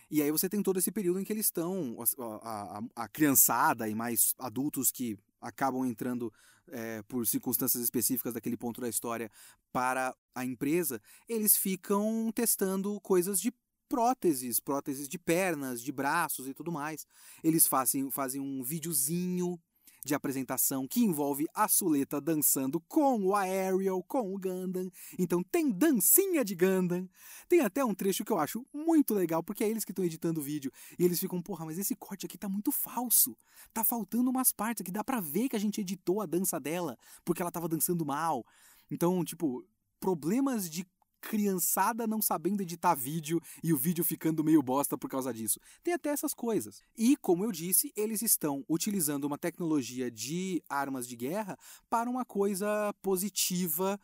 E 0.09 0.21
aí 0.21 0.31
você 0.31 0.49
tem 0.49 0.63
todo 0.63 0.79
esse 0.79 0.91
período 0.91 1.19
em 1.19 1.23
que 1.23 1.31
eles 1.31 1.45
estão, 1.45 1.97
a, 2.19 2.79
a, 2.79 3.03
a 3.03 3.07
criançada 3.07 3.87
e 3.87 3.93
mais 3.93 4.33
adultos 4.39 4.89
que 4.89 5.17
acabam 5.41 5.85
entrando 5.85 6.31
é, 6.67 7.01
por 7.03 7.25
circunstâncias 7.25 7.83
específicas 7.83 8.33
daquele 8.33 8.57
ponto 8.57 8.79
da 8.79 8.89
história 8.89 9.29
para 9.71 10.15
a 10.35 10.45
empresa, 10.45 11.01
eles 11.27 11.55
ficam 11.55 12.31
testando 12.33 12.99
coisas 13.01 13.39
de 13.39 13.53
próteses, 13.87 14.59
próteses 14.59 15.09
de 15.09 15.17
pernas, 15.17 15.81
de 15.81 15.91
braços 15.91 16.47
e 16.47 16.53
tudo 16.53 16.71
mais. 16.71 17.07
Eles 17.43 17.65
fazem, 17.65 18.09
fazem 18.11 18.39
um 18.39 18.61
videozinho 18.63 19.59
de 20.03 20.15
apresentação 20.15 20.87
que 20.87 21.01
envolve 21.01 21.45
a 21.53 21.67
Suleta 21.67 22.21
dançando 22.21 22.79
com 22.81 23.21
o 23.21 23.35
Aerial, 23.35 24.01
com 24.03 24.33
o 24.33 24.39
Gundam. 24.39 24.89
Então 25.17 25.43
tem 25.43 25.69
dancinha 25.69 26.43
de 26.43 26.55
Gundam. 26.55 27.09
Tem 27.47 27.61
até 27.61 27.83
um 27.83 27.93
trecho 27.93 28.23
que 28.23 28.31
eu 28.31 28.39
acho 28.39 28.65
muito 28.73 29.13
legal, 29.13 29.43
porque 29.43 29.63
é 29.63 29.69
eles 29.69 29.83
que 29.83 29.91
estão 29.91 30.05
editando 30.05 30.39
o 30.39 30.43
vídeo. 30.43 30.71
E 30.97 31.03
eles 31.03 31.19
ficam, 31.19 31.41
porra, 31.41 31.65
mas 31.65 31.77
esse 31.77 31.95
corte 31.95 32.25
aqui 32.25 32.37
tá 32.37 32.47
muito 32.47 32.71
falso. 32.71 33.37
Tá 33.73 33.83
faltando 33.83 34.29
umas 34.29 34.51
partes 34.51 34.81
aqui, 34.81 34.91
dá 34.91 35.03
pra 35.03 35.19
ver 35.19 35.49
que 35.49 35.55
a 35.55 35.59
gente 35.59 35.81
editou 35.81 36.21
a 36.21 36.25
dança 36.25 36.59
dela, 36.59 36.97
porque 37.25 37.41
ela 37.41 37.51
tava 37.51 37.67
dançando 37.67 38.05
mal. 38.05 38.45
Então, 38.89 39.23
tipo, 39.23 39.65
problemas 39.99 40.69
de 40.69 40.85
criançada 41.21 42.07
não 42.07 42.21
sabendo 42.21 42.61
editar 42.61 42.95
vídeo 42.95 43.41
e 43.63 43.73
o 43.73 43.77
vídeo 43.77 44.03
ficando 44.03 44.43
meio 44.43 44.61
bosta 44.61 44.97
por 44.97 45.09
causa 45.09 45.33
disso. 45.33 45.59
Tem 45.83 45.93
até 45.93 46.09
essas 46.09 46.33
coisas. 46.33 46.81
E, 46.97 47.15
como 47.17 47.43
eu 47.43 47.51
disse, 47.51 47.91
eles 47.95 48.21
estão 48.21 48.63
utilizando 48.69 49.25
uma 49.25 49.37
tecnologia 49.37 50.09
de 50.09 50.63
armas 50.69 51.07
de 51.07 51.15
guerra 51.15 51.57
para 51.89 52.09
uma 52.09 52.25
coisa 52.25 52.93
positiva 53.01 53.99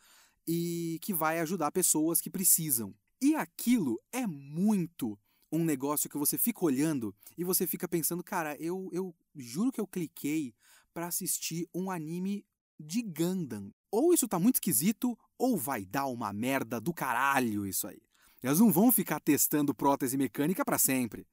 e 0.46 0.98
que 1.02 1.12
vai 1.12 1.40
ajudar 1.40 1.72
pessoas 1.72 2.20
que 2.20 2.30
precisam. 2.30 2.94
E 3.20 3.34
aquilo 3.34 4.00
é 4.12 4.26
muito 4.26 5.18
um 5.50 5.64
negócio 5.64 6.10
que 6.10 6.18
você 6.18 6.36
fica 6.36 6.64
olhando 6.64 7.14
e 7.36 7.44
você 7.44 7.66
fica 7.66 7.88
pensando, 7.88 8.22
cara, 8.22 8.56
eu, 8.56 8.88
eu 8.92 9.14
juro 9.34 9.72
que 9.72 9.80
eu 9.80 9.86
cliquei 9.86 10.54
para 10.92 11.06
assistir 11.06 11.68
um 11.74 11.90
anime 11.90 12.44
de 12.78 13.02
Gundam. 13.02 13.72
Ou 13.90 14.12
isso 14.12 14.28
tá 14.28 14.38
muito 14.38 14.56
esquisito, 14.56 15.18
ou 15.38 15.56
vai 15.56 15.84
dar 15.84 16.06
uma 16.06 16.32
merda 16.32 16.80
do 16.80 16.92
caralho 16.92 17.66
isso 17.66 17.86
aí. 17.86 18.00
Elas 18.42 18.60
não 18.60 18.70
vão 18.70 18.92
ficar 18.92 19.20
testando 19.20 19.74
prótese 19.74 20.16
mecânica 20.16 20.64
para 20.64 20.78
sempre. 20.78 21.26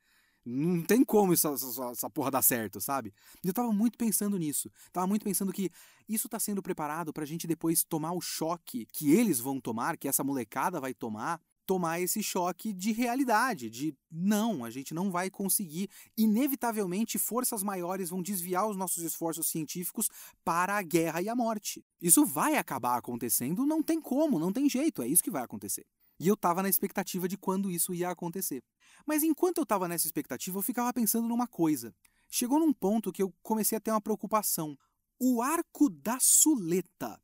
Não 0.45 0.81
tem 0.81 1.05
como 1.05 1.31
essa, 1.31 1.49
essa, 1.49 1.91
essa, 1.91 2.09
porra 2.09 2.31
dar 2.31 2.41
certo, 2.41 2.81
sabe? 2.81 3.13
Eu 3.43 3.53
tava 3.53 3.71
muito 3.71 3.97
pensando 3.97 4.37
nisso. 4.37 4.69
Tava 4.91 5.07
muito 5.07 5.23
pensando 5.23 5.53
que 5.53 5.71
isso 6.07 6.27
tá 6.27 6.37
sendo 6.37 6.61
preparado 6.61 7.13
pra 7.13 7.25
gente 7.25 7.47
depois 7.47 7.83
tomar 7.83 8.11
o 8.11 8.19
choque 8.19 8.85
que 8.91 9.11
eles 9.11 9.39
vão 9.39 9.61
tomar, 9.61 9.97
que 9.97 10.07
essa 10.07 10.23
molecada 10.23 10.81
vai 10.81 10.93
tomar, 10.93 11.39
tomar 11.65 11.99
esse 11.99 12.21
choque 12.21 12.73
de 12.73 12.91
realidade, 12.91 13.69
de 13.69 13.95
não, 14.11 14.63
a 14.63 14.69
gente 14.69 14.93
não 14.93 15.11
vai 15.11 15.29
conseguir. 15.29 15.89
Inevitavelmente, 16.17 17.17
forças 17.17 17.63
maiores 17.63 18.09
vão 18.09 18.21
desviar 18.21 18.67
os 18.67 18.77
nossos 18.77 19.03
esforços 19.03 19.47
científicos 19.47 20.09
para 20.43 20.77
a 20.77 20.81
guerra 20.81 21.21
e 21.21 21.29
a 21.29 21.35
morte. 21.35 21.83
Isso 22.01 22.25
vai 22.25 22.55
acabar 22.55 22.97
acontecendo, 22.97 23.65
não 23.65 23.81
tem 23.81 24.01
como, 24.01 24.39
não 24.39 24.51
tem 24.51 24.69
jeito, 24.69 25.01
é 25.01 25.07
isso 25.07 25.23
que 25.23 25.31
vai 25.31 25.43
acontecer. 25.43 25.85
E 26.19 26.27
eu 26.27 26.35
estava 26.35 26.61
na 26.61 26.69
expectativa 26.69 27.27
de 27.27 27.37
quando 27.37 27.71
isso 27.71 27.93
ia 27.93 28.09
acontecer. 28.09 28.63
Mas 29.05 29.23
enquanto 29.23 29.57
eu 29.57 29.63
estava 29.63 29.87
nessa 29.87 30.05
expectativa, 30.05 30.57
eu 30.57 30.61
ficava 30.61 30.93
pensando 30.93 31.27
numa 31.27 31.47
coisa. 31.47 31.93
Chegou 32.29 32.59
num 32.59 32.73
ponto 32.73 33.11
que 33.11 33.21
eu 33.21 33.33
comecei 33.41 33.77
a 33.77 33.81
ter 33.81 33.91
uma 33.91 34.01
preocupação. 34.01 34.77
O 35.19 35.41
arco 35.41 35.89
da 35.89 36.19
Suleta 36.19 37.21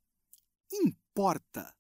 importa? 0.72 1.74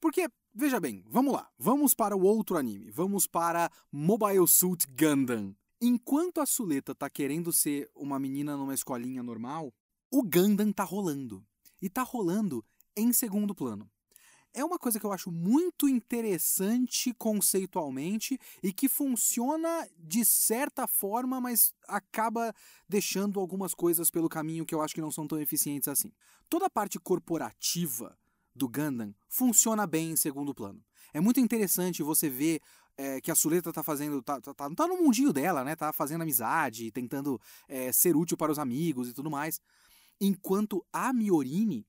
Porque 0.00 0.28
Veja 0.54 0.78
bem, 0.78 1.02
vamos 1.08 1.32
lá. 1.32 1.50
Vamos 1.58 1.94
para 1.94 2.14
o 2.14 2.22
outro 2.22 2.58
anime. 2.58 2.90
Vamos 2.90 3.26
para 3.26 3.70
Mobile 3.90 4.46
Suit 4.46 4.86
Gundam. 4.86 5.56
Enquanto 5.80 6.42
a 6.42 6.46
Suleta 6.46 6.94
tá 6.94 7.08
querendo 7.08 7.50
ser 7.54 7.90
uma 7.94 8.18
menina 8.18 8.54
numa 8.54 8.74
escolinha 8.74 9.22
normal, 9.22 9.72
o 10.10 10.22
Gundam 10.22 10.70
tá 10.70 10.84
rolando. 10.84 11.42
E 11.80 11.88
tá 11.88 12.02
rolando 12.02 12.62
em 12.94 13.14
segundo 13.14 13.54
plano. 13.54 13.90
é 14.52 14.62
uma 14.62 14.78
coisa 14.78 15.00
que 15.00 15.06
eu 15.06 15.12
acho 15.12 15.32
muito 15.32 15.88
interessante 15.88 17.14
conceitualmente 17.14 18.38
e 18.62 18.74
que 18.74 18.90
funciona 18.90 19.88
de 19.98 20.22
certa 20.22 20.86
forma, 20.86 21.40
mas 21.40 21.72
acaba 21.88 22.54
deixando 22.86 23.40
algumas 23.40 23.74
coisas 23.74 24.10
pelo 24.10 24.28
caminho 24.28 24.66
que 24.66 24.74
eu 24.74 24.82
acho 24.82 24.94
que 24.94 25.00
não 25.00 25.10
são 25.10 25.26
tão 25.26 25.40
eficientes 25.40 25.88
assim. 25.88 26.12
Toda 26.50 26.66
a 26.66 26.70
parte 26.70 27.00
corporativa 27.00 28.14
do 28.54 28.68
Gundam 28.68 29.14
funciona 29.28 29.86
bem 29.86 30.12
em 30.12 30.16
segundo 30.16 30.54
plano. 30.54 30.82
É 31.12 31.20
muito 31.20 31.40
interessante 31.40 32.02
você 32.02 32.28
ver 32.28 32.60
é, 32.96 33.20
que 33.20 33.30
a 33.30 33.34
Suleta 33.34 33.72
tá 33.72 33.82
fazendo. 33.82 34.22
Tá, 34.22 34.40
tá, 34.40 34.54
tá, 34.54 34.86
no 34.86 35.02
mundinho 35.02 35.32
dela, 35.32 35.64
né? 35.64 35.74
Tá 35.76 35.92
fazendo 35.92 36.22
amizade, 36.22 36.90
tentando 36.90 37.40
é, 37.68 37.92
ser 37.92 38.16
útil 38.16 38.36
para 38.36 38.52
os 38.52 38.58
amigos 38.58 39.08
e 39.08 39.12
tudo 39.12 39.30
mais. 39.30 39.60
Enquanto 40.20 40.84
a 40.92 41.12
Miorini 41.12 41.86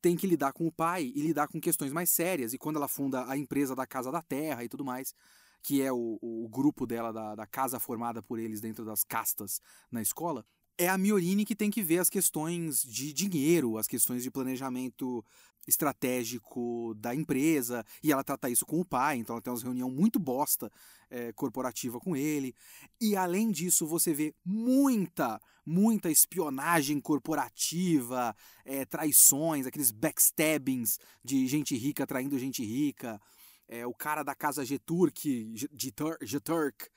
tem 0.00 0.16
que 0.16 0.26
lidar 0.26 0.52
com 0.52 0.66
o 0.66 0.72
pai 0.72 1.10
e 1.14 1.20
lidar 1.22 1.48
com 1.48 1.58
questões 1.58 1.92
mais 1.92 2.10
sérias. 2.10 2.52
E 2.52 2.58
quando 2.58 2.76
ela 2.76 2.88
funda 2.88 3.26
a 3.26 3.38
empresa 3.38 3.74
da 3.74 3.86
Casa 3.86 4.12
da 4.12 4.20
Terra 4.20 4.62
e 4.62 4.68
tudo 4.68 4.84
mais, 4.84 5.14
que 5.62 5.80
é 5.80 5.90
o, 5.90 6.18
o 6.20 6.46
grupo 6.50 6.86
dela, 6.86 7.10
da, 7.10 7.34
da 7.34 7.46
casa 7.46 7.80
formada 7.80 8.22
por 8.22 8.38
eles 8.38 8.60
dentro 8.60 8.84
das 8.84 9.02
castas 9.02 9.62
na 9.90 10.02
escola, 10.02 10.44
é 10.78 10.88
a 10.88 10.98
Miorini 10.98 11.44
que 11.44 11.54
tem 11.54 11.70
que 11.70 11.82
ver 11.82 11.98
as 11.98 12.10
questões 12.10 12.82
de 12.82 13.12
dinheiro, 13.12 13.78
as 13.78 13.86
questões 13.86 14.22
de 14.22 14.30
planejamento 14.30 15.24
estratégico 15.66 16.94
da 16.96 17.14
empresa, 17.14 17.84
e 18.02 18.12
ela 18.12 18.22
trata 18.22 18.50
isso 18.50 18.66
com 18.66 18.80
o 18.80 18.84
pai, 18.84 19.16
então 19.16 19.34
ela 19.34 19.42
tem 19.42 19.52
uma 19.52 19.62
reunião 19.62 19.90
muito 19.90 20.18
bosta 20.18 20.70
é, 21.10 21.32
corporativa 21.32 21.98
com 21.98 22.14
ele. 22.14 22.54
E 23.00 23.16
além 23.16 23.50
disso, 23.50 23.86
você 23.86 24.12
vê 24.12 24.34
muita, 24.44 25.40
muita 25.64 26.10
espionagem 26.10 27.00
corporativa, 27.00 28.36
é, 28.64 28.84
traições, 28.84 29.66
aqueles 29.66 29.90
backstabbings 29.90 30.98
de 31.24 31.46
gente 31.46 31.74
rica 31.76 32.06
traindo 32.06 32.38
gente 32.38 32.62
rica. 32.62 33.20
É, 33.66 33.86
o 33.86 33.94
cara 33.94 34.22
da 34.22 34.34
casa 34.34 34.64
Geturk, 34.64 35.54
Geturk, 36.22 36.88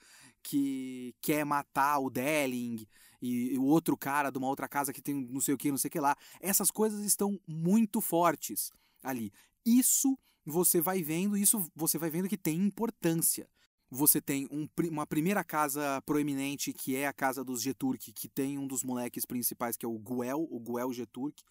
que 0.44 1.16
quer 1.22 1.46
matar 1.46 2.00
o 2.00 2.10
Delling 2.10 2.86
e, 3.22 3.58
o 3.58 3.64
outro 3.64 3.98
cara 3.98 4.30
de 4.30 4.38
uma 4.38 4.48
outra 4.48 4.68
casa 4.68 4.94
que 4.94 5.02
tem 5.02 5.28
não 5.30 5.42
sei 5.42 5.54
o 5.54 5.58
que, 5.58 5.72
não 5.72 5.78
sei 5.78 5.90
o 5.90 5.92
que 5.92 6.00
lá. 6.00 6.16
Essas 6.40 6.72
coisas 6.72 7.04
estão 7.04 7.40
muito 7.48 8.02
fortes 8.02 8.72
ali. 9.04 9.32
Isso 9.66 10.18
você 10.46 10.80
vai 10.80 11.04
vendo, 11.04 11.38
isso 11.38 11.70
você 11.76 11.98
vai 11.98 12.10
vendo 12.10 12.30
que 12.30 12.38
tem 12.38 12.56
importância. 12.58 13.50
Você 13.90 14.20
tem 14.20 14.48
um, 14.52 14.68
uma 14.90 15.08
primeira 15.08 15.44
casa 15.44 16.02
proeminente, 16.06 16.74
que 16.74 16.96
é 16.96 17.08
a 17.08 17.14
casa 17.14 17.44
dos 17.44 17.62
Geturk, 17.62 18.12
que 18.12 18.28
tem 18.28 18.58
um 18.58 18.68
dos 18.68 18.84
moleques 18.84 19.26
principais, 19.26 19.78
que 19.78 19.86
é 19.86 19.90
o 19.90 19.98
Guel, 19.98 20.46
o 20.50 20.60
Guel 20.60 20.92
Geturk, 20.92 21.42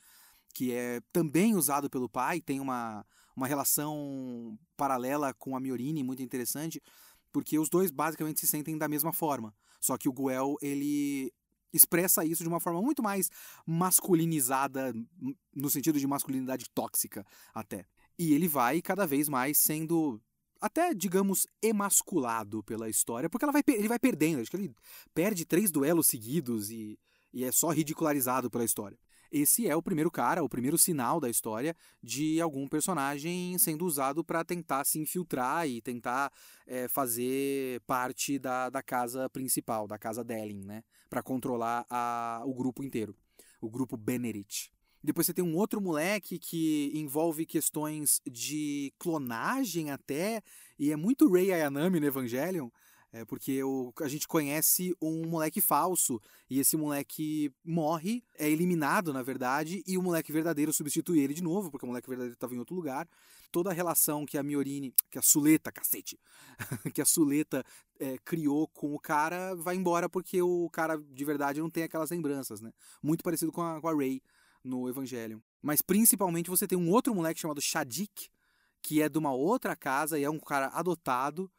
que 0.55 0.73
é 0.73 1.01
também 1.13 1.55
usado 1.55 1.89
pelo 1.89 2.09
pai, 2.09 2.41
tem 2.41 2.61
uma, 2.61 3.07
uma 3.35 3.47
relação 3.47 4.59
paralela 4.77 5.33
com 5.35 5.57
a 5.57 5.61
Miorini 5.61 6.03
muito 6.03 6.23
interessante, 6.23 6.83
porque 7.33 7.59
os 7.59 7.71
dois 7.71 7.91
basicamente 7.91 8.41
se 8.41 8.47
sentem 8.47 8.77
da 8.77 8.89
mesma 8.89 9.13
forma. 9.13 9.55
Só 9.81 9.97
que 9.97 10.09
o 10.09 10.13
Guel, 10.13 10.57
ele 10.61 11.33
expressa 11.77 12.25
isso 12.25 12.43
de 12.43 12.49
uma 12.49 12.61
forma 12.61 12.81
muito 12.81 13.03
mais 13.03 13.31
masculinizada, 13.67 14.95
no 15.55 15.71
sentido 15.71 15.99
de 15.99 16.07
masculinidade 16.07 16.67
tóxica 16.75 17.25
até. 17.55 17.85
E 18.19 18.33
ele 18.33 18.49
vai 18.49 18.81
cada 18.81 19.07
vez 19.07 19.29
mais 19.29 19.59
sendo 19.59 20.21
até, 20.61 20.95
digamos, 20.95 21.47
emasculado 21.63 22.63
pela 22.63 22.89
história, 22.89 23.29
porque 23.29 23.45
ela 23.45 23.53
vai, 23.53 23.63
ele 23.69 23.89
vai 23.89 23.99
perdendo. 23.99 24.41
Acho 24.41 24.51
que 24.51 24.57
ele 24.57 24.75
perde 25.15 25.45
três 25.45 25.71
duelos 25.71 26.07
seguidos 26.07 26.71
e, 26.71 26.99
e 27.33 27.45
é 27.45 27.53
só 27.53 27.71
ridicularizado 27.71 28.51
pela 28.51 28.65
história. 28.65 28.99
Esse 29.31 29.69
é 29.69 29.75
o 29.75 29.83
primeiro 29.83 30.11
cara, 30.11 30.43
o 30.43 30.49
primeiro 30.49 30.79
sinal 30.79 31.21
da 31.21 31.29
história 31.29 31.75
de 32.03 32.41
algum 32.41 32.67
personagem 32.69 33.59
sendo 33.59 33.85
usado 33.85 34.25
para 34.25 34.45
tentar 34.45 34.85
se 34.85 34.99
infiltrar 34.99 35.69
e 35.69 35.81
tentar 35.81 36.33
é, 36.67 36.89
fazer 36.89 37.81
parte 37.87 38.39
da, 38.39 38.71
da 38.71 38.83
casa 38.83 39.29
principal, 39.31 39.87
da 39.87 39.99
casa 39.99 40.25
Delin, 40.25 40.65
né? 40.65 40.83
Para 41.09 41.23
controlar 41.23 41.87
a, 41.91 42.43
o 42.45 42.55
grupo 42.55 42.83
inteiro, 42.83 43.17
o 43.61 43.71
grupo 43.71 43.97
Benerit. 43.97 44.73
Depois 45.03 45.27
você 45.27 45.35
tem 45.35 45.45
um 45.45 45.57
outro 45.57 45.81
moleque 45.81 46.37
que 46.37 46.91
envolve 46.93 47.47
questões 47.47 48.21
de 48.29 48.93
clonagem 48.99 49.93
até, 49.93 50.43
e 50.77 50.91
é 50.91 50.97
muito 50.97 51.31
Rei 51.31 51.53
Ayanami 51.53 52.01
no 52.01 52.07
Evangelion, 52.07 52.69
é 53.17 53.25
porque 53.25 53.63
o, 53.65 53.93
a 54.01 54.09
gente 54.09 54.29
conhece 54.29 54.95
um 55.01 55.27
moleque 55.27 55.61
falso 55.61 56.21
e 56.51 56.61
esse 56.61 56.77
moleque 56.77 57.51
morre, 57.65 58.23
é 58.39 58.49
eliminado 58.49 59.11
na 59.13 59.23
verdade, 59.23 59.83
e 59.87 59.97
o 59.97 60.03
moleque 60.03 60.31
verdadeiro 60.31 60.73
substitui 60.73 61.21
ele 61.21 61.33
de 61.33 61.43
novo, 61.43 61.71
porque 61.71 61.87
o 61.87 61.89
moleque 61.89 62.09
verdadeiro 62.09 62.35
estava 62.35 62.55
em 62.55 62.59
outro 62.59 62.75
lugar. 62.75 63.09
Toda 63.51 63.71
a 63.71 63.73
relação 63.73 64.27
que 64.27 64.37
a 64.37 64.43
Miorini, 64.43 64.93
que 65.11 65.19
a 65.19 65.23
Suleta, 65.23 65.73
cacete, 65.73 66.19
que 66.95 67.01
a 67.01 67.07
Suleta 67.07 67.65
é, 67.99 68.19
criou 68.19 68.69
com 68.69 68.95
o 68.95 68.99
cara 68.99 69.55
vai 69.55 69.77
embora 69.77 70.11
porque 70.11 70.43
o 70.43 70.69
cara 70.71 70.99
de 70.99 71.25
verdade 71.25 71.61
não 71.61 71.71
tem 71.71 71.85
aquelas 71.85 72.11
lembranças, 72.11 72.61
né? 72.61 72.71
Muito 73.03 73.25
parecido 73.25 73.51
com 73.51 73.63
a, 73.63 73.81
com 73.81 73.89
a 73.89 73.95
Ray 73.95 74.21
no 74.63 74.89
Evangelho. 74.89 75.43
Mas 75.63 75.81
principalmente 75.81 76.51
você 76.51 76.67
tem 76.67 76.77
um 76.77 76.91
outro 76.91 77.15
moleque 77.15 77.41
chamado 77.41 77.63
Shadik, 77.63 78.29
que 78.83 79.01
é 79.01 79.09
de 79.09 79.17
uma 79.17 79.33
outra 79.33 79.75
casa 79.75 80.19
e 80.19 80.25
é 80.25 80.29
um 80.29 80.39
cara 80.39 80.67
adotado 80.69 81.51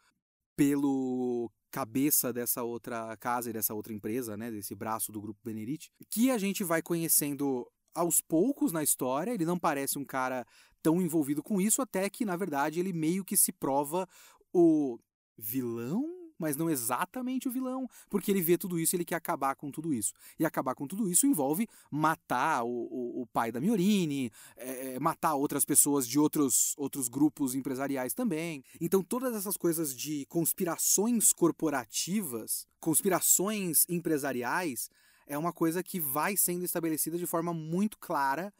pelo 0.57 1.49
cabeça 1.71 2.33
dessa 2.33 2.63
outra 2.63 3.15
casa 3.17 3.49
e 3.49 3.53
dessa 3.53 3.73
outra 3.73 3.93
empresa, 3.93 4.35
né, 4.35 4.49
desse 4.49 4.73
braço 4.73 5.11
do 5.11 5.21
grupo 5.21 5.39
Benerit, 5.43 5.91
que 6.09 6.31
a 6.31 6.37
gente 6.37 6.63
vai 6.63 6.81
conhecendo 6.81 7.65
aos 7.93 8.19
poucos 8.19 8.71
na 8.71 8.83
história. 8.83 9.31
Ele 9.31 9.45
não 9.45 9.59
parece 9.59 9.99
um 9.99 10.05
cara 10.05 10.45
tão 10.81 11.01
envolvido 11.01 11.43
com 11.43 11.61
isso, 11.61 11.81
até 11.81 12.09
que, 12.09 12.25
na 12.25 12.35
verdade, 12.35 12.79
ele 12.79 12.91
meio 12.91 13.23
que 13.23 13.37
se 13.37 13.51
prova 13.51 14.07
o 14.51 14.99
vilão 15.37 16.16
mas 16.37 16.55
não 16.55 16.69
exatamente 16.69 17.47
o 17.47 17.51
vilão, 17.51 17.89
porque 18.09 18.31
ele 18.31 18.41
vê 18.41 18.57
tudo 18.57 18.79
isso 18.79 18.95
e 18.95 18.97
ele 18.97 19.05
quer 19.05 19.15
acabar 19.15 19.55
com 19.55 19.71
tudo 19.71 19.93
isso. 19.93 20.13
E 20.39 20.45
acabar 20.45 20.75
com 20.75 20.87
tudo 20.87 21.09
isso 21.09 21.25
envolve 21.25 21.67
matar 21.91 22.63
o, 22.63 22.67
o, 22.69 23.21
o 23.21 23.27
pai 23.27 23.51
da 23.51 23.59
Miorini, 23.59 24.31
é, 24.55 24.95
é, 24.95 24.99
matar 24.99 25.35
outras 25.35 25.65
pessoas 25.65 26.07
de 26.07 26.19
outros, 26.19 26.73
outros 26.77 27.07
grupos 27.07 27.55
empresariais 27.55 28.13
também. 28.13 28.63
Então, 28.79 29.03
todas 29.03 29.35
essas 29.35 29.57
coisas 29.57 29.95
de 29.95 30.25
conspirações 30.27 31.31
corporativas, 31.33 32.67
conspirações 32.79 33.85
empresariais, 33.89 34.89
é 35.25 35.37
uma 35.37 35.51
coisa 35.51 35.83
que 35.83 35.99
vai 35.99 36.37
sendo 36.37 36.63
estabelecida 36.63 37.17
de 37.17 37.25
forma 37.25 37.53
muito 37.53 37.97
clara 37.97 38.53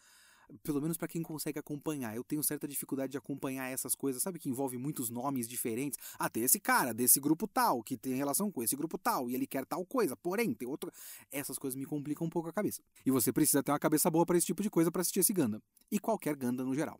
pelo 0.64 0.82
menos 0.82 0.98
para 0.98 1.08
quem 1.08 1.22
consegue 1.22 1.60
acompanhar. 1.60 2.16
Eu 2.16 2.24
tenho 2.24 2.44
certa 2.44 2.68
dificuldade 2.68 3.12
de 3.12 3.18
acompanhar 3.18 3.70
essas 3.70 3.96
coisas, 3.96 4.22
sabe 4.22 4.40
que 4.40 4.50
envolve 4.50 4.78
muitos 4.78 5.10
nomes 5.10 5.48
diferentes. 5.48 5.98
Ah, 6.18 6.30
tem 6.30 6.44
esse 6.44 6.60
cara 6.60 6.94
desse 6.94 7.20
grupo 7.20 7.48
tal 7.48 7.84
que 7.84 7.98
tem 7.98 8.14
relação 8.14 8.52
com 8.52 8.64
esse 8.64 8.76
grupo 8.76 8.98
tal 8.98 9.30
e 9.30 9.36
ele 9.36 9.48
quer 9.48 9.66
tal 9.66 9.86
coisa, 9.86 10.16
porém 10.16 10.54
tem 10.54 10.68
outro. 10.68 10.92
Essas 11.32 11.58
coisas 11.58 11.78
me 11.78 11.86
complicam 11.86 12.28
um 12.28 12.30
pouco 12.30 12.50
a 12.50 12.54
cabeça. 12.54 12.82
E 13.06 13.12
você 13.12 13.32
precisa 13.32 13.62
ter 13.64 13.72
uma 13.72 13.80
cabeça 13.80 14.10
boa 14.10 14.26
para 14.26 14.38
esse 14.38 14.46
tipo 14.46 14.62
de 14.62 14.70
coisa 14.70 14.92
para 14.92 15.02
assistir 15.02 15.20
esse 15.20 15.34
Gundam 15.34 15.62
e 15.92 16.00
qualquer 16.00 16.36
Gundam 16.36 16.66
no 16.66 16.76
geral. 16.76 17.00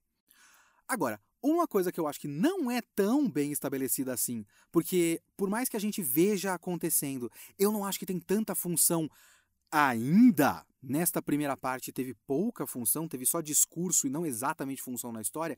Agora, 0.88 1.20
uma 1.44 1.68
coisa 1.68 1.92
que 1.92 2.00
eu 2.00 2.08
acho 2.08 2.20
que 2.20 2.28
não 2.28 2.72
é 2.72 2.82
tão 2.96 3.30
bem 3.30 3.52
estabelecida 3.52 4.14
assim, 4.14 4.46
porque 4.72 5.22
por 5.36 5.50
mais 5.50 5.68
que 5.68 5.76
a 5.76 5.80
gente 5.80 6.02
veja 6.02 6.54
acontecendo, 6.54 7.30
eu 7.60 7.72
não 7.72 7.86
acho 7.86 8.00
que 8.00 8.06
tem 8.06 8.20
tanta 8.20 8.56
função 8.56 9.10
ainda 9.72 10.66
nesta 10.82 11.22
primeira 11.22 11.58
parte 11.58 11.92
teve 11.92 12.14
pouca 12.26 12.66
função, 12.66 13.08
teve 13.08 13.26
só 13.26 13.42
discurso 13.42 14.08
e 14.08 14.10
não 14.10 14.26
exatamente 14.26 14.82
função 14.82 15.12
na 15.12 15.22
história, 15.22 15.58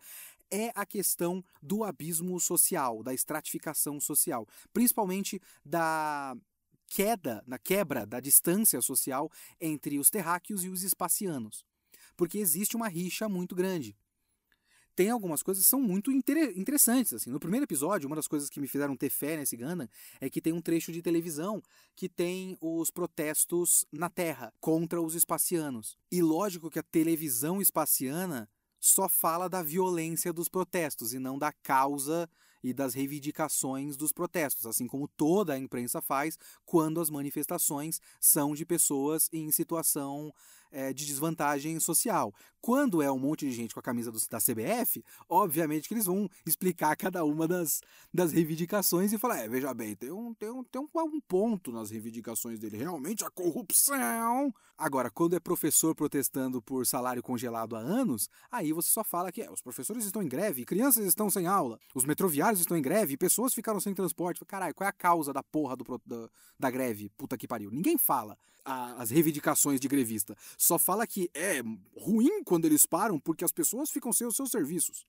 é 0.51 0.71
a 0.73 0.85
questão 0.85 1.43
do 1.61 1.83
abismo 1.83 2.39
social, 2.39 3.03
da 3.03 3.13
estratificação 3.13 3.99
social, 3.99 4.47
principalmente 4.73 5.41
da 5.63 6.35
queda, 6.87 7.43
na 7.45 7.59
quebra 7.59 8.05
da 8.05 8.19
distância 8.19 8.81
social 8.81 9.31
entre 9.61 9.99
os 9.99 10.09
terráqueos 10.09 10.63
e 10.63 10.69
os 10.69 10.83
espacianos. 10.83 11.63
Porque 12.17 12.39
existe 12.39 12.75
uma 12.75 12.87
rixa 12.87 13.29
muito 13.29 13.55
grande 13.55 13.95
tem 14.99 15.11
algumas 15.11 15.41
coisas 15.41 15.63
que 15.63 15.69
são 15.69 15.81
muito 15.81 16.11
inter 16.11 16.51
interessantes. 16.59 17.13
Assim. 17.13 17.29
No 17.29 17.39
primeiro 17.39 17.63
episódio, 17.63 18.05
uma 18.05 18.17
das 18.17 18.27
coisas 18.27 18.49
que 18.49 18.59
me 18.59 18.67
fizeram 18.67 18.97
ter 18.97 19.09
fé 19.09 19.37
nesse 19.37 19.55
Gundam 19.55 19.87
é 20.19 20.29
que 20.29 20.41
tem 20.41 20.51
um 20.51 20.59
trecho 20.61 20.91
de 20.91 21.01
televisão 21.01 21.63
que 21.95 22.09
tem 22.09 22.57
os 22.59 22.91
protestos 22.91 23.85
na 23.93 24.09
Terra 24.09 24.53
contra 24.59 25.01
os 25.01 25.15
espacianos. 25.15 25.97
E 26.11 26.21
lógico 26.21 26.69
que 26.69 26.79
a 26.79 26.83
televisão 26.83 27.61
espaciana 27.61 28.49
só 28.77 29.07
fala 29.07 29.47
da 29.47 29.63
violência 29.63 30.33
dos 30.33 30.49
protestos 30.49 31.13
e 31.13 31.19
não 31.19 31.39
da 31.39 31.53
causa 31.53 32.29
e 32.61 32.73
das 32.73 32.93
reivindicações 32.93 33.95
dos 33.95 34.11
protestos, 34.11 34.65
assim 34.65 34.85
como 34.85 35.07
toda 35.07 35.53
a 35.53 35.57
imprensa 35.57 36.01
faz 36.01 36.37
quando 36.65 36.99
as 36.99 37.09
manifestações 37.09 38.01
são 38.19 38.53
de 38.53 38.65
pessoas 38.65 39.29
em 39.31 39.49
situação 39.49 40.33
é, 40.71 40.93
de 40.93 41.05
desvantagem 41.05 41.79
social. 41.79 42.33
Quando 42.61 43.01
é 43.01 43.09
um 43.09 43.17
monte 43.17 43.47
de 43.47 43.53
gente 43.53 43.73
com 43.73 43.79
a 43.79 43.83
camisa 43.83 44.11
do, 44.11 44.19
da 44.29 44.37
CBF, 44.37 45.03
obviamente 45.29 45.87
que 45.87 45.93
eles 45.93 46.05
vão 46.05 46.29
explicar 46.45 46.95
cada 46.97 47.23
uma 47.23 47.47
das, 47.47 47.81
das 48.13 48.31
reivindicações 48.31 49.13
e 49.13 49.17
falar: 49.17 49.39
é, 49.39 49.47
veja 49.47 49.73
bem, 49.73 49.95
tem 49.95 50.11
um, 50.11 50.33
tem, 50.33 50.49
um, 50.49 50.63
tem 50.63 50.81
um, 50.81 50.87
um 50.93 51.21
ponto 51.21 51.71
nas 51.71 51.89
reivindicações 51.89 52.59
dele, 52.59 52.77
realmente 52.77 53.23
a 53.23 53.29
corrupção. 53.29 54.53
Agora, 54.77 55.09
quando 55.09 55.35
é 55.35 55.39
professor 55.39 55.95
protestando 55.95 56.61
por 56.61 56.85
salário 56.85 57.23
congelado 57.23 57.75
há 57.75 57.79
anos, 57.79 58.29
aí 58.51 58.71
você 58.71 58.89
só 58.89 59.03
fala 59.03 59.31
que 59.31 59.41
é, 59.41 59.51
os 59.51 59.61
professores 59.61 60.05
estão 60.05 60.21
em 60.21 60.27
greve, 60.27 60.65
crianças 60.65 61.05
estão 61.05 61.29
sem 61.29 61.47
aula, 61.47 61.79
os 61.95 62.05
metroviários 62.05 62.59
estão 62.59 62.77
em 62.77 62.81
greve, 62.81 63.17
pessoas 63.17 63.53
ficaram 63.53 63.79
sem 63.79 63.93
transporte. 63.93 64.43
Caralho, 64.45 64.73
qual 64.75 64.85
é 64.85 64.89
a 64.89 64.93
causa 64.93 65.31
da 65.31 65.43
porra 65.43 65.75
do, 65.75 66.01
da, 66.05 66.29
da 66.57 66.71
greve? 66.71 67.09
Puta 67.17 67.37
que 67.37 67.47
pariu. 67.47 67.71
Ninguém 67.71 67.97
fala 67.97 68.37
a, 68.65 69.01
as 69.01 69.09
reivindicações 69.09 69.79
de 69.79 69.87
grevista. 69.87 70.35
Só 70.59 70.77
fala 70.77 71.07
que 71.07 71.31
é 71.33 71.61
ruim 71.95 72.43
quando 72.43 72.65
eles 72.65 72.85
param 72.85 73.17
porque 73.17 73.45
as 73.45 73.51
pessoas 73.51 73.89
ficam 73.89 74.11
sem 74.11 74.27
os 74.27 74.35
seus 74.35 74.51
serviços. 74.51 75.05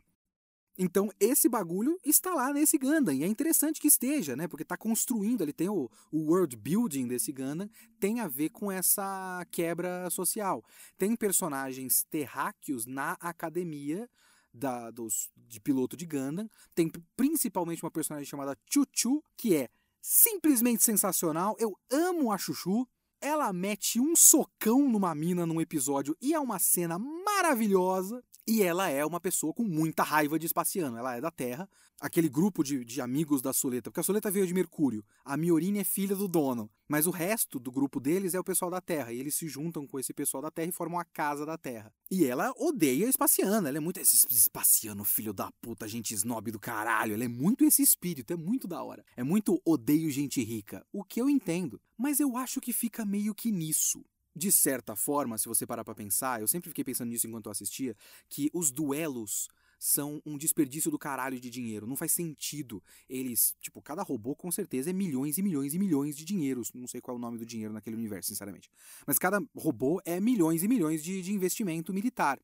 Então, 0.78 1.10
esse 1.18 1.48
bagulho 1.48 1.98
está 2.04 2.32
lá 2.32 2.52
nesse 2.52 2.78
Gundam, 2.78 3.12
e 3.12 3.24
é 3.24 3.26
interessante 3.26 3.80
que 3.80 3.88
esteja, 3.88 4.36
né? 4.36 4.46
Porque 4.46 4.62
está 4.62 4.76
construindo, 4.76 5.42
ele 5.42 5.52
tem 5.52 5.68
o, 5.68 5.90
o 6.12 6.18
world 6.30 6.56
building 6.56 7.08
desse 7.08 7.32
Gundam, 7.32 7.68
tem 7.98 8.20
a 8.20 8.28
ver 8.28 8.50
com 8.50 8.70
essa 8.70 9.44
quebra 9.50 10.08
social. 10.08 10.64
Tem 10.96 11.16
personagens 11.16 12.04
terráqueos 12.04 12.86
na 12.86 13.12
academia 13.20 14.08
da, 14.54 14.92
dos, 14.92 15.30
de 15.36 15.60
piloto 15.60 15.96
de 15.96 16.06
Gundam, 16.06 16.48
tem 16.76 16.88
principalmente 17.16 17.82
uma 17.82 17.90
personagem 17.90 18.24
chamada 18.24 18.56
Chuchu, 18.70 19.20
que 19.36 19.56
é 19.56 19.68
simplesmente 20.00 20.84
sensacional. 20.84 21.56
Eu 21.58 21.76
amo 21.90 22.30
a 22.30 22.38
Chuchu. 22.38 22.86
Ela 23.20 23.52
mete 23.52 24.00
um 24.00 24.16
socão 24.16 24.88
numa 24.88 25.14
mina 25.14 25.44
num 25.44 25.60
episódio 25.60 26.16
e 26.20 26.32
é 26.32 26.40
uma 26.40 26.58
cena 26.58 26.98
maravilhosa. 26.98 28.24
E 28.46 28.62
ela 28.62 28.88
é 28.88 29.04
uma 29.04 29.20
pessoa 29.20 29.52
com 29.52 29.62
muita 29.62 30.02
raiva 30.02 30.38
de 30.38 30.46
espaciano. 30.46 30.96
Ela 30.96 31.16
é 31.16 31.20
da 31.20 31.30
Terra, 31.30 31.68
aquele 32.00 32.28
grupo 32.28 32.64
de, 32.64 32.84
de 32.84 33.00
amigos 33.00 33.42
da 33.42 33.52
Soleta, 33.52 33.90
porque 33.90 34.00
a 34.00 34.02
Soleta 34.02 34.30
veio 34.30 34.46
de 34.46 34.54
Mercúrio. 34.54 35.04
A 35.24 35.36
Miorine 35.36 35.80
é 35.80 35.84
filha 35.84 36.16
do 36.16 36.26
dono. 36.26 36.70
Mas 36.88 37.06
o 37.06 37.10
resto 37.10 37.60
do 37.60 37.70
grupo 37.70 38.00
deles 38.00 38.34
é 38.34 38.40
o 38.40 38.42
pessoal 38.42 38.68
da 38.68 38.80
Terra. 38.80 39.12
E 39.12 39.20
eles 39.20 39.36
se 39.36 39.46
juntam 39.46 39.86
com 39.86 40.00
esse 40.00 40.12
pessoal 40.12 40.42
da 40.42 40.50
Terra 40.50 40.70
e 40.70 40.72
formam 40.72 40.98
a 40.98 41.04
Casa 41.04 41.46
da 41.46 41.56
Terra. 41.56 41.92
E 42.10 42.24
ela 42.24 42.52
odeia 42.56 43.08
espaciano. 43.08 43.68
Ela 43.68 43.76
é 43.76 43.80
muito 43.80 44.00
esse 44.00 44.26
espaciano, 44.28 45.04
filho 45.04 45.32
da 45.32 45.52
puta, 45.60 45.86
gente 45.86 46.14
snob 46.14 46.50
do 46.50 46.58
caralho. 46.58 47.14
Ela 47.14 47.24
é 47.24 47.28
muito 47.28 47.64
esse 47.64 47.80
espírito. 47.80 48.32
É 48.32 48.36
muito 48.36 48.66
da 48.66 48.82
hora. 48.82 49.04
É 49.16 49.22
muito 49.22 49.60
odeio 49.64 50.10
gente 50.10 50.42
rica. 50.42 50.84
O 50.92 51.04
que 51.04 51.20
eu 51.20 51.30
entendo. 51.30 51.80
Mas 51.96 52.18
eu 52.18 52.36
acho 52.36 52.60
que 52.60 52.72
fica 52.72 53.04
meio 53.04 53.34
que 53.34 53.52
nisso 53.52 54.04
de 54.34 54.52
certa 54.52 54.94
forma, 54.94 55.36
se 55.36 55.48
você 55.48 55.66
parar 55.66 55.84
para 55.84 55.94
pensar, 55.94 56.40
eu 56.40 56.46
sempre 56.46 56.70
fiquei 56.70 56.84
pensando 56.84 57.08
nisso 57.08 57.26
enquanto 57.26 57.46
eu 57.46 57.52
assistia, 57.52 57.96
que 58.28 58.48
os 58.54 58.70
duelos 58.70 59.48
são 59.80 60.20
um 60.26 60.36
desperdício 60.36 60.90
do 60.90 60.98
caralho 60.98 61.40
de 61.40 61.48
dinheiro. 61.48 61.86
Não 61.86 61.96
faz 61.96 62.12
sentido. 62.12 62.82
Eles, 63.08 63.56
tipo, 63.60 63.80
cada 63.80 64.02
robô 64.02 64.36
com 64.36 64.52
certeza 64.52 64.90
é 64.90 64.92
milhões 64.92 65.38
e 65.38 65.42
milhões 65.42 65.72
e 65.72 65.78
milhões 65.78 66.14
de 66.14 66.22
dinheiros. 66.22 66.70
Não 66.74 66.86
sei 66.86 67.00
qual 67.00 67.16
é 67.16 67.18
o 67.18 67.20
nome 67.20 67.38
do 67.38 67.46
dinheiro 67.46 67.72
naquele 67.72 67.96
universo, 67.96 68.28
sinceramente. 68.28 68.70
Mas 69.06 69.18
cada 69.18 69.42
robô 69.56 69.98
é 70.04 70.20
milhões 70.20 70.62
e 70.62 70.68
milhões 70.68 71.02
de, 71.02 71.22
de 71.22 71.32
investimento 71.32 71.94
militar. 71.94 72.38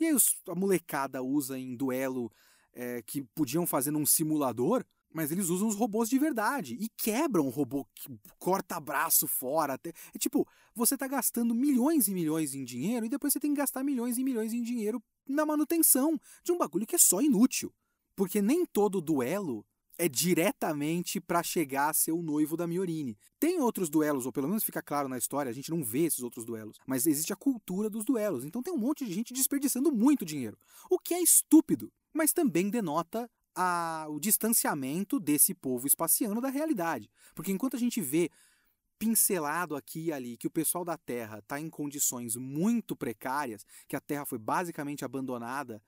E 0.00 0.06
aí 0.06 0.14
os, 0.14 0.40
a 0.48 0.54
molecada 0.54 1.22
usa 1.22 1.58
em 1.58 1.76
duelo 1.76 2.32
é, 2.72 3.02
que 3.02 3.22
podiam 3.34 3.66
fazer 3.66 3.90
num 3.90 4.06
simulador 4.06 4.82
mas 5.12 5.30
eles 5.30 5.48
usam 5.48 5.68
os 5.68 5.74
robôs 5.74 6.08
de 6.08 6.18
verdade 6.18 6.76
e 6.78 6.88
quebram 6.96 7.46
o 7.46 7.50
robô, 7.50 7.86
corta 8.38 8.78
braço 8.78 9.26
fora. 9.26 9.74
Até... 9.74 9.90
É 10.14 10.18
tipo, 10.18 10.46
você 10.74 10.96
tá 10.96 11.08
gastando 11.08 11.54
milhões 11.54 12.08
e 12.08 12.14
milhões 12.14 12.54
em 12.54 12.64
dinheiro 12.64 13.06
e 13.06 13.08
depois 13.08 13.32
você 13.32 13.40
tem 13.40 13.52
que 13.52 13.58
gastar 13.58 13.82
milhões 13.82 14.18
e 14.18 14.24
milhões 14.24 14.52
em 14.52 14.62
dinheiro 14.62 15.02
na 15.28 15.44
manutenção 15.46 16.18
de 16.42 16.52
um 16.52 16.58
bagulho 16.58 16.86
que 16.86 16.94
é 16.94 16.98
só 16.98 17.20
inútil. 17.20 17.72
Porque 18.16 18.42
nem 18.42 18.66
todo 18.66 19.00
duelo 19.00 19.64
é 19.98 20.08
diretamente 20.08 21.20
para 21.20 21.42
chegar 21.42 21.90
a 21.90 21.92
ser 21.92 22.12
o 22.12 22.22
noivo 22.22 22.56
da 22.56 22.66
Miorine. 22.66 23.18
Tem 23.38 23.60
outros 23.60 23.90
duelos, 23.90 24.26
ou 24.26 24.32
pelo 24.32 24.46
menos 24.46 24.62
fica 24.62 24.80
claro 24.80 25.08
na 25.08 25.18
história, 25.18 25.50
a 25.50 25.52
gente 25.52 25.70
não 25.70 25.82
vê 25.82 26.04
esses 26.04 26.20
outros 26.20 26.44
duelos, 26.44 26.78
mas 26.86 27.06
existe 27.06 27.32
a 27.32 27.36
cultura 27.36 27.90
dos 27.90 28.04
duelos. 28.04 28.44
Então 28.44 28.62
tem 28.62 28.72
um 28.72 28.78
monte 28.78 29.04
de 29.04 29.12
gente 29.12 29.34
desperdiçando 29.34 29.90
muito 29.90 30.24
dinheiro, 30.24 30.56
o 30.88 30.98
que 30.98 31.14
é 31.14 31.20
estúpido, 31.20 31.92
mas 32.14 32.32
também 32.32 32.70
denota 32.70 33.28
a, 33.54 34.06
o 34.08 34.20
distanciamento 34.20 35.18
desse 35.18 35.52
povo 35.52 35.88
espaciano 35.88 36.40
da 36.40 36.48
realidade. 36.48 37.10
Porque 37.34 37.50
enquanto 37.50 37.74
a 37.74 37.80
gente 37.80 38.00
vê 38.00 38.30
pincelado 38.98 39.76
aqui 39.76 40.06
e 40.06 40.12
ali 40.12 40.36
que 40.36 40.46
o 40.46 40.50
pessoal 40.50 40.84
da 40.84 40.96
Terra 40.96 41.38
está 41.38 41.60
em 41.60 41.70
condições 41.70 42.36
muito 42.36 42.96
precárias, 42.96 43.64
que 43.86 43.96
a 43.96 44.00
Terra 44.00 44.24
foi 44.24 44.38
basicamente 44.38 45.04
abandonada 45.04 45.82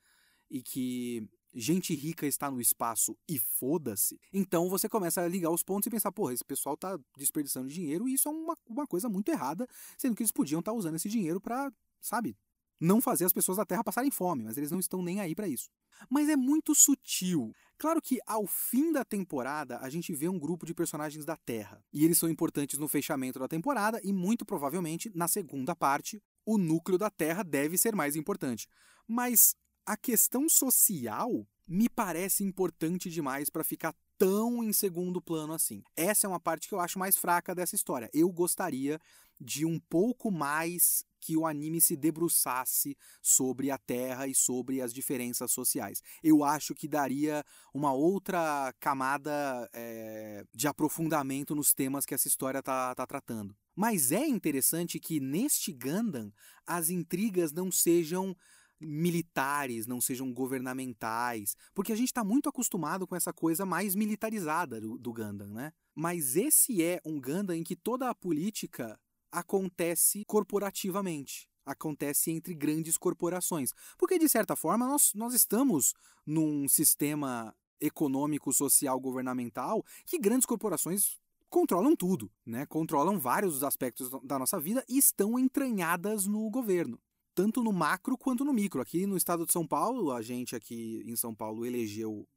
e 0.49 0.61
que 0.61 1.27
gente 1.53 1.93
rica 1.93 2.25
está 2.25 2.49
no 2.49 2.61
espaço 2.61 3.17
e 3.27 3.37
foda-se, 3.37 4.19
então 4.31 4.69
você 4.69 4.87
começa 4.87 5.21
a 5.21 5.27
ligar 5.27 5.49
os 5.51 5.63
pontos 5.63 5.87
e 5.87 5.89
pensar, 5.89 6.11
porra, 6.11 6.33
esse 6.33 6.45
pessoal 6.45 6.75
está 6.75 6.97
desperdiçando 7.17 7.67
dinheiro 7.67 8.07
e 8.07 8.13
isso 8.13 8.29
é 8.29 8.31
uma, 8.31 8.57
uma 8.65 8.87
coisa 8.87 9.09
muito 9.09 9.29
errada, 9.29 9.67
sendo 9.97 10.15
que 10.15 10.23
eles 10.23 10.31
podiam 10.31 10.59
estar 10.59 10.71
tá 10.71 10.77
usando 10.77 10.95
esse 10.95 11.09
dinheiro 11.09 11.41
para, 11.41 11.71
sabe, 11.99 12.37
não 12.81 12.99
fazer 12.99 13.25
as 13.25 13.31
pessoas 13.31 13.57
da 13.57 13.65
Terra 13.65 13.83
passarem 13.83 14.09
fome, 14.09 14.43
mas 14.43 14.57
eles 14.57 14.71
não 14.71 14.79
estão 14.79 15.03
nem 15.03 15.19
aí 15.21 15.35
para 15.35 15.47
isso. 15.47 15.69
Mas 16.09 16.27
é 16.27 16.35
muito 16.35 16.73
sutil. 16.73 17.53
Claro 17.77 18.01
que 18.01 18.19
ao 18.25 18.47
fim 18.47 18.91
da 18.91 19.05
temporada 19.05 19.77
a 19.79 19.89
gente 19.89 20.13
vê 20.13 20.27
um 20.27 20.39
grupo 20.39 20.65
de 20.65 20.73
personagens 20.73 21.23
da 21.23 21.37
Terra, 21.37 21.83
e 21.93 22.03
eles 22.03 22.17
são 22.17 22.27
importantes 22.27 22.79
no 22.79 22.87
fechamento 22.87 23.37
da 23.37 23.47
temporada 23.47 24.01
e 24.03 24.11
muito 24.11 24.43
provavelmente 24.43 25.11
na 25.13 25.27
segunda 25.27 25.75
parte 25.75 26.21
o 26.43 26.57
núcleo 26.57 26.97
da 26.97 27.11
Terra 27.11 27.43
deve 27.43 27.77
ser 27.77 27.95
mais 27.95 28.15
importante. 28.15 28.67
Mas 29.07 29.55
a 29.85 29.95
questão 29.95 30.49
social 30.49 31.47
me 31.67 31.87
parece 31.87 32.43
importante 32.43 33.09
demais 33.09 33.49
para 33.49 33.63
ficar 33.63 33.95
tão 34.17 34.63
em 34.63 34.73
segundo 34.73 35.21
plano 35.21 35.53
assim. 35.53 35.81
Essa 35.95 36.27
é 36.27 36.29
uma 36.29 36.39
parte 36.39 36.67
que 36.67 36.75
eu 36.75 36.79
acho 36.79 36.99
mais 36.99 37.15
fraca 37.15 37.55
dessa 37.55 37.75
história. 37.75 38.09
Eu 38.13 38.29
gostaria 38.29 38.99
de 39.41 39.65
um 39.65 39.79
pouco 39.79 40.29
mais 40.29 41.03
que 41.19 41.35
o 41.35 41.45
anime 41.45 41.81
se 41.81 41.95
debruçasse 41.95 42.97
sobre 43.21 43.69
a 43.71 43.77
Terra 43.77 44.27
e 44.27 44.35
sobre 44.35 44.81
as 44.81 44.93
diferenças 44.93 45.51
sociais. 45.51 46.01
Eu 46.23 46.43
acho 46.43 46.73
que 46.73 46.87
daria 46.87 47.43
uma 47.73 47.93
outra 47.93 48.73
camada 48.79 49.69
é, 49.73 50.43
de 50.53 50.67
aprofundamento 50.67 51.55
nos 51.55 51.73
temas 51.73 52.05
que 52.05 52.13
essa 52.13 52.27
história 52.27 52.59
está 52.59 52.93
tá 52.95 53.05
tratando. 53.05 53.55
Mas 53.75 54.11
é 54.11 54.27
interessante 54.27 54.99
que 54.99 55.19
neste 55.19 55.71
Gundam 55.71 56.31
as 56.65 56.89
intrigas 56.89 57.51
não 57.51 57.71
sejam 57.71 58.35
militares, 58.79 59.85
não 59.85 60.01
sejam 60.01 60.33
governamentais, 60.33 61.55
porque 61.73 61.91
a 61.91 61.95
gente 61.95 62.07
está 62.07 62.23
muito 62.23 62.49
acostumado 62.49 63.05
com 63.05 63.15
essa 63.15 63.31
coisa 63.31 63.63
mais 63.63 63.93
militarizada 63.93 64.81
do, 64.81 64.97
do 64.97 65.13
Gundam, 65.13 65.53
né? 65.53 65.71
Mas 65.93 66.35
esse 66.35 66.81
é 66.81 66.99
um 67.05 67.21
Gundam 67.21 67.55
em 67.55 67.63
que 67.63 67.75
toda 67.75 68.09
a 68.09 68.15
política 68.15 68.99
acontece 69.31 70.23
corporativamente. 70.25 71.49
Acontece 71.65 72.31
entre 72.31 72.53
grandes 72.53 72.97
corporações. 72.97 73.71
Porque, 73.97 74.17
de 74.17 74.27
certa 74.27 74.55
forma, 74.55 74.87
nós, 74.87 75.11
nós 75.13 75.33
estamos 75.33 75.93
num 76.25 76.67
sistema 76.67 77.55
econômico, 77.79 78.51
social, 78.53 78.99
governamental 78.99 79.83
que 80.05 80.19
grandes 80.19 80.45
corporações 80.45 81.19
controlam 81.49 81.95
tudo, 81.95 82.31
né? 82.45 82.65
Controlam 82.65 83.19
vários 83.19 83.63
aspectos 83.63 84.09
da 84.23 84.39
nossa 84.39 84.59
vida 84.59 84.83
e 84.87 84.97
estão 84.97 85.37
entranhadas 85.37 86.25
no 86.25 86.49
governo 86.49 86.99
tanto 87.33 87.63
no 87.63 87.71
macro 87.71 88.17
quanto 88.17 88.43
no 88.43 88.53
micro. 88.53 88.81
Aqui 88.81 89.05
no 89.05 89.17
estado 89.17 89.45
de 89.45 89.51
São 89.51 89.65
Paulo, 89.65 90.11
a 90.11 90.21
gente 90.21 90.55
aqui 90.55 91.01
em 91.05 91.15
São 91.15 91.33
Paulo 91.33 91.65
elegeu 91.65 92.27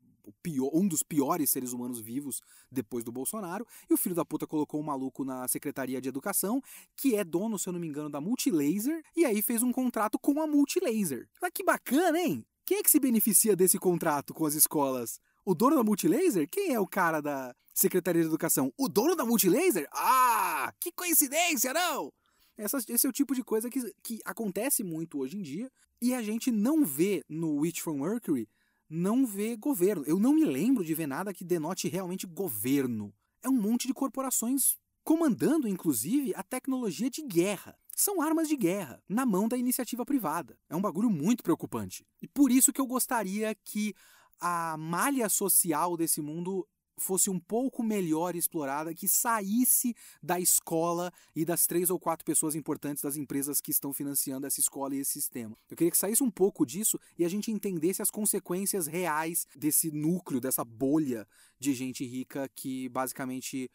Pior, 0.43 0.71
um 0.73 0.87
dos 0.87 1.03
piores 1.03 1.51
seres 1.51 1.73
humanos 1.73 2.01
vivos 2.01 2.41
depois 2.71 3.05
do 3.05 3.13
Bolsonaro, 3.13 3.67
e 3.89 3.95
o 3.95 3.97
filho 3.97 4.15
da 4.15 4.25
puta 4.25 4.47
colocou 4.47 4.81
um 4.81 4.85
maluco 4.85 5.25
na 5.25 5.47
Secretaria 5.49 6.01
de 6.01 6.09
Educação, 6.09 6.63
que 6.97 7.15
é 7.15 7.25
dono, 7.25 7.59
se 7.59 7.69
eu 7.69 7.73
não 7.73 7.81
me 7.81 7.87
engano, 7.87 8.11
da 8.11 8.21
Multilaser, 8.21 9.03
e 9.17 9.25
aí 9.25 9.43
fez 9.43 9.63
um 9.63 9.73
contrato 9.73 10.19
com 10.19 10.41
a 10.41 10.47
Multilaser. 10.47 11.29
Ah, 11.43 11.51
que 11.51 11.63
bacana, 11.63 12.19
hein? 12.19 12.45
Quem 12.67 12.79
é 12.79 12.83
que 12.83 12.91
se 12.91 12.99
beneficia 12.99 13.55
desse 13.55 13.79
contrato 13.79 14.33
com 14.33 14.47
as 14.47 14.55
escolas? 14.55 15.21
O 15.45 15.55
dono 15.55 15.77
da 15.77 15.85
Multilaser? 15.85 16.49
Quem 16.49 16.73
é 16.73 16.81
o 16.81 16.87
cara 16.87 17.21
da 17.21 17.55
Secretaria 17.75 18.23
de 18.23 18.29
Educação? 18.29 18.73
O 18.79 18.89
dono 18.89 19.15
da 19.15 19.25
Multilaser? 19.25 19.87
Ah, 19.93 20.73
que 20.81 20.91
coincidência, 20.91 21.75
não? 21.75 22.11
Essa, 22.57 22.79
esse 22.89 23.07
é 23.07 23.11
o 23.11 23.13
tipo 23.13 23.35
de 23.35 23.43
coisa 23.43 23.69
que, 23.69 23.81
que 24.03 24.21
acontece 24.25 24.83
muito 24.83 25.19
hoje 25.19 25.37
em 25.37 25.43
dia 25.43 25.71
e 26.01 26.15
a 26.15 26.23
gente 26.23 26.51
não 26.51 26.85
vê 26.85 27.25
no 27.29 27.57
Witch 27.57 27.81
from 27.81 27.99
Mercury, 27.99 28.49
não 28.95 29.27
vê 29.27 29.57
governo. 29.57 30.05
Eu 30.07 30.19
não 30.19 30.33
me 30.33 30.45
lembro 30.45 30.85
de 30.85 30.95
ver 30.95 31.07
nada 31.07 31.35
que 31.35 31.45
denote 31.45 31.89
realmente 31.89 32.27
governo. 32.27 33.13
É 33.43 33.49
um 33.49 33.61
monte 33.61 33.87
de 33.87 33.93
corporações 33.93 34.77
comandando, 35.03 35.69
inclusive, 35.69 36.33
a 36.35 36.43
tecnologia 36.43 37.11
de 37.11 37.21
guerra. 37.23 37.77
São 37.95 38.23
armas 38.23 38.49
de 38.49 38.57
guerra, 38.57 39.03
na 39.09 39.27
mão 39.27 39.49
da 39.49 39.57
iniciativa 39.57 40.07
privada. 40.07 40.57
É 40.69 40.77
um 40.77 40.81
bagulho 40.81 41.11
muito 41.11 41.43
preocupante. 41.43 42.07
E 42.23 42.29
por 42.29 42.51
isso 42.51 42.73
que 42.73 42.81
eu 42.81 42.87
gostaria 42.87 43.55
que 43.65 43.95
a 44.41 44.77
malha 44.77 45.29
social 45.29 45.97
desse 45.97 46.23
mundo 46.23 46.67
fosse 46.97 47.31
um 47.31 47.39
pouco 47.39 47.83
melhor 47.83 48.37
explorada, 48.37 48.95
que 48.95 49.09
saísse 49.09 49.95
da 50.23 50.39
escola 50.39 51.13
e 51.35 51.45
das 51.45 51.67
três 51.67 51.91
ou 51.91 51.99
quatro 51.99 52.25
pessoas 52.25 52.55
importantes 52.55 53.03
das 53.03 53.17
empresas 53.17 53.61
que 53.61 53.71
estão 53.71 53.93
financiando 53.93 54.47
essa 54.47 54.61
escola 54.61 54.95
e 54.95 54.99
esse 54.99 55.13
sistema. 55.13 55.57
Eu 55.69 55.77
queria 55.77 55.91
que 55.91 55.99
saísse 55.99 56.23
um 56.23 56.31
pouco 56.31 56.65
disso 56.65 56.99
e 57.19 57.25
a 57.25 57.29
gente 57.29 57.51
entendesse 57.51 58.03
as 58.03 58.11
consequências 58.11 58.87
reais 58.87 59.47
desse 59.57 59.91
núcleo, 59.91 60.41
dessa 60.41 60.65
bolha 60.65 61.27
de 61.59 61.75
gente 61.75 62.05
rica 62.05 62.49
que 62.55 62.89
basicamente 62.89 63.71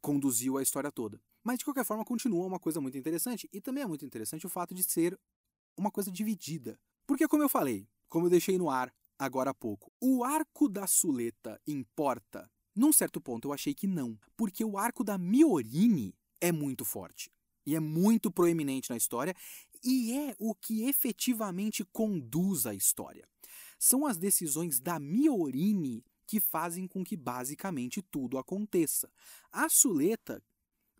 conduziu 0.00 0.56
a 0.56 0.62
história 0.62 0.90
toda. 0.90 1.20
Mas 1.42 1.58
de 1.58 1.64
qualquer 1.64 1.84
forma 1.84 2.04
continua 2.04 2.46
uma 2.46 2.58
coisa 2.58 2.80
muito 2.80 2.96
interessante 2.96 3.48
e 3.52 3.60
também 3.60 3.82
é 3.82 3.86
muito 3.86 4.04
interessante 4.04 4.46
o 4.46 4.50
fato 4.50 4.74
de 4.74 4.82
ser 4.82 5.18
uma 5.76 5.90
coisa 5.90 6.10
dividida. 6.10 6.78
Porque 7.06 7.26
como 7.26 7.42
eu 7.42 7.48
falei, 7.48 7.88
como 8.08 8.26
eu 8.26 8.30
deixei 8.30 8.56
no 8.56 8.70
ar 8.70 8.92
agora 9.18 9.50
há 9.50 9.54
pouco, 9.54 9.92
o 10.00 10.24
arco 10.24 10.68
da 10.68 10.86
Suleta 10.86 11.60
importa 11.66 12.50
num 12.74 12.92
certo 12.92 13.20
ponto 13.20 13.48
eu 13.48 13.52
achei 13.52 13.74
que 13.74 13.86
não, 13.86 14.18
porque 14.36 14.64
o 14.64 14.78
arco 14.78 15.04
da 15.04 15.18
Miorini 15.18 16.14
é 16.40 16.50
muito 16.50 16.84
forte 16.84 17.30
e 17.66 17.76
é 17.76 17.80
muito 17.80 18.30
proeminente 18.30 18.90
na 18.90 18.96
história 18.96 19.34
e 19.84 20.12
é 20.12 20.34
o 20.38 20.54
que 20.54 20.84
efetivamente 20.84 21.84
conduz 21.84 22.66
a 22.66 22.74
história. 22.74 23.26
São 23.78 24.06
as 24.06 24.16
decisões 24.16 24.80
da 24.80 24.98
Miorini 24.98 26.04
que 26.26 26.40
fazem 26.40 26.86
com 26.86 27.04
que 27.04 27.16
basicamente 27.16 28.00
tudo 28.00 28.38
aconteça. 28.38 29.10
A 29.50 29.68
Suleta 29.68 30.42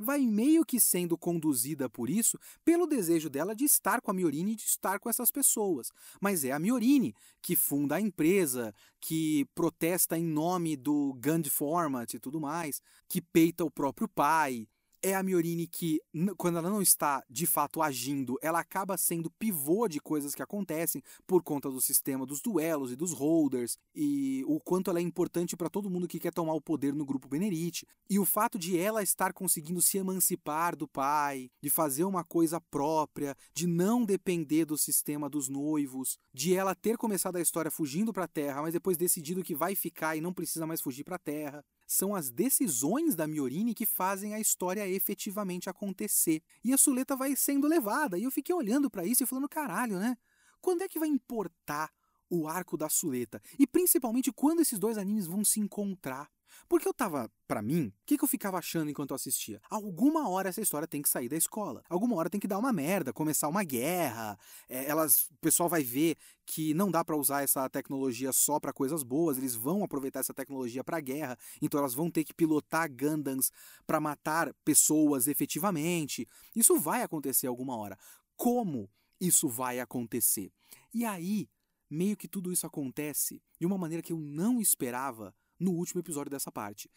vai 0.02 0.26
meio 0.26 0.64
que 0.64 0.80
sendo 0.80 1.16
conduzida 1.16 1.88
por 1.88 2.10
isso 2.10 2.38
pelo 2.64 2.86
desejo 2.86 3.30
dela 3.30 3.54
de 3.54 3.64
estar 3.64 4.00
com 4.00 4.10
a 4.10 4.14
Miorini 4.14 4.52
e 4.52 4.56
de 4.56 4.64
estar 4.64 4.98
com 4.98 5.08
essas 5.08 5.30
pessoas. 5.30 5.88
Mas 6.20 6.44
é 6.44 6.52
a 6.52 6.58
Miorini 6.58 7.14
que 7.40 7.56
funda 7.56 7.96
a 7.96 8.00
empresa, 8.00 8.74
que 9.00 9.46
protesta 9.54 10.18
em 10.18 10.24
nome 10.24 10.76
do 10.76 11.14
Gandhi 11.18 11.50
Format 11.50 12.12
e 12.14 12.20
tudo 12.20 12.40
mais, 12.40 12.80
que 13.08 13.20
peita 13.20 13.64
o 13.64 13.70
próprio 13.70 14.08
pai, 14.08 14.66
é 15.02 15.14
a 15.14 15.22
Miorini 15.22 15.66
que, 15.66 16.00
quando 16.36 16.58
ela 16.58 16.70
não 16.70 16.80
está 16.80 17.22
de 17.28 17.46
fato 17.46 17.82
agindo, 17.82 18.38
ela 18.40 18.60
acaba 18.60 18.96
sendo 18.96 19.30
pivô 19.30 19.88
de 19.88 20.00
coisas 20.00 20.34
que 20.34 20.42
acontecem 20.42 21.02
por 21.26 21.42
conta 21.42 21.70
do 21.70 21.80
sistema 21.80 22.24
dos 22.24 22.40
duelos 22.40 22.92
e 22.92 22.96
dos 22.96 23.12
holders, 23.12 23.76
e 23.94 24.44
o 24.46 24.60
quanto 24.60 24.90
ela 24.90 25.00
é 25.00 25.02
importante 25.02 25.56
para 25.56 25.68
todo 25.68 25.90
mundo 25.90 26.06
que 26.06 26.20
quer 26.20 26.32
tomar 26.32 26.54
o 26.54 26.60
poder 26.60 26.94
no 26.94 27.04
grupo 27.04 27.28
Benerite. 27.28 27.86
E 28.08 28.18
o 28.18 28.24
fato 28.24 28.58
de 28.58 28.78
ela 28.78 29.02
estar 29.02 29.32
conseguindo 29.32 29.82
se 29.82 29.98
emancipar 29.98 30.76
do 30.76 30.86
pai, 30.86 31.50
de 31.60 31.68
fazer 31.68 32.04
uma 32.04 32.22
coisa 32.22 32.60
própria, 32.60 33.36
de 33.54 33.66
não 33.66 34.04
depender 34.04 34.64
do 34.64 34.78
sistema 34.78 35.28
dos 35.28 35.48
noivos, 35.48 36.18
de 36.32 36.54
ela 36.54 36.74
ter 36.74 36.96
começado 36.96 37.36
a 37.36 37.40
história 37.40 37.70
fugindo 37.70 38.12
para 38.12 38.24
a 38.24 38.28
Terra, 38.28 38.62
mas 38.62 38.72
depois 38.72 38.96
decidido 38.96 39.42
que 39.42 39.54
vai 39.54 39.74
ficar 39.74 40.16
e 40.16 40.20
não 40.20 40.32
precisa 40.32 40.66
mais 40.66 40.80
fugir 40.80 41.04
para 41.04 41.16
a 41.16 41.18
Terra 41.18 41.64
são 41.86 42.14
as 42.14 42.30
decisões 42.30 43.14
da 43.14 43.26
Miorini 43.26 43.74
que 43.74 43.86
fazem 43.86 44.34
a 44.34 44.40
história 44.40 44.88
efetivamente 44.88 45.68
acontecer. 45.68 46.42
E 46.64 46.72
a 46.72 46.78
Suleta 46.78 47.14
vai 47.16 47.36
sendo 47.36 47.66
levada. 47.66 48.18
E 48.18 48.24
eu 48.24 48.30
fiquei 48.30 48.54
olhando 48.54 48.90
para 48.90 49.04
isso 49.04 49.22
e 49.22 49.26
falando, 49.26 49.48
caralho, 49.48 49.98
né? 49.98 50.16
Quando 50.60 50.82
é 50.82 50.88
que 50.88 50.98
vai 50.98 51.08
importar 51.08 51.90
o 52.30 52.46
arco 52.46 52.76
da 52.76 52.88
Suleta? 52.88 53.42
E 53.58 53.66
principalmente 53.66 54.32
quando 54.32 54.60
esses 54.60 54.78
dois 54.78 54.96
animes 54.96 55.26
vão 55.26 55.44
se 55.44 55.60
encontrar? 55.60 56.30
Porque 56.68 56.86
eu 56.86 56.94
tava, 56.94 57.30
para 57.46 57.62
mim, 57.62 57.86
o 57.86 57.92
que, 58.06 58.16
que 58.16 58.24
eu 58.24 58.28
ficava 58.28 58.58
achando 58.58 58.90
enquanto 58.90 59.10
eu 59.10 59.14
assistia? 59.14 59.60
Alguma 59.68 60.28
hora 60.28 60.48
essa 60.48 60.60
história 60.60 60.88
tem 60.88 61.02
que 61.02 61.08
sair 61.08 61.28
da 61.28 61.36
escola. 61.36 61.82
Alguma 61.88 62.16
hora 62.16 62.30
tem 62.30 62.40
que 62.40 62.48
dar 62.48 62.58
uma 62.58 62.72
merda, 62.72 63.12
começar 63.12 63.48
uma 63.48 63.62
guerra. 63.62 64.38
É, 64.68 64.88
elas, 64.88 65.26
o 65.30 65.38
pessoal 65.40 65.68
vai 65.68 65.82
ver 65.82 66.16
que 66.44 66.74
não 66.74 66.90
dá 66.90 67.04
para 67.04 67.16
usar 67.16 67.42
essa 67.42 67.68
tecnologia 67.68 68.32
só 68.32 68.58
para 68.58 68.72
coisas 68.72 69.02
boas, 69.02 69.38
eles 69.38 69.54
vão 69.54 69.84
aproveitar 69.84 70.20
essa 70.20 70.34
tecnologia 70.34 70.82
para 70.82 71.00
guerra, 71.00 71.38
então 71.60 71.78
elas 71.78 71.94
vão 71.94 72.10
ter 72.10 72.24
que 72.24 72.34
pilotar 72.34 72.90
Gundams 72.90 73.50
para 73.86 74.00
matar 74.00 74.52
pessoas 74.64 75.26
efetivamente. 75.28 76.28
Isso 76.54 76.78
vai 76.78 77.02
acontecer 77.02 77.46
alguma 77.46 77.76
hora. 77.76 77.98
Como 78.36 78.90
isso 79.20 79.48
vai 79.48 79.78
acontecer? 79.78 80.50
E 80.92 81.04
aí, 81.04 81.48
meio 81.88 82.16
que 82.16 82.26
tudo 82.26 82.52
isso 82.52 82.66
acontece 82.66 83.42
de 83.60 83.66
uma 83.66 83.78
maneira 83.78 84.02
que 84.02 84.12
eu 84.12 84.18
não 84.18 84.60
esperava 84.60 85.34
no 85.62 85.72
último 85.72 86.00
episódio 86.00 86.30
dessa 86.30 86.50
parte. 86.50 86.90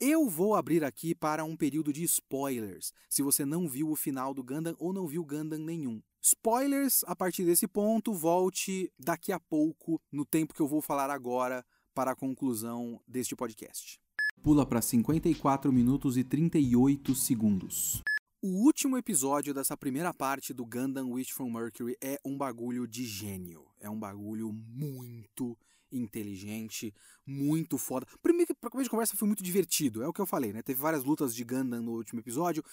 Eu 0.00 0.28
vou 0.28 0.54
abrir 0.54 0.84
aqui 0.84 1.14
para 1.14 1.44
um 1.44 1.56
período 1.56 1.92
de 1.92 2.04
spoilers, 2.04 2.92
se 3.08 3.22
você 3.22 3.44
não 3.44 3.68
viu 3.68 3.90
o 3.90 3.96
final 3.96 4.32
do 4.32 4.44
Gundam 4.44 4.76
ou 4.78 4.92
não 4.92 5.06
viu 5.06 5.24
Gundam 5.24 5.58
nenhum. 5.58 6.00
Spoilers, 6.20 7.02
a 7.04 7.16
partir 7.16 7.44
desse 7.44 7.66
ponto, 7.66 8.12
volte 8.12 8.92
daqui 8.98 9.32
a 9.32 9.40
pouco, 9.40 10.00
no 10.12 10.24
tempo 10.24 10.54
que 10.54 10.60
eu 10.60 10.68
vou 10.68 10.80
falar 10.80 11.10
agora, 11.10 11.64
para 11.94 12.12
a 12.12 12.16
conclusão 12.16 13.00
deste 13.08 13.34
podcast. 13.34 14.00
Pula 14.40 14.64
para 14.64 14.80
54 14.80 15.72
minutos 15.72 16.16
e 16.16 16.22
38 16.22 17.14
segundos. 17.14 18.02
O 18.40 18.64
último 18.64 18.96
episódio 18.96 19.52
dessa 19.52 19.76
primeira 19.76 20.14
parte 20.14 20.54
do 20.54 20.64
Gundam 20.64 21.10
Witch 21.10 21.32
from 21.32 21.50
Mercury 21.50 21.96
é 22.00 22.20
um 22.24 22.38
bagulho 22.38 22.86
de 22.86 23.04
gênio. 23.04 23.66
É 23.80 23.90
um 23.90 23.98
bagulho 23.98 24.52
muito 24.52 25.58
inteligente, 25.90 26.94
muito 27.26 27.78
foda. 27.78 28.06
Primeiro 28.22 28.54
pra 28.54 28.70
começo 28.70 28.86
de 28.86 28.90
conversa 28.90 29.16
foi 29.16 29.26
muito 29.26 29.42
divertido, 29.42 30.02
é 30.02 30.08
o 30.08 30.12
que 30.12 30.20
eu 30.20 30.26
falei, 30.26 30.52
né? 30.52 30.62
Teve 30.62 30.80
várias 30.80 31.04
lutas 31.04 31.34
de 31.34 31.44
Gundam 31.44 31.82
no 31.82 31.92
último 31.92 32.20
episódio, 32.20 32.64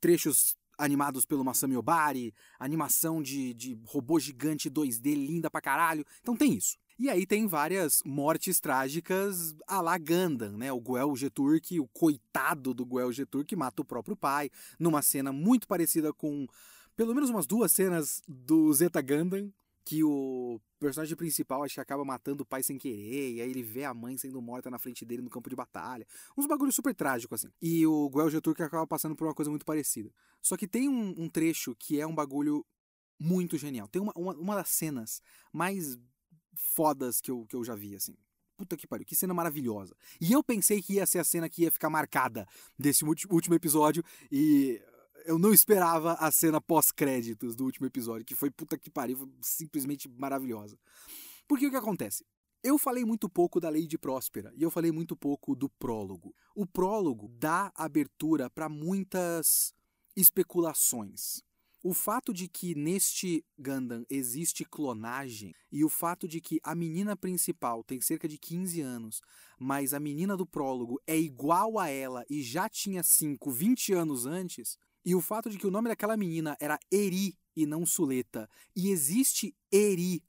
trechos 0.00 0.56
animados 0.78 1.24
pelo 1.24 1.44
Masami 1.44 1.76
Obari, 1.76 2.34
animação 2.58 3.22
de, 3.22 3.54
de 3.54 3.78
robô 3.84 4.18
gigante 4.18 4.70
2D 4.70 5.14
linda 5.14 5.50
pra 5.50 5.60
caralho. 5.60 6.04
Então 6.20 6.36
tem 6.36 6.54
isso. 6.54 6.76
E 6.98 7.10
aí 7.10 7.26
tem 7.26 7.46
várias 7.46 8.00
mortes 8.04 8.60
trágicas 8.60 9.54
a 9.66 9.80
la 9.80 9.98
Gundam, 9.98 10.56
né? 10.56 10.72
O 10.72 10.80
Guel 10.80 11.16
Geturk, 11.16 11.80
o 11.80 11.88
coitado 11.88 12.72
do 12.72 12.86
Guel 12.86 13.10
Geturk 13.12 13.54
mata 13.56 13.82
o 13.82 13.84
próprio 13.84 14.16
pai, 14.16 14.48
numa 14.78 15.02
cena 15.02 15.32
muito 15.32 15.66
parecida 15.66 16.12
com 16.12 16.46
pelo 16.96 17.12
menos 17.12 17.30
umas 17.30 17.46
duas 17.46 17.72
cenas 17.72 18.22
do 18.28 18.72
Zeta 18.72 19.02
Gundam, 19.02 19.52
que 19.84 20.02
o 20.02 20.58
personagem 20.78 21.14
principal 21.14 21.62
acho 21.62 21.74
que 21.74 21.80
acaba 21.80 22.04
matando 22.04 22.42
o 22.42 22.46
pai 22.46 22.62
sem 22.62 22.78
querer, 22.78 23.32
e 23.32 23.40
aí 23.42 23.50
ele 23.50 23.62
vê 23.62 23.84
a 23.84 23.92
mãe 23.92 24.16
sendo 24.16 24.40
morta 24.40 24.70
na 24.70 24.78
frente 24.78 25.04
dele 25.04 25.22
no 25.22 25.28
campo 25.28 25.50
de 25.50 25.56
batalha. 25.56 26.06
Uns 26.36 26.46
bagulhos 26.46 26.74
super 26.74 26.94
trágicos, 26.94 27.44
assim. 27.44 27.52
E 27.60 27.86
o 27.86 28.08
Guel 28.08 28.30
Getur 28.30 28.54
que 28.54 28.62
acaba 28.62 28.86
passando 28.86 29.14
por 29.14 29.26
uma 29.26 29.34
coisa 29.34 29.50
muito 29.50 29.66
parecida. 29.66 30.10
Só 30.40 30.56
que 30.56 30.66
tem 30.66 30.88
um, 30.88 31.14
um 31.18 31.28
trecho 31.28 31.74
que 31.78 32.00
é 32.00 32.06
um 32.06 32.14
bagulho 32.14 32.64
muito 33.18 33.58
genial. 33.58 33.86
Tem 33.88 34.00
uma, 34.00 34.12
uma, 34.16 34.34
uma, 34.34 34.54
das 34.54 34.70
cenas 34.70 35.20
mais 35.52 35.98
fodas 36.54 37.20
que 37.20 37.30
eu, 37.30 37.44
que 37.46 37.56
eu 37.56 37.62
já 37.62 37.74
vi, 37.74 37.94
assim. 37.94 38.16
Puta 38.56 38.76
que 38.76 38.86
pariu, 38.86 39.04
que 39.04 39.16
cena 39.16 39.34
maravilhosa. 39.34 39.94
E 40.20 40.32
eu 40.32 40.42
pensei 40.42 40.80
que 40.80 40.94
ia 40.94 41.06
ser 41.06 41.18
a 41.18 41.24
cena 41.24 41.48
que 41.48 41.62
ia 41.62 41.72
ficar 41.72 41.90
marcada 41.90 42.46
desse 42.78 43.04
último 43.04 43.54
episódio, 43.54 44.02
e 44.30 44.80
eu 45.24 45.38
não 45.38 45.52
esperava 45.52 46.12
a 46.14 46.30
cena 46.30 46.60
pós-créditos 46.60 47.56
do 47.56 47.64
último 47.64 47.86
episódio, 47.86 48.24
que 48.24 48.34
foi 48.34 48.50
puta 48.50 48.78
que 48.78 48.90
pariu, 48.90 49.30
simplesmente 49.40 50.08
maravilhosa. 50.08 50.78
Porque 51.48 51.66
o 51.66 51.70
que 51.70 51.76
acontece? 51.76 52.24
Eu 52.62 52.78
falei 52.78 53.04
muito 53.04 53.28
pouco 53.28 53.60
da 53.60 53.68
Lei 53.68 53.86
de 53.86 53.98
Próspera 53.98 54.52
e 54.56 54.62
eu 54.62 54.70
falei 54.70 54.90
muito 54.90 55.14
pouco 55.14 55.54
do 55.54 55.68
prólogo. 55.68 56.34
O 56.54 56.66
prólogo 56.66 57.28
dá 57.28 57.70
abertura 57.74 58.48
para 58.48 58.68
muitas 58.68 59.74
especulações. 60.16 61.42
O 61.82 61.92
fato 61.92 62.32
de 62.32 62.48
que 62.48 62.74
neste 62.74 63.44
Gundam 63.58 64.06
existe 64.08 64.64
clonagem 64.64 65.52
e 65.70 65.84
o 65.84 65.90
fato 65.90 66.26
de 66.26 66.40
que 66.40 66.58
a 66.62 66.74
menina 66.74 67.14
principal 67.14 67.84
tem 67.84 68.00
cerca 68.00 68.26
de 68.26 68.38
15 68.38 68.80
anos, 68.80 69.20
mas 69.58 69.92
a 69.92 70.00
menina 70.00 70.34
do 70.34 70.46
prólogo 70.46 70.98
é 71.06 71.18
igual 71.18 71.78
a 71.78 71.90
ela 71.90 72.24
e 72.30 72.42
já 72.42 72.70
tinha 72.70 73.02
5, 73.02 73.50
20 73.50 73.92
anos 73.92 74.24
antes, 74.24 74.78
e 75.04 75.14
o 75.14 75.20
fato 75.20 75.50
de 75.50 75.58
que 75.58 75.66
o 75.66 75.70
nome 75.70 75.88
daquela 75.88 76.16
menina 76.16 76.56
era 76.58 76.78
Eri 76.90 77.36
e 77.54 77.66
não 77.66 77.84
Suleta. 77.84 78.48
E 78.74 78.90
existe 78.90 79.54
Eri 79.70 80.22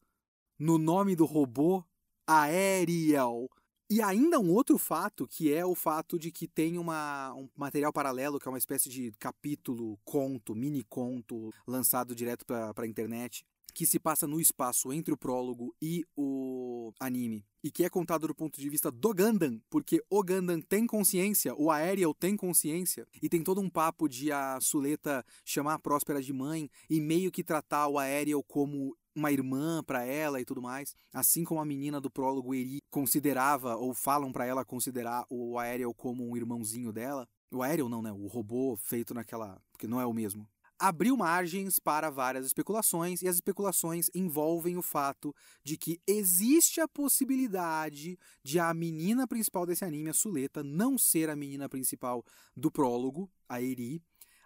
no 0.59 0.77
nome 0.77 1.15
do 1.15 1.25
robô 1.25 1.83
Aerial. 2.27 3.49
E 3.87 4.01
ainda 4.01 4.39
um 4.39 4.51
outro 4.51 4.79
fato, 4.79 5.27
que 5.27 5.53
é 5.53 5.63
o 5.63 5.75
fato 5.75 6.17
de 6.17 6.31
que 6.31 6.47
tem 6.47 6.77
uma, 6.79 7.33
um 7.35 7.47
material 7.55 7.93
paralelo, 7.93 8.39
que 8.39 8.47
é 8.47 8.51
uma 8.51 8.57
espécie 8.57 8.89
de 8.89 9.11
capítulo, 9.19 9.99
conto, 10.03 10.55
mini 10.55 10.83
conto, 10.83 11.53
lançado 11.67 12.15
direto 12.15 12.45
para 12.45 12.73
a 12.75 12.87
internet, 12.87 13.45
que 13.75 13.85
se 13.85 13.99
passa 13.99 14.25
no 14.25 14.39
espaço 14.39 14.93
entre 14.93 15.13
o 15.13 15.17
prólogo 15.17 15.75
e 15.81 16.05
o 16.15 16.93
anime. 16.97 17.45
E 17.61 17.69
que 17.69 17.83
é 17.83 17.89
contado 17.89 18.25
do 18.25 18.33
ponto 18.33 18.59
de 18.59 18.69
vista 18.69 18.89
do 18.89 19.13
Gundam, 19.13 19.61
porque 19.69 20.01
o 20.09 20.23
Gundam 20.23 20.61
tem 20.61 20.87
consciência, 20.87 21.53
o 21.55 21.69
Aerial 21.69 22.13
tem 22.13 22.37
consciência, 22.37 23.05
e 23.21 23.27
tem 23.27 23.43
todo 23.43 23.59
um 23.59 23.69
papo 23.69 24.07
de 24.07 24.31
a 24.31 24.57
Suleta 24.61 25.25
chamar 25.43 25.73
a 25.73 25.79
Próspera 25.79 26.21
de 26.21 26.31
mãe 26.31 26.69
e 26.89 27.01
meio 27.01 27.31
que 27.31 27.43
tratar 27.43 27.89
o 27.89 27.99
Aerial 27.99 28.41
como 28.43 28.95
uma 29.13 29.31
irmã 29.31 29.83
para 29.83 30.05
ela 30.05 30.39
e 30.39 30.45
tudo 30.45 30.61
mais, 30.61 30.95
assim 31.13 31.43
como 31.43 31.59
a 31.59 31.65
menina 31.65 31.99
do 31.99 32.09
prólogo 32.09 32.53
Eri 32.53 32.79
considerava 32.89 33.75
ou 33.75 33.93
falam 33.93 34.31
para 34.31 34.45
ela 34.45 34.63
considerar 34.63 35.25
o 35.29 35.57
Aerial 35.57 35.93
como 35.93 36.29
um 36.29 36.37
irmãozinho 36.37 36.93
dela. 36.93 37.27
O 37.51 37.61
Aerial 37.61 37.89
não, 37.89 38.01
né? 38.01 38.11
O 38.11 38.27
robô 38.27 38.75
feito 38.77 39.13
naquela, 39.13 39.61
porque 39.71 39.87
não 39.87 39.99
é 39.99 40.05
o 40.05 40.13
mesmo 40.13 40.47
abriu 40.79 41.15
margens 41.15 41.79
para 41.79 42.09
várias 42.09 42.45
especulações, 42.45 43.21
e 43.21 43.27
as 43.27 43.35
especulações 43.35 44.09
envolvem 44.13 44.77
o 44.77 44.81
fato 44.81 45.33
de 45.63 45.77
que 45.77 45.99
existe 46.05 46.81
a 46.81 46.87
possibilidade 46.87 48.17
de 48.43 48.59
a 48.59 48.73
menina 48.73 49.27
principal 49.27 49.65
desse 49.65 49.85
anime, 49.85 50.09
a 50.09 50.13
Suleta, 50.13 50.63
não 50.63 50.97
ser 50.97 51.29
a 51.29 51.35
menina 51.35 51.69
principal 51.69 52.23
do 52.55 52.71
prólogo, 52.71 53.29
a 53.47 53.61
Eri. 53.61 54.01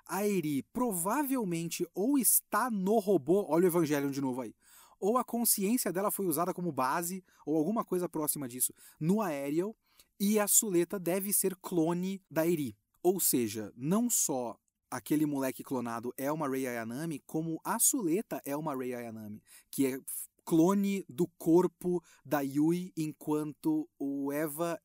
A 0.05 0.27
Eri 0.27 0.63
provavelmente 0.73 1.87
ou 1.93 2.17
está 2.17 2.69
no 2.69 2.99
robô, 2.99 3.45
olha 3.49 3.65
o 3.65 3.67
Evangelion 3.67 4.11
de 4.11 4.21
novo 4.21 4.41
aí, 4.41 4.55
ou 4.99 5.17
a 5.17 5.23
consciência 5.23 5.93
dela 5.93 6.11
foi 6.11 6.25
usada 6.25 6.53
como 6.53 6.71
base, 6.71 7.23
ou 7.45 7.55
alguma 7.55 7.85
coisa 7.85 8.09
próxima 8.09 8.47
disso, 8.47 8.73
no 8.99 9.21
Aerial, 9.21 9.75
e 10.19 10.37
a 10.37 10.47
Suleta 10.47 10.99
deve 10.99 11.31
ser 11.31 11.55
clone 11.55 12.21
da 12.29 12.45
Eri. 12.45 12.75
Ou 13.01 13.19
seja, 13.19 13.71
não 13.77 14.09
só 14.09 14.59
aquele 14.89 15.25
moleque 15.25 15.63
clonado 15.63 16.13
é 16.17 16.31
uma 16.31 16.49
Rei 16.49 16.67
Ayanami, 16.67 17.19
como 17.25 17.59
a 17.63 17.79
Suleta 17.79 18.41
é 18.45 18.55
uma 18.55 18.75
Rei 18.75 18.93
Ayanami, 18.93 19.41
que 19.69 19.87
é 19.87 19.99
clone 20.45 21.05
do 21.07 21.27
corpo 21.37 22.03
da 22.25 22.41
Yui, 22.41 22.91
enquanto 22.97 23.87
o 23.99 24.31
Eva 24.31 24.79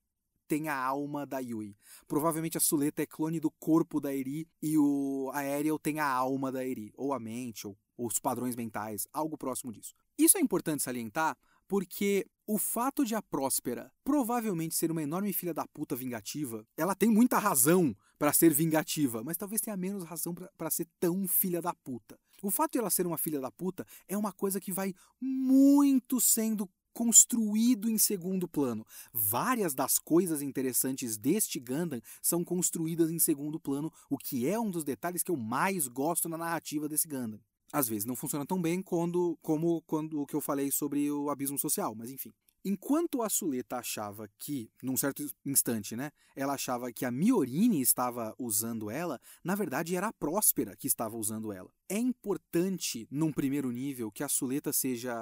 tem 0.46 0.68
a 0.68 0.76
alma 0.76 1.26
da 1.26 1.38
Yui. 1.38 1.76
Provavelmente 2.06 2.56
a 2.56 2.60
Suleta 2.60 3.02
é 3.02 3.06
clone 3.06 3.40
do 3.40 3.50
corpo 3.50 4.00
da 4.00 4.14
Eri 4.14 4.46
e 4.62 4.76
o 4.76 5.30
Aerial 5.32 5.78
tem 5.78 6.00
a 6.00 6.06
alma 6.06 6.52
da 6.52 6.64
Eri, 6.64 6.92
ou 6.96 7.12
a 7.12 7.18
mente, 7.18 7.66
ou, 7.66 7.76
ou 7.96 8.06
os 8.06 8.18
padrões 8.18 8.54
mentais, 8.54 9.06
algo 9.12 9.38
próximo 9.38 9.72
disso. 9.72 9.94
Isso 10.18 10.36
é 10.36 10.40
importante 10.40 10.82
salientar 10.82 11.36
porque 11.66 12.26
o 12.46 12.58
fato 12.58 13.04
de 13.04 13.14
a 13.14 13.22
Próspera 13.22 13.90
provavelmente 14.04 14.74
ser 14.74 14.90
uma 14.90 15.02
enorme 15.02 15.32
filha 15.32 15.54
da 15.54 15.66
puta 15.66 15.96
vingativa, 15.96 16.66
ela 16.76 16.94
tem 16.94 17.08
muita 17.08 17.38
razão 17.38 17.96
para 18.18 18.32
ser 18.32 18.52
vingativa, 18.52 19.22
mas 19.24 19.36
talvez 19.36 19.60
tenha 19.60 19.76
menos 19.76 20.04
razão 20.04 20.34
para 20.34 20.70
ser 20.70 20.86
tão 20.98 21.26
filha 21.26 21.60
da 21.60 21.74
puta. 21.74 22.18
O 22.42 22.50
fato 22.50 22.72
de 22.72 22.78
ela 22.78 22.90
ser 22.90 23.06
uma 23.06 23.18
filha 23.18 23.40
da 23.40 23.50
puta 23.50 23.86
é 24.06 24.16
uma 24.16 24.32
coisa 24.32 24.60
que 24.60 24.72
vai 24.72 24.94
muito 25.20 26.20
sendo 26.20 26.68
construído 26.92 27.90
em 27.90 27.98
segundo 27.98 28.46
plano. 28.46 28.86
Várias 29.12 29.74
das 29.74 29.98
coisas 29.98 30.40
interessantes 30.40 31.16
deste 31.16 31.58
Gundam 31.58 32.00
são 32.22 32.44
construídas 32.44 33.10
em 33.10 33.18
segundo 33.18 33.58
plano, 33.58 33.92
o 34.08 34.16
que 34.16 34.46
é 34.48 34.58
um 34.58 34.70
dos 34.70 34.84
detalhes 34.84 35.22
que 35.22 35.30
eu 35.30 35.36
mais 35.36 35.88
gosto 35.88 36.28
na 36.28 36.38
narrativa 36.38 36.88
desse 36.88 37.08
Gundam 37.08 37.40
às 37.74 37.88
vezes 37.88 38.04
não 38.04 38.14
funciona 38.14 38.46
tão 38.46 38.62
bem 38.62 38.80
quando, 38.80 39.36
como 39.42 39.82
quando 39.82 40.20
o 40.20 40.26
que 40.26 40.36
eu 40.36 40.40
falei 40.40 40.70
sobre 40.70 41.10
o 41.10 41.28
abismo 41.28 41.58
social, 41.58 41.92
mas 41.92 42.08
enfim. 42.08 42.32
Enquanto 42.64 43.22
a 43.22 43.28
Suleta 43.28 43.76
achava 43.76 44.26
que, 44.38 44.70
num 44.82 44.96
certo 44.96 45.22
instante, 45.44 45.94
né, 45.94 46.10
ela 46.34 46.54
achava 46.54 46.90
que 46.90 47.04
a 47.04 47.10
Miorini 47.10 47.82
estava 47.82 48.34
usando 48.38 48.90
ela, 48.90 49.20
na 49.42 49.54
verdade 49.54 49.94
era 49.94 50.08
a 50.08 50.12
Próspera 50.12 50.74
que 50.74 50.86
estava 50.86 51.16
usando 51.16 51.52
ela. 51.52 51.70
É 51.88 51.98
importante, 51.98 53.06
num 53.10 53.30
primeiro 53.32 53.70
nível, 53.70 54.10
que 54.10 54.24
a 54.24 54.28
Suleta 54.28 54.72
seja 54.72 55.14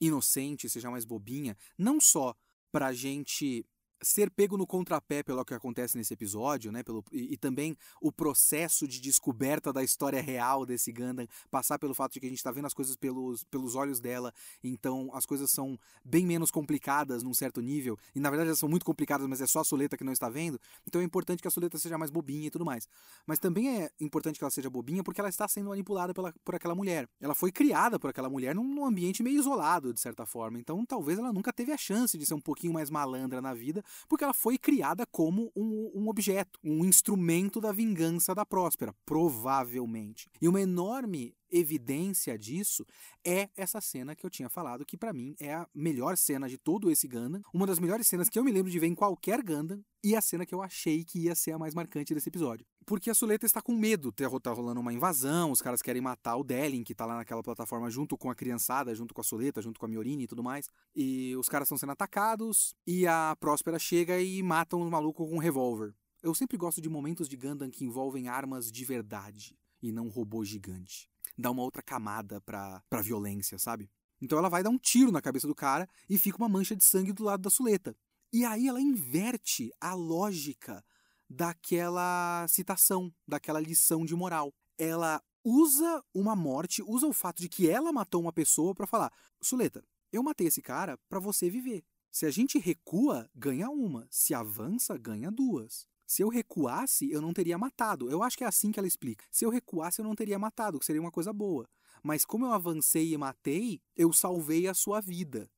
inocente, 0.00 0.70
seja 0.70 0.90
mais 0.90 1.04
bobinha, 1.04 1.54
não 1.76 2.00
só 2.00 2.34
pra 2.72 2.94
gente 2.94 3.66
ser 4.02 4.30
pego 4.30 4.56
no 4.56 4.66
contrapé 4.66 5.22
pelo 5.22 5.44
que 5.44 5.54
acontece 5.54 5.96
nesse 5.96 6.14
episódio, 6.14 6.72
né? 6.72 6.82
Pelo, 6.82 7.04
e, 7.12 7.34
e, 7.34 7.36
também 7.36 7.76
o 8.00 8.10
processo 8.10 8.86
de 8.88 9.00
descoberta 9.00 9.72
da 9.72 9.82
história 9.82 10.20
real 10.20 10.64
desse 10.64 10.92
Gundam, 10.92 11.26
passar 11.50 11.78
pelo 11.78 11.94
fato 11.94 12.12
de 12.12 12.20
que 12.20 12.26
a 12.26 12.28
gente 12.28 12.38
está 12.38 12.50
vendo 12.50 12.66
as 12.66 12.74
coisas 12.74 12.96
pelos, 12.96 13.44
pelos 13.44 13.74
olhos 13.74 14.00
dela, 14.00 14.32
então 14.62 15.10
as 15.14 15.26
coisas 15.26 15.50
são 15.50 15.78
bem 16.04 16.26
menos 16.26 16.50
complicadas 16.50 17.22
num 17.22 17.34
certo 17.34 17.60
nível, 17.60 17.98
e 18.14 18.20
na 18.20 18.30
verdade 18.30 18.48
elas 18.48 18.58
são 18.58 18.68
muito 18.68 18.84
complicadas, 18.84 19.26
mas 19.26 19.40
é 19.40 19.46
só 19.46 19.60
a 19.60 19.64
Soleta 19.64 19.96
que 19.96 20.04
não 20.04 20.12
está 20.12 20.28
vendo, 20.28 20.58
então 20.86 21.00
é 21.00 21.04
importante 21.04 21.42
que 21.42 21.48
a 21.48 21.50
Soleta 21.50 21.78
seja 21.78 21.98
mais 21.98 22.10
bobinha 22.10 22.46
e 22.46 22.50
tudo 22.50 22.64
mais. 22.64 22.88
Mas 23.26 23.38
também 23.38 23.82
é 23.82 23.90
importante 24.00 24.38
que 24.38 24.44
ela 24.44 24.50
seja 24.50 24.70
bobinha 24.70 25.02
porque 25.02 25.20
ela 25.20 25.28
está 25.28 25.46
sendo 25.46 25.68
manipulada 25.68 26.14
pela, 26.14 26.32
por 26.44 26.54
aquela 26.54 26.74
mulher. 26.74 27.08
Ela 27.20 27.34
foi 27.34 27.52
criada 27.52 27.98
por 27.98 28.10
aquela 28.10 28.28
mulher 28.28 28.54
num, 28.54 28.64
num 28.64 28.84
ambiente 28.84 29.22
meio 29.22 29.38
isolado, 29.38 29.92
de 29.92 30.00
certa 30.00 30.24
forma, 30.24 30.58
então 30.58 30.84
talvez 30.86 31.18
ela 31.18 31.32
nunca 31.32 31.52
teve 31.52 31.72
a 31.72 31.76
chance 31.76 32.16
de 32.16 32.24
ser 32.24 32.34
um 32.34 32.40
pouquinho 32.40 32.72
mais 32.72 32.90
malandra 32.90 33.40
na 33.40 33.54
vida, 33.54 33.84
porque 34.08 34.24
ela 34.24 34.34
foi 34.34 34.58
criada 34.58 35.06
como 35.06 35.50
um, 35.54 35.90
um 35.94 36.08
objeto, 36.08 36.58
um 36.62 36.84
instrumento 36.84 37.60
da 37.60 37.72
vingança 37.72 38.34
da 38.34 38.44
Próspera, 38.46 38.94
provavelmente. 39.04 40.28
E 40.40 40.48
uma 40.48 40.60
enorme 40.60 41.34
evidência 41.50 42.38
disso 42.38 42.86
é 43.24 43.48
essa 43.56 43.80
cena 43.80 44.14
que 44.14 44.24
eu 44.24 44.30
tinha 44.30 44.48
falado, 44.48 44.86
que 44.86 44.96
para 44.96 45.12
mim 45.12 45.34
é 45.40 45.54
a 45.54 45.68
melhor 45.74 46.16
cena 46.16 46.48
de 46.48 46.56
todo 46.56 46.90
esse 46.90 47.08
Gundam, 47.08 47.42
uma 47.52 47.66
das 47.66 47.78
melhores 47.78 48.06
cenas 48.06 48.28
que 48.28 48.38
eu 48.38 48.44
me 48.44 48.52
lembro 48.52 48.70
de 48.70 48.78
ver 48.78 48.86
em 48.86 48.94
qualquer 48.94 49.42
Gundam, 49.42 49.82
e 50.02 50.16
a 50.16 50.20
cena 50.20 50.46
que 50.46 50.54
eu 50.54 50.62
achei 50.62 51.04
que 51.04 51.20
ia 51.20 51.34
ser 51.34 51.52
a 51.52 51.58
mais 51.58 51.74
marcante 51.74 52.14
desse 52.14 52.28
episódio. 52.28 52.66
Porque 52.86 53.10
a 53.10 53.14
Suleta 53.14 53.46
está 53.46 53.60
com 53.60 53.74
medo, 53.74 54.10
tá, 54.10 54.24
tá 54.40 54.52
rolando 54.52 54.80
uma 54.80 54.92
invasão, 54.92 55.50
os 55.50 55.62
caras 55.62 55.82
querem 55.82 56.02
matar 56.02 56.36
o 56.36 56.44
Delin, 56.44 56.82
que 56.82 56.94
tá 56.94 57.06
lá 57.06 57.16
naquela 57.16 57.42
plataforma 57.42 57.90
junto 57.90 58.16
com 58.18 58.30
a 58.30 58.34
criançada, 58.34 58.94
junto 58.94 59.14
com 59.14 59.20
a 59.20 59.24
Suleta, 59.24 59.62
junto 59.62 59.78
com 59.78 59.86
a 59.86 59.88
Miorini 59.88 60.24
e 60.24 60.26
tudo 60.26 60.42
mais. 60.42 60.66
E 60.94 61.36
os 61.36 61.48
caras 61.48 61.66
estão 61.66 61.78
sendo 61.78 61.92
atacados, 61.92 62.74
e 62.86 63.06
a 63.06 63.36
Próspera 63.38 63.78
chega 63.78 64.20
e 64.20 64.42
mata 64.42 64.76
os 64.76 64.90
malucos 64.90 65.28
com 65.28 65.36
um 65.36 65.38
revólver. 65.38 65.94
Eu 66.22 66.34
sempre 66.34 66.56
gosto 66.56 66.80
de 66.80 66.88
momentos 66.88 67.28
de 67.28 67.36
Gundam 67.36 67.70
que 67.70 67.84
envolvem 67.84 68.28
armas 68.28 68.70
de 68.70 68.84
verdade 68.84 69.56
e 69.82 69.92
não 69.92 70.06
um 70.06 70.10
robô 70.10 70.44
gigante 70.44 71.10
dá 71.40 71.50
uma 71.50 71.62
outra 71.62 71.82
camada 71.82 72.40
pra, 72.40 72.82
pra 72.88 73.00
violência, 73.00 73.58
sabe? 73.58 73.90
Então 74.20 74.38
ela 74.38 74.48
vai 74.48 74.62
dar 74.62 74.70
um 74.70 74.78
tiro 74.78 75.10
na 75.10 75.22
cabeça 75.22 75.48
do 75.48 75.54
cara 75.54 75.88
e 76.08 76.18
fica 76.18 76.36
uma 76.36 76.48
mancha 76.48 76.76
de 76.76 76.84
sangue 76.84 77.12
do 77.12 77.24
lado 77.24 77.42
da 77.42 77.50
suleta. 77.50 77.96
E 78.32 78.44
aí 78.44 78.68
ela 78.68 78.80
inverte 78.80 79.72
a 79.80 79.94
lógica 79.94 80.84
daquela 81.30 82.44
citação, 82.48 83.14
daquela 83.26 83.60
lição 83.60 84.04
de 84.04 84.16
moral. 84.16 84.52
Ela 84.76 85.22
usa 85.44 86.02
uma 86.12 86.34
morte, 86.34 86.82
usa 86.82 87.06
o 87.06 87.12
fato 87.12 87.40
de 87.40 87.48
que 87.48 87.70
ela 87.70 87.92
matou 87.92 88.20
uma 88.20 88.32
pessoa 88.32 88.74
para 88.74 88.86
falar: 88.86 89.12
Suleta, 89.40 89.84
eu 90.12 90.22
matei 90.22 90.48
esse 90.48 90.60
cara 90.60 90.98
para 91.08 91.20
você 91.20 91.48
viver. 91.48 91.84
Se 92.10 92.26
a 92.26 92.30
gente 92.30 92.58
recua, 92.58 93.30
ganha 93.32 93.70
uma. 93.70 94.08
Se 94.10 94.34
avança, 94.34 94.98
ganha 94.98 95.30
duas. 95.30 95.86
Se 96.04 96.22
eu 96.22 96.28
recuasse, 96.28 97.08
eu 97.08 97.22
não 97.22 97.32
teria 97.32 97.56
matado. 97.56 98.10
Eu 98.10 98.20
acho 98.24 98.36
que 98.36 98.42
é 98.42 98.46
assim 98.48 98.72
que 98.72 98.80
ela 98.80 98.88
explica. 98.88 99.24
Se 99.30 99.44
eu 99.44 99.50
recuasse, 99.50 100.00
eu 100.00 100.04
não 100.04 100.16
teria 100.16 100.40
matado, 100.40 100.80
que 100.80 100.84
seria 100.84 101.00
uma 101.00 101.12
coisa 101.12 101.32
boa. 101.32 101.68
Mas 102.02 102.24
como 102.24 102.46
eu 102.46 102.52
avancei 102.52 103.12
e 103.12 103.16
matei, 103.16 103.80
eu 103.94 104.12
salvei 104.12 104.66
a 104.66 104.74
sua 104.74 105.00
vida. 105.00 105.48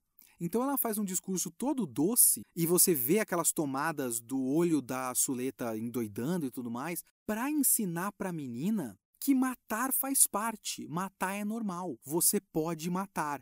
Então 0.45 0.61
ela 0.61 0.77
faz 0.77 0.99
um 0.99 1.05
discurso 1.05 1.53
todo 1.53 1.87
doce 1.87 2.45
e 2.57 2.67
você 2.67 2.93
vê 2.93 3.21
aquelas 3.21 3.53
tomadas 3.53 4.19
do 4.19 4.45
olho 4.45 4.83
da 4.83 5.15
Suleta 5.15 5.79
endoidando 5.79 6.45
e 6.45 6.51
tudo 6.51 6.69
mais, 6.69 7.05
para 7.25 7.49
ensinar 7.49 8.11
para 8.11 8.31
a 8.31 8.33
menina 8.33 8.99
que 9.21 9.37
matar 9.37 9.93
faz 9.93 10.27
parte, 10.27 10.85
matar 10.89 11.35
é 11.35 11.45
normal, 11.45 11.97
você 12.05 12.41
pode 12.41 12.91
matar. 12.91 13.41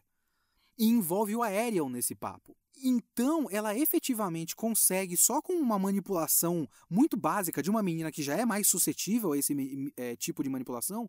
E 0.76 0.88
envolve 0.88 1.34
o 1.34 1.42
Aerial 1.42 1.88
nesse 1.88 2.14
papo. 2.14 2.54
Então, 2.82 3.46
ela 3.50 3.74
efetivamente 3.74 4.54
consegue, 4.54 5.16
só 5.16 5.40
com 5.40 5.54
uma 5.54 5.78
manipulação 5.78 6.68
muito 6.88 7.16
básica 7.16 7.62
de 7.62 7.70
uma 7.70 7.82
menina 7.82 8.12
que 8.12 8.22
já 8.22 8.36
é 8.36 8.44
mais 8.44 8.68
suscetível 8.68 9.32
a 9.32 9.38
esse 9.38 9.54
é, 9.96 10.16
tipo 10.16 10.42
de 10.42 10.50
manipulação, 10.50 11.08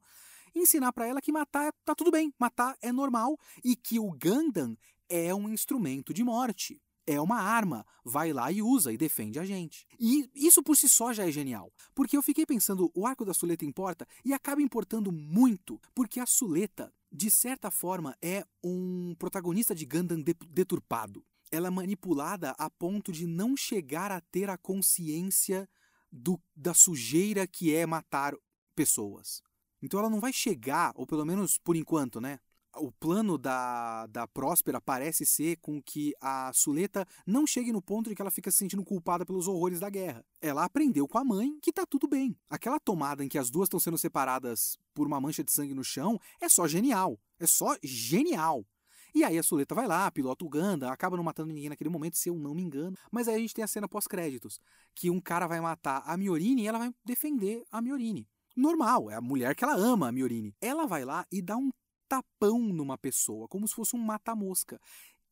ensinar 0.55 0.91
para 0.91 1.07
ela 1.07 1.21
que 1.21 1.31
matar 1.31 1.73
tá 1.83 1.95
tudo 1.95 2.11
bem, 2.11 2.33
matar 2.39 2.77
é 2.81 2.91
normal 2.91 3.37
e 3.63 3.75
que 3.75 3.99
o 3.99 4.11
Gundam 4.11 4.77
é 5.11 5.35
um 5.35 5.49
instrumento 5.49 6.13
de 6.13 6.23
morte. 6.23 6.81
É 7.05 7.19
uma 7.19 7.41
arma, 7.41 7.85
vai 8.05 8.31
lá 8.31 8.51
e 8.51 8.61
usa 8.61 8.93
e 8.93 8.97
defende 8.97 9.39
a 9.39 9.43
gente. 9.43 9.85
E 9.99 10.29
isso 10.35 10.63
por 10.63 10.77
si 10.77 10.87
só 10.87 11.11
já 11.11 11.27
é 11.27 11.31
genial. 11.31 11.73
Porque 11.93 12.15
eu 12.15 12.21
fiquei 12.21 12.45
pensando, 12.45 12.91
o 12.95 13.05
arco 13.05 13.25
da 13.25 13.33
Suleta 13.33 13.65
importa 13.65 14.07
e 14.23 14.33
acaba 14.33 14.61
importando 14.61 15.11
muito, 15.11 15.79
porque 15.95 16.19
a 16.19 16.25
Suleta, 16.25 16.93
de 17.11 17.29
certa 17.31 17.71
forma, 17.71 18.15
é 18.21 18.45
um 18.63 19.15
protagonista 19.17 19.73
de 19.73 19.85
Gundam 19.85 20.23
deturpado 20.47 21.25
ela 21.51 21.67
é 21.67 21.69
manipulada 21.69 22.51
a 22.51 22.69
ponto 22.69 23.11
de 23.11 23.27
não 23.27 23.57
chegar 23.57 24.09
a 24.09 24.21
ter 24.21 24.49
a 24.49 24.57
consciência 24.57 25.69
do, 26.09 26.41
da 26.55 26.73
sujeira 26.73 27.45
que 27.45 27.75
é 27.75 27.85
matar 27.85 28.33
pessoas. 28.73 29.41
Então 29.81 29.99
ela 29.99 30.09
não 30.09 30.19
vai 30.19 30.31
chegar, 30.31 30.93
ou 30.95 31.05
pelo 31.05 31.25
menos 31.25 31.57
por 31.57 31.75
enquanto, 31.75 32.21
né? 32.21 32.39
O 32.77 32.91
plano 32.91 33.37
da, 33.37 34.07
da 34.07 34.27
Próspera 34.27 34.79
parece 34.79 35.25
ser 35.25 35.57
com 35.57 35.81
que 35.81 36.13
a 36.21 36.51
Suleta 36.53 37.05
não 37.27 37.45
chegue 37.45 37.71
no 37.71 37.81
ponto 37.81 38.09
de 38.09 38.15
que 38.15 38.21
ela 38.21 38.31
fica 38.31 38.49
se 38.49 38.57
sentindo 38.57 38.83
culpada 38.83 39.25
pelos 39.25 39.47
horrores 39.47 39.79
da 39.79 39.89
guerra. 39.89 40.23
Ela 40.41 40.63
aprendeu 40.63 41.07
com 41.07 41.17
a 41.17 41.23
mãe 41.23 41.57
que 41.61 41.73
tá 41.73 41.85
tudo 41.85 42.07
bem. 42.07 42.35
Aquela 42.49 42.79
tomada 42.79 43.25
em 43.25 43.27
que 43.27 43.37
as 43.37 43.49
duas 43.49 43.65
estão 43.65 43.79
sendo 43.79 43.97
separadas 43.97 44.77
por 44.93 45.05
uma 45.05 45.19
mancha 45.19 45.43
de 45.43 45.51
sangue 45.51 45.73
no 45.73 45.83
chão 45.83 46.19
é 46.39 46.47
só 46.47 46.67
genial. 46.67 47.19
É 47.39 47.45
só 47.45 47.75
genial. 47.83 48.65
E 49.13 49.25
aí 49.25 49.37
a 49.37 49.43
Suleta 49.43 49.75
vai 49.75 49.87
lá, 49.87 50.09
pilota 50.09 50.45
o 50.45 50.49
Ganda, 50.49 50.89
acaba 50.89 51.17
não 51.17 51.23
matando 51.23 51.51
ninguém 51.51 51.69
naquele 51.69 51.89
momento, 51.89 52.17
se 52.17 52.29
eu 52.29 52.37
não 52.37 52.55
me 52.55 52.61
engano. 52.61 52.97
Mas 53.11 53.27
aí 53.27 53.35
a 53.35 53.39
gente 53.39 53.53
tem 53.53 53.63
a 53.63 53.67
cena 53.67 53.87
pós-créditos, 53.87 54.59
que 54.95 55.09
um 55.09 55.19
cara 55.19 55.47
vai 55.47 55.59
matar 55.59 56.01
a 56.05 56.15
Miorini 56.15 56.63
e 56.63 56.67
ela 56.67 56.79
vai 56.79 56.93
defender 57.03 57.63
a 57.69 57.81
Miorini. 57.81 58.25
Normal, 58.55 59.11
é 59.11 59.15
a 59.15 59.21
mulher 59.21 59.55
que 59.55 59.63
ela 59.63 59.75
ama, 59.75 60.07
a 60.07 60.11
Miorini. 60.11 60.55
Ela 60.61 60.85
vai 60.85 61.03
lá 61.03 61.25
e 61.31 61.41
dá 61.41 61.57
um 61.57 61.69
tapão 62.11 62.59
numa 62.59 62.97
pessoa, 62.97 63.47
como 63.47 63.65
se 63.65 63.73
fosse 63.73 63.95
um 63.95 63.99
mata-mosca. 63.99 64.77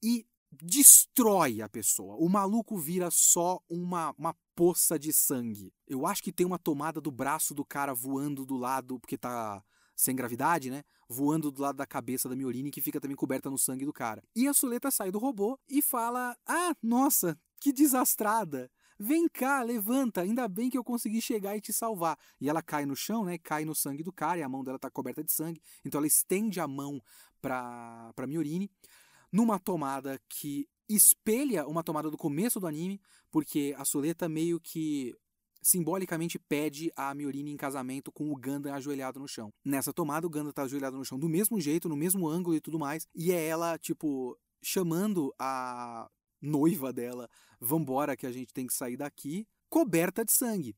E 0.01 0.25
destrói 0.49 1.61
a 1.61 1.67
pessoa. 1.67 2.15
O 2.15 2.29
maluco 2.29 2.77
vira 2.77 3.11
só 3.11 3.59
uma, 3.69 4.15
uma 4.17 4.33
poça 4.55 4.97
de 4.97 5.11
sangue. 5.11 5.73
Eu 5.85 6.07
acho 6.07 6.23
que 6.23 6.31
tem 6.31 6.45
uma 6.45 6.57
tomada 6.57 7.01
do 7.01 7.11
braço 7.11 7.53
do 7.53 7.65
cara 7.65 7.93
voando 7.93 8.45
do 8.45 8.55
lado, 8.55 8.97
porque 8.97 9.17
tá 9.17 9.61
sem 9.93 10.15
gravidade, 10.15 10.71
né? 10.71 10.83
Voando 11.09 11.51
do 11.51 11.61
lado 11.61 11.75
da 11.75 11.85
cabeça 11.85 12.29
da 12.29 12.35
Miorine, 12.35 12.71
que 12.71 12.81
fica 12.81 13.01
também 13.01 13.17
coberta 13.17 13.49
no 13.49 13.57
sangue 13.57 13.85
do 13.85 13.91
cara. 13.91 14.23
E 14.33 14.47
a 14.47 14.53
Suleta 14.53 14.89
sai 14.89 15.11
do 15.11 15.19
robô 15.19 15.59
e 15.67 15.81
fala: 15.81 16.37
Ah, 16.47 16.73
nossa, 16.81 17.37
que 17.59 17.73
desastrada! 17.73 18.71
Vem 19.01 19.29
cá, 19.29 19.63
levanta, 19.63 20.21
ainda 20.21 20.45
bem 20.45 20.69
que 20.69 20.77
eu 20.77 20.83
consegui 20.83 21.21
chegar 21.21 21.55
e 21.55 21.61
te 21.61 21.71
salvar. 21.71 22.19
E 22.39 22.49
ela 22.49 22.61
cai 22.61 22.85
no 22.85 22.97
chão, 22.97 23.23
né? 23.23 23.37
Cai 23.37 23.63
no 23.63 23.73
sangue 23.73 24.03
do 24.03 24.11
cara 24.11 24.39
e 24.39 24.43
a 24.43 24.49
mão 24.49 24.61
dela 24.61 24.77
tá 24.77 24.91
coberta 24.91 25.23
de 25.23 25.31
sangue. 25.31 25.61
Então 25.85 25.99
ela 25.99 26.07
estende 26.07 26.59
a 26.59 26.67
mão 26.67 27.01
pra, 27.41 28.11
pra 28.13 28.27
Miorine 28.27 28.69
numa 29.31 29.57
tomada 29.57 30.19
que 30.27 30.67
espelha 30.89 31.65
uma 31.65 31.81
tomada 31.83 32.11
do 32.11 32.17
começo 32.17 32.59
do 32.59 32.67
anime, 32.67 32.99
porque 33.31 33.73
a 33.77 33.85
Suleta 33.85 34.27
meio 34.27 34.59
que 34.59 35.15
simbolicamente 35.61 36.37
pede 36.37 36.91
a 36.95 37.13
Miorine 37.13 37.51
em 37.51 37.57
casamento 37.57 38.11
com 38.11 38.31
o 38.31 38.35
Ganda 38.35 38.73
ajoelhado 38.73 39.19
no 39.19 39.27
chão. 39.27 39.53
Nessa 39.63 39.93
tomada, 39.93 40.27
o 40.27 40.29
Ganda 40.29 40.51
tá 40.51 40.63
ajoelhado 40.63 40.97
no 40.97 41.05
chão 41.05 41.19
do 41.19 41.29
mesmo 41.29 41.59
jeito, 41.61 41.87
no 41.87 41.95
mesmo 41.95 42.27
ângulo 42.27 42.55
e 42.55 42.61
tudo 42.61 42.79
mais, 42.79 43.07
e 43.13 43.31
é 43.31 43.45
ela, 43.45 43.77
tipo, 43.77 44.37
chamando 44.61 45.33
a 45.37 46.09
noiva 46.41 46.91
dela, 46.93 47.29
vambora 47.59 48.15
que 48.15 48.25
a 48.25 48.31
gente 48.31 48.53
tem 48.53 48.67
que 48.67 48.73
sair 48.73 48.97
daqui, 48.97 49.47
coberta 49.69 50.23
de 50.23 50.31
sangue. 50.31 50.75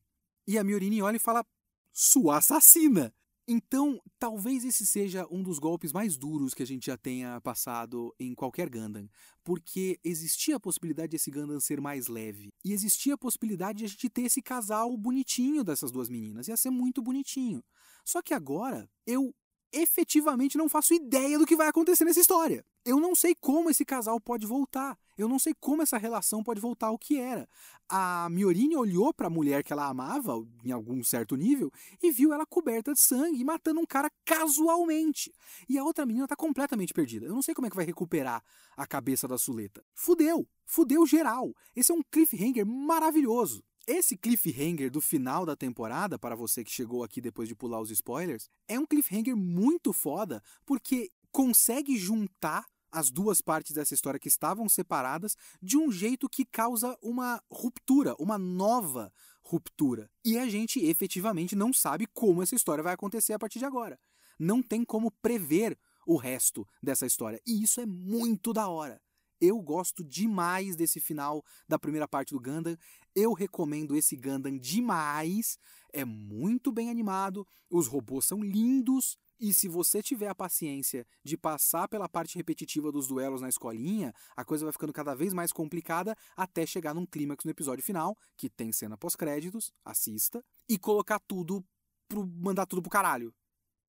E 0.47 0.57
a 0.57 0.63
Miorine 0.63 1.01
olha 1.01 1.17
e 1.17 1.19
fala, 1.19 1.45
sua 1.91 2.37
assassina! 2.37 3.13
Então, 3.47 3.99
talvez 4.19 4.63
esse 4.63 4.85
seja 4.85 5.27
um 5.29 5.41
dos 5.43 5.59
golpes 5.59 5.91
mais 5.91 6.15
duros 6.15 6.53
que 6.53 6.63
a 6.63 6.65
gente 6.65 6.85
já 6.85 6.95
tenha 6.95 7.41
passado 7.41 8.15
em 8.19 8.33
qualquer 8.33 8.69
Gundam, 8.69 9.09
porque 9.43 9.99
existia 10.03 10.55
a 10.55 10.59
possibilidade 10.59 11.09
desse 11.09 11.31
Gundam 11.31 11.59
ser 11.59 11.81
mais 11.81 12.07
leve, 12.07 12.49
e 12.63 12.71
existia 12.71 13.15
a 13.15 13.17
possibilidade 13.17 13.79
de 13.79 13.85
a 13.85 13.87
gente 13.87 14.09
ter 14.09 14.21
esse 14.21 14.41
casal 14.41 14.95
bonitinho 14.95 15.63
dessas 15.63 15.91
duas 15.91 16.07
meninas, 16.07 16.47
ia 16.47 16.55
ser 16.55 16.69
muito 16.69 17.01
bonitinho. 17.01 17.63
Só 18.05 18.21
que 18.21 18.33
agora, 18.33 18.89
eu 19.05 19.35
efetivamente 19.73 20.57
não 20.57 20.69
faço 20.69 20.93
ideia 20.93 21.37
do 21.37 21.45
que 21.45 21.55
vai 21.55 21.67
acontecer 21.67 22.05
nessa 22.05 22.19
história. 22.19 22.65
Eu 22.83 22.99
não 22.99 23.13
sei 23.13 23.35
como 23.35 23.69
esse 23.69 23.85
casal 23.85 24.19
pode 24.19 24.47
voltar. 24.47 24.97
Eu 25.15 25.27
não 25.27 25.37
sei 25.37 25.53
como 25.59 25.83
essa 25.83 25.99
relação 25.99 26.43
pode 26.43 26.59
voltar 26.59 26.87
ao 26.87 26.97
que 26.97 27.19
era. 27.19 27.47
A 27.87 28.27
Miorine 28.29 28.75
olhou 28.75 29.13
para 29.13 29.27
a 29.27 29.29
mulher 29.29 29.63
que 29.63 29.71
ela 29.71 29.87
amava, 29.87 30.33
em 30.65 30.71
algum 30.71 31.03
certo 31.03 31.35
nível, 31.35 31.71
e 32.01 32.11
viu 32.11 32.33
ela 32.33 32.45
coberta 32.45 32.91
de 32.91 32.99
sangue 32.99 33.39
e 33.39 33.43
matando 33.43 33.79
um 33.79 33.85
cara 33.85 34.09
casualmente. 34.25 35.31
E 35.69 35.77
a 35.77 35.83
outra 35.83 36.07
menina 36.07 36.27
tá 36.27 36.35
completamente 36.35 36.93
perdida. 36.93 37.27
Eu 37.27 37.35
não 37.35 37.41
sei 37.43 37.53
como 37.53 37.67
é 37.67 37.69
que 37.69 37.75
vai 37.75 37.85
recuperar 37.85 38.43
a 38.75 38.87
cabeça 38.87 39.27
da 39.27 39.37
Suleta. 39.37 39.83
Fudeu! 39.93 40.47
Fudeu 40.65 41.05
geral. 41.05 41.53
Esse 41.75 41.91
é 41.91 41.95
um 41.95 42.01
cliffhanger 42.09 42.65
maravilhoso. 42.65 43.63
Esse 43.85 44.15
cliffhanger 44.15 44.89
do 44.89 45.01
final 45.01 45.45
da 45.45 45.55
temporada, 45.55 46.17
para 46.17 46.35
você 46.35 46.63
que 46.63 46.71
chegou 46.71 47.03
aqui 47.03 47.19
depois 47.19 47.47
de 47.47 47.55
pular 47.55 47.81
os 47.81 47.91
spoilers, 47.91 48.47
é 48.67 48.79
um 48.79 48.85
cliffhanger 48.85 49.35
muito 49.35 49.91
foda, 49.91 50.41
porque 50.65 51.09
consegue 51.31 51.97
juntar 51.97 52.65
as 52.91 53.09
duas 53.09 53.39
partes 53.39 53.73
dessa 53.73 53.93
história 53.93 54.19
que 54.19 54.27
estavam 54.27 54.67
separadas 54.67 55.35
de 55.61 55.77
um 55.77 55.91
jeito 55.91 56.27
que 56.27 56.45
causa 56.45 56.97
uma 57.01 57.41
ruptura, 57.49 58.15
uma 58.19 58.37
nova 58.37 59.13
ruptura. 59.41 60.09
E 60.25 60.37
a 60.37 60.47
gente 60.49 60.79
efetivamente 60.79 61.55
não 61.55 61.71
sabe 61.71 62.05
como 62.07 62.43
essa 62.43 62.55
história 62.55 62.83
vai 62.83 62.93
acontecer 62.93 63.33
a 63.33 63.39
partir 63.39 63.59
de 63.59 63.65
agora. 63.65 63.97
Não 64.37 64.61
tem 64.61 64.83
como 64.83 65.11
prever 65.21 65.77
o 66.05 66.17
resto 66.17 66.67
dessa 66.81 67.05
história. 67.05 67.39
E 67.45 67.63
isso 67.63 67.79
é 67.79 67.85
muito 67.85 68.51
da 68.51 68.67
hora. 68.67 69.01
Eu 69.39 69.59
gosto 69.59 70.03
demais 70.03 70.75
desse 70.75 70.99
final 70.99 71.43
da 71.67 71.79
primeira 71.79 72.07
parte 72.07 72.33
do 72.33 72.39
Gundam. 72.39 72.77
Eu 73.15 73.33
recomendo 73.33 73.95
esse 73.95 74.15
Gundam 74.15 74.57
demais. 74.57 75.57
É 75.91 76.05
muito 76.05 76.71
bem 76.71 76.89
animado, 76.89 77.47
os 77.69 77.87
robôs 77.87 78.25
são 78.25 78.43
lindos. 78.43 79.17
E 79.41 79.51
se 79.51 79.67
você 79.67 80.03
tiver 80.03 80.27
a 80.27 80.35
paciência 80.35 81.03
de 81.23 81.35
passar 81.35 81.87
pela 81.87 82.07
parte 82.07 82.35
repetitiva 82.35 82.91
dos 82.91 83.07
duelos 83.07 83.41
na 83.41 83.49
escolinha, 83.49 84.13
a 84.37 84.45
coisa 84.45 84.63
vai 84.63 84.71
ficando 84.71 84.93
cada 84.93 85.15
vez 85.15 85.33
mais 85.33 85.51
complicada 85.51 86.15
até 86.37 86.63
chegar 86.63 86.93
num 86.93 87.07
clímax 87.07 87.43
no 87.43 87.49
episódio 87.49 87.83
final, 87.83 88.15
que 88.37 88.47
tem 88.47 88.71
cena 88.71 88.95
pós-créditos, 88.95 89.73
assista, 89.83 90.45
e 90.69 90.77
colocar 90.77 91.19
tudo 91.19 91.65
pro 92.07 92.23
mandar 92.27 92.67
tudo 92.67 92.83
pro 92.83 92.91
caralho 92.91 93.33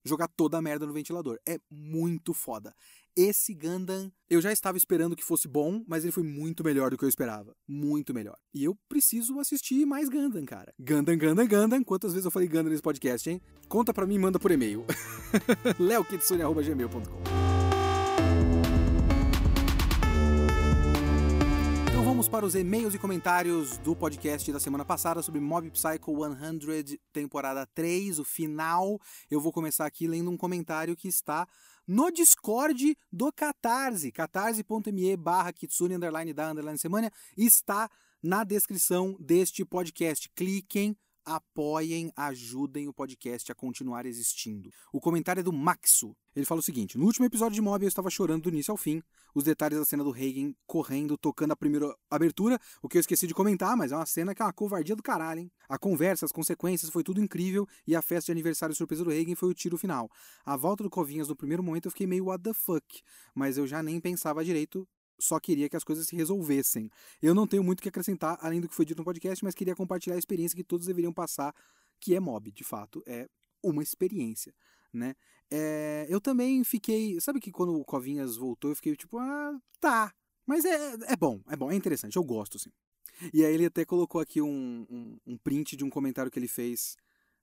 jogar 0.05 0.27
toda 0.27 0.57
a 0.57 0.61
merda 0.61 0.85
no 0.85 0.93
ventilador. 0.93 1.39
É 1.47 1.57
muito 1.69 2.33
foda. 2.33 2.75
Esse 3.15 3.53
Gundam, 3.53 4.11
eu 4.27 4.41
já 4.41 4.51
estava 4.51 4.75
esperando 4.75 5.15
que 5.15 5.23
fosse 5.23 5.47
bom, 5.47 5.83
mas 5.87 6.03
ele 6.03 6.11
foi 6.11 6.23
muito 6.23 6.63
melhor 6.63 6.89
do 6.89 6.97
que 6.97 7.05
eu 7.05 7.09
esperava. 7.09 7.55
Muito 7.67 8.11
melhor. 8.13 8.35
E 8.53 8.63
eu 8.63 8.75
preciso 8.89 9.39
assistir 9.39 9.85
mais 9.85 10.09
Gundam, 10.09 10.43
cara. 10.45 10.73
Gundam, 10.79 11.15
Gundam, 11.15 11.47
Gundam. 11.47 11.83
Quantas 11.83 12.13
vezes 12.13 12.25
eu 12.25 12.31
falei 12.31 12.47
Gundam 12.47 12.71
nesse 12.71 12.81
podcast, 12.81 13.29
hein? 13.29 13.39
Conta 13.69 13.93
pra 13.93 14.07
mim, 14.07 14.17
manda 14.17 14.39
por 14.39 14.49
e-mail. 14.49 14.83
leokitsune.gmail.com 15.77 17.43
Vamos 22.23 22.29
para 22.29 22.45
os 22.45 22.55
e-mails 22.55 22.93
e 22.93 22.97
comentários 22.97 23.77
do 23.79 23.93
podcast 23.93 24.49
da 24.49 24.57
semana 24.57 24.85
passada 24.85 25.21
sobre 25.21 25.41
Mob 25.41 25.69
Psycho 25.71 26.15
100, 26.15 26.97
temporada 27.11 27.65
3, 27.75 28.17
o 28.17 28.23
final. 28.23 28.97
Eu 29.29 29.41
vou 29.41 29.51
começar 29.51 29.85
aqui 29.85 30.07
lendo 30.07 30.31
um 30.31 30.37
comentário 30.37 30.95
que 30.95 31.09
está 31.09 31.45
no 31.87 32.11
Discord 32.11 32.97
do 33.11 33.31
Catarse, 33.31 34.11
catarse.me 34.11 35.17
barra 35.17 35.53
kitsune 35.53 35.95
underline 35.95 36.33
da 36.33 36.51
underline 36.51 36.77
semana, 36.77 37.11
está 37.37 37.89
na 38.21 38.43
descrição 38.43 39.17
deste 39.19 39.65
podcast. 39.65 40.29
Cliquem, 40.29 40.95
apoiem, 41.25 42.11
ajudem 42.15 42.87
o 42.87 42.93
podcast 42.93 43.51
a 43.51 43.55
continuar 43.55 44.05
existindo. 44.05 44.69
O 44.91 44.99
comentário 44.99 45.39
é 45.39 45.43
do 45.43 45.53
Maxo. 45.53 46.15
Ele 46.35 46.45
fala 46.45 46.59
o 46.59 46.63
seguinte: 46.63 46.97
No 46.97 47.05
último 47.05 47.25
episódio 47.25 47.55
de 47.55 47.61
Mob 47.61 47.83
eu 47.83 47.87
estava 47.87 48.09
chorando 48.09 48.43
do 48.43 48.49
início 48.49 48.71
ao 48.71 48.77
fim. 48.77 49.01
Os 49.35 49.43
detalhes 49.43 49.79
da 49.79 49.85
cena 49.85 50.03
do 50.03 50.11
Hagen 50.11 50.55
correndo, 50.67 51.17
tocando 51.17 51.51
a 51.51 51.55
primeira 51.55 51.95
abertura, 52.09 52.59
o 52.83 52.87
que 52.87 52.97
eu 52.97 52.99
esqueci 52.99 53.25
de 53.25 53.33
comentar, 53.33 53.75
mas 53.75 53.91
é 53.91 53.95
uma 53.95 54.05
cena 54.05 54.35
que 54.35 54.41
é 54.41 54.45
uma 54.45 54.53
covardia 54.53 54.95
do 54.95 55.01
caralho, 55.01 55.41
hein? 55.41 55.51
A 55.67 55.77
conversa, 55.77 56.25
as 56.25 56.31
consequências, 56.31 56.91
foi 56.91 57.03
tudo 57.03 57.19
incrível 57.19 57.67
e 57.87 57.95
a 57.95 58.01
festa 58.01 58.27
de 58.27 58.31
aniversário 58.31 58.75
surpresa 58.75 59.03
do 59.03 59.09
Hagen 59.09 59.33
foi 59.33 59.49
o 59.49 59.53
tiro 59.53 59.77
final. 59.77 60.09
A 60.45 60.55
volta 60.55 60.83
do 60.83 60.89
Covinhas 60.89 61.29
no 61.29 61.35
primeiro 61.35 61.63
momento 61.63 61.85
eu 61.85 61.91
fiquei 61.91 62.05
meio 62.05 62.25
what 62.25 62.43
the 62.43 62.53
fuck, 62.53 63.01
mas 63.33 63.57
eu 63.57 63.65
já 63.65 63.81
nem 63.81 63.99
pensava 63.99 64.45
direito 64.45 64.87
só 65.23 65.39
queria 65.39 65.69
que 65.69 65.75
as 65.75 65.83
coisas 65.83 66.07
se 66.07 66.15
resolvessem. 66.15 66.89
Eu 67.21 67.33
não 67.33 67.47
tenho 67.47 67.63
muito 67.63 67.79
o 67.79 67.83
que 67.83 67.89
acrescentar 67.89 68.37
além 68.41 68.59
do 68.61 68.67
que 68.67 68.75
foi 68.75 68.85
dito 68.85 68.97
no 68.97 69.05
podcast, 69.05 69.43
mas 69.43 69.55
queria 69.55 69.75
compartilhar 69.75 70.15
a 70.15 70.19
experiência 70.19 70.55
que 70.55 70.63
todos 70.63 70.87
deveriam 70.87 71.13
passar, 71.13 71.53
que 71.99 72.15
é 72.15 72.19
mob, 72.19 72.51
de 72.51 72.63
fato, 72.63 73.01
é 73.05 73.27
uma 73.63 73.81
experiência, 73.81 74.53
né? 74.91 75.15
É, 75.49 76.05
eu 76.09 76.19
também 76.19 76.63
fiquei, 76.63 77.19
sabe 77.21 77.39
que 77.39 77.51
quando 77.51 77.73
o 77.75 77.85
Covinhas 77.85 78.35
voltou, 78.35 78.71
eu 78.71 78.75
fiquei 78.75 78.95
tipo, 78.95 79.17
ah, 79.17 79.59
tá, 79.79 80.13
mas 80.45 80.65
é, 80.65 80.93
é 81.07 81.15
bom, 81.15 81.41
é 81.47 81.55
bom, 81.55 81.71
é 81.71 81.75
interessante, 81.75 82.17
eu 82.17 82.23
gosto, 82.23 82.59
sim. 82.59 82.71
E 83.33 83.45
aí 83.45 83.53
ele 83.53 83.65
até 83.65 83.85
colocou 83.85 84.19
aqui 84.19 84.41
um, 84.41 84.85
um, 84.89 85.17
um 85.27 85.37
print 85.37 85.77
de 85.77 85.83
um 85.83 85.89
comentário 85.89 86.31
que 86.31 86.39
ele 86.39 86.47
fez 86.47 86.97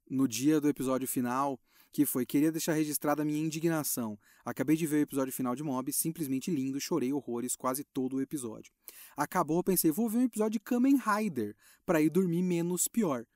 no 0.09 0.27
dia 0.27 0.61
do 0.61 0.69
episódio 0.69 1.07
final, 1.07 1.59
que 1.93 2.07
foi: 2.07 2.25
queria 2.27 2.53
deixar 2.53 2.73
registrada 2.73 3.23
a 3.23 3.25
minha 3.25 3.41
indignação. 3.41 4.19
Acabei 4.45 4.77
de 4.77 4.87
ver 4.87 4.97
o 4.97 5.03
episódio 5.03 5.33
final 5.33 5.55
de 5.55 5.63
Mob, 5.63 5.93
simplesmente 5.93 6.51
lindo, 6.51 6.81
chorei 6.81 7.13
horrores 7.13 7.57
quase 7.57 7.85
todo 7.85 8.17
o 8.17 8.21
episódio. 8.21 8.73
Acabou, 9.17 9.63
pensei, 9.63 9.91
vou 9.91 10.09
ver 10.09 10.19
um 10.19 10.25
episódio 10.25 10.53
de 10.53 10.61
Kamen 10.61 10.99
Rider 10.99 11.57
para 11.85 12.01
ir 12.01 12.11
dormir 12.11 12.43
menos 12.43 12.89
pior. 12.89 13.27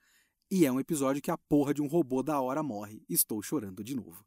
E 0.51 0.67
é 0.67 0.71
um 0.73 0.79
episódio 0.79 1.23
que 1.23 1.31
a 1.31 1.39
porra 1.39 1.75
de 1.75 1.83
um 1.83 1.87
robô 1.87 2.23
da 2.23 2.41
hora 2.41 2.63
morre. 2.63 3.03
Estou 3.09 3.43
chorando 3.43 3.83
de 3.83 3.95
novo 3.95 4.25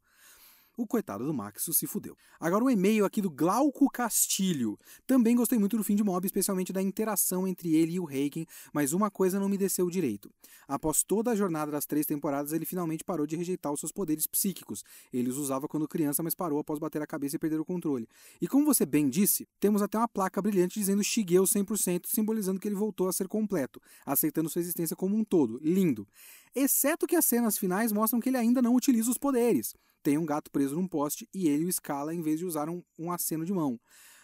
o 0.78 0.86
coitado 0.86 1.26
do 1.26 1.34
Maxo 1.34 1.74
se 1.74 1.88
fudeu. 1.88 2.16
Agora 2.38 2.62
um 2.62 2.70
e-mail 2.70 3.04
aqui 3.04 3.20
do 3.20 3.28
Glauco 3.28 3.90
Castilho. 3.90 4.78
Também 5.08 5.34
gostei 5.34 5.58
muito 5.58 5.76
do 5.76 5.82
fim 5.82 5.96
de 5.96 6.04
Mob, 6.04 6.24
especialmente 6.24 6.72
da 6.72 6.80
interação 6.80 7.48
entre 7.48 7.74
ele 7.74 7.94
e 7.94 8.00
o 8.00 8.04
Reiken, 8.04 8.46
mas 8.72 8.92
uma 8.92 9.10
coisa 9.10 9.40
não 9.40 9.48
me 9.48 9.58
desceu 9.58 9.90
direito. 9.90 10.30
Após 10.68 11.02
toda 11.02 11.32
a 11.32 11.34
jornada 11.34 11.72
das 11.72 11.84
três 11.84 12.06
temporadas, 12.06 12.52
ele 12.52 12.64
finalmente 12.64 13.02
parou 13.02 13.26
de 13.26 13.34
rejeitar 13.34 13.72
os 13.72 13.80
seus 13.80 13.90
poderes 13.90 14.28
psíquicos. 14.28 14.84
Ele 15.12 15.28
os 15.28 15.36
usava 15.36 15.66
quando 15.66 15.88
criança, 15.88 16.22
mas 16.22 16.32
parou 16.32 16.60
após 16.60 16.78
bater 16.78 17.02
a 17.02 17.06
cabeça 17.06 17.34
e 17.34 17.38
perder 17.40 17.58
o 17.58 17.64
controle. 17.64 18.08
E 18.40 18.46
como 18.46 18.64
você 18.64 18.86
bem 18.86 19.08
disse, 19.08 19.48
temos 19.58 19.82
até 19.82 19.98
uma 19.98 20.06
placa 20.06 20.40
brilhante 20.40 20.78
dizendo 20.78 21.02
Shigeo 21.02 21.42
100%, 21.42 22.06
simbolizando 22.06 22.60
que 22.60 22.68
ele 22.68 22.76
voltou 22.76 23.08
a 23.08 23.12
ser 23.12 23.26
completo, 23.26 23.82
aceitando 24.06 24.48
sua 24.48 24.60
existência 24.60 24.94
como 24.94 25.16
um 25.16 25.24
todo. 25.24 25.58
Lindo. 25.60 26.06
Exceto 26.54 27.06
que 27.06 27.16
as 27.16 27.26
cenas 27.26 27.58
finais 27.58 27.92
mostram 27.92 28.20
que 28.20 28.28
ele 28.28 28.36
ainda 28.36 28.62
não 28.62 28.74
utiliza 28.74 29.10
os 29.10 29.18
poderes 29.18 29.74
tem 30.02 30.16
um 30.16 30.24
gato 30.24 30.50
preso 30.50 30.74
num 30.74 30.88
poste 30.88 31.28
e 31.34 31.48
ele 31.48 31.66
o 31.66 31.68
escala 31.68 32.14
em 32.14 32.22
vez 32.22 32.38
de 32.38 32.46
usar 32.46 32.68
um, 32.70 32.82
um 32.98 33.12
aceno 33.12 33.44
de 33.44 33.52
mão. 33.52 33.78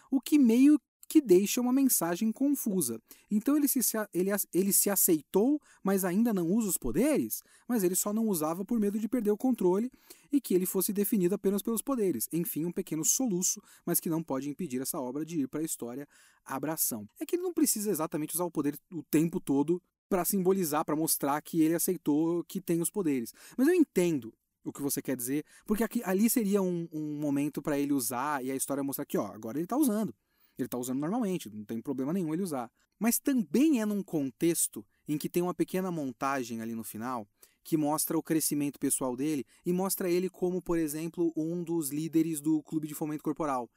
O 0.09 0.19
que 0.19 0.39
meio 0.39 0.79
que 1.07 1.21
deixa 1.21 1.61
uma 1.61 1.71
mensagem 1.71 2.31
confusa. 2.31 2.99
Então 3.29 3.55
ele 3.55 3.67
se, 3.67 3.79
ele, 4.11 4.31
ele 4.51 4.73
se 4.73 4.89
aceitou, 4.89 5.61
mas 5.83 6.03
ainda 6.03 6.33
não 6.33 6.47
usa 6.47 6.67
os 6.67 6.77
poderes? 6.77 7.43
Mas 7.67 7.83
ele 7.83 7.95
só 7.95 8.11
não 8.11 8.27
usava 8.27 8.65
por 8.65 8.79
medo 8.79 8.99
de 8.99 9.07
perder 9.07 9.29
o 9.29 9.37
controle 9.37 9.91
e 10.31 10.41
que 10.41 10.55
ele 10.55 10.65
fosse 10.65 10.91
definido 10.91 11.35
apenas 11.35 11.61
pelos 11.61 11.83
poderes. 11.83 12.27
Enfim, 12.33 12.65
um 12.65 12.71
pequeno 12.71 13.05
soluço, 13.05 13.61
mas 13.85 13.99
que 13.99 14.09
não 14.09 14.23
pode 14.23 14.49
impedir 14.49 14.81
essa 14.81 14.99
obra 14.99 15.23
de 15.23 15.41
ir 15.41 15.47
para 15.47 15.59
a 15.59 15.63
história 15.63 16.07
abração. 16.43 17.07
É 17.19 17.25
que 17.25 17.35
ele 17.35 17.43
não 17.43 17.53
precisa 17.53 17.91
exatamente 17.91 18.33
usar 18.33 18.45
o 18.45 18.51
poder 18.51 18.75
o 18.91 19.03
tempo 19.03 19.39
todo 19.39 19.79
para 20.09 20.25
simbolizar, 20.25 20.85
para 20.85 20.95
mostrar 20.95 21.41
que 21.41 21.61
ele 21.61 21.75
aceitou 21.75 22.43
que 22.43 22.61
tem 22.61 22.81
os 22.81 22.89
poderes. 22.89 23.33
Mas 23.57 23.67
eu 23.67 23.73
entendo 23.73 24.33
o 24.63 24.73
que 24.73 24.81
você 24.81 25.01
quer 25.01 25.15
dizer, 25.15 25.45
porque 25.65 25.83
aqui, 25.83 26.01
ali 26.03 26.29
seria 26.29 26.61
um, 26.61 26.87
um 26.91 27.19
momento 27.19 27.61
para 27.61 27.77
ele 27.77 27.93
usar 27.93 28.43
e 28.43 28.51
a 28.51 28.55
história 28.55 28.83
mostrar 28.83 29.05
que, 29.05 29.17
ó, 29.17 29.27
agora 29.27 29.57
ele 29.57 29.67
tá 29.67 29.77
usando. 29.77 30.13
Ele 30.57 30.67
tá 30.67 30.77
usando 30.77 30.99
normalmente, 30.99 31.49
não 31.49 31.65
tem 31.65 31.81
problema 31.81 32.13
nenhum 32.13 32.33
ele 32.33 32.43
usar. 32.43 32.71
Mas 32.97 33.19
também 33.19 33.81
é 33.81 33.85
num 33.85 34.01
contexto 34.01 34.85
em 35.07 35.17
que 35.17 35.29
tem 35.29 35.43
uma 35.43 35.53
pequena 35.53 35.91
montagem 35.91 36.61
ali 36.61 36.73
no 36.73 36.83
final 36.83 37.27
que 37.63 37.75
mostra 37.75 38.15
o 38.17 38.23
crescimento 38.23 38.79
pessoal 38.79 39.15
dele 39.15 39.43
e 39.65 39.73
mostra 39.73 40.07
ele 40.07 40.29
como, 40.29 40.61
por 40.61 40.77
exemplo, 40.77 41.33
um 41.35 41.63
dos 41.63 41.89
líderes 41.89 42.39
do 42.39 42.61
clube 42.61 42.87
de 42.87 42.93
fomento 42.93 43.23
corporal. 43.23 43.67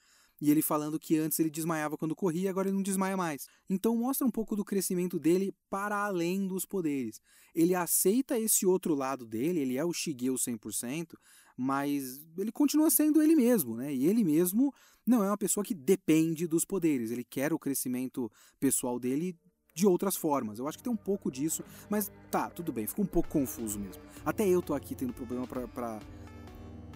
E 0.41 0.51
ele 0.51 0.63
falando 0.63 0.99
que 0.99 1.17
antes 1.17 1.39
ele 1.39 1.51
desmaiava 1.51 1.97
quando 1.97 2.15
corria, 2.15 2.51
agora 2.51 2.69
ele 2.69 2.77
não 2.77 2.83
desmaia 2.83 3.17
mais. 3.17 3.49
Então 3.69 3.97
mostra 3.97 4.27
um 4.27 4.31
pouco 4.31 4.55
do 4.55 4.65
crescimento 4.65 5.19
dele 5.19 5.53
para 5.69 5.97
além 5.97 6.47
dos 6.47 6.65
poderes. 6.65 7.21
Ele 7.55 7.75
aceita 7.75 8.39
esse 8.39 8.65
outro 8.65 8.95
lado 8.95 9.27
dele, 9.27 9.61
ele 9.61 9.77
é 9.77 9.85
o 9.85 9.93
Shigeu 9.93 10.35
100%, 10.35 11.15
mas 11.57 12.25
ele 12.37 12.53
continua 12.53 12.89
sendo 12.89 13.21
ele 13.21 13.35
mesmo, 13.35 13.77
né? 13.77 13.93
E 13.93 14.07
ele 14.07 14.23
mesmo 14.23 14.73
não 15.05 15.25
é 15.25 15.27
uma 15.27 15.37
pessoa 15.37 15.65
que 15.65 15.75
depende 15.75 16.47
dos 16.47 16.65
poderes, 16.65 17.11
ele 17.11 17.25
quer 17.25 17.53
o 17.53 17.59
crescimento 17.59 18.31
pessoal 18.61 19.01
dele 19.01 19.37
de 19.75 19.87
outras 19.87 20.17
formas. 20.17 20.59
Eu 20.59 20.69
acho 20.69 20.79
que 20.79 20.85
tem 20.85 20.93
um 20.93 20.97
pouco 20.97 21.31
disso, 21.31 21.65
mas 21.89 22.13
tá, 22.31 22.51
tudo 22.51 22.73
bem, 22.73 22.87
ficou 22.87 23.05
um 23.05 23.09
pouco 23.09 23.29
confuso 23.29 23.79
mesmo. 23.79 24.03
Até 24.25 24.47
eu 24.47 24.61
tô 24.61 24.75
aqui 24.75 24.95
tendo 24.95 25.13
problema 25.13 25.47
para 25.47 26.01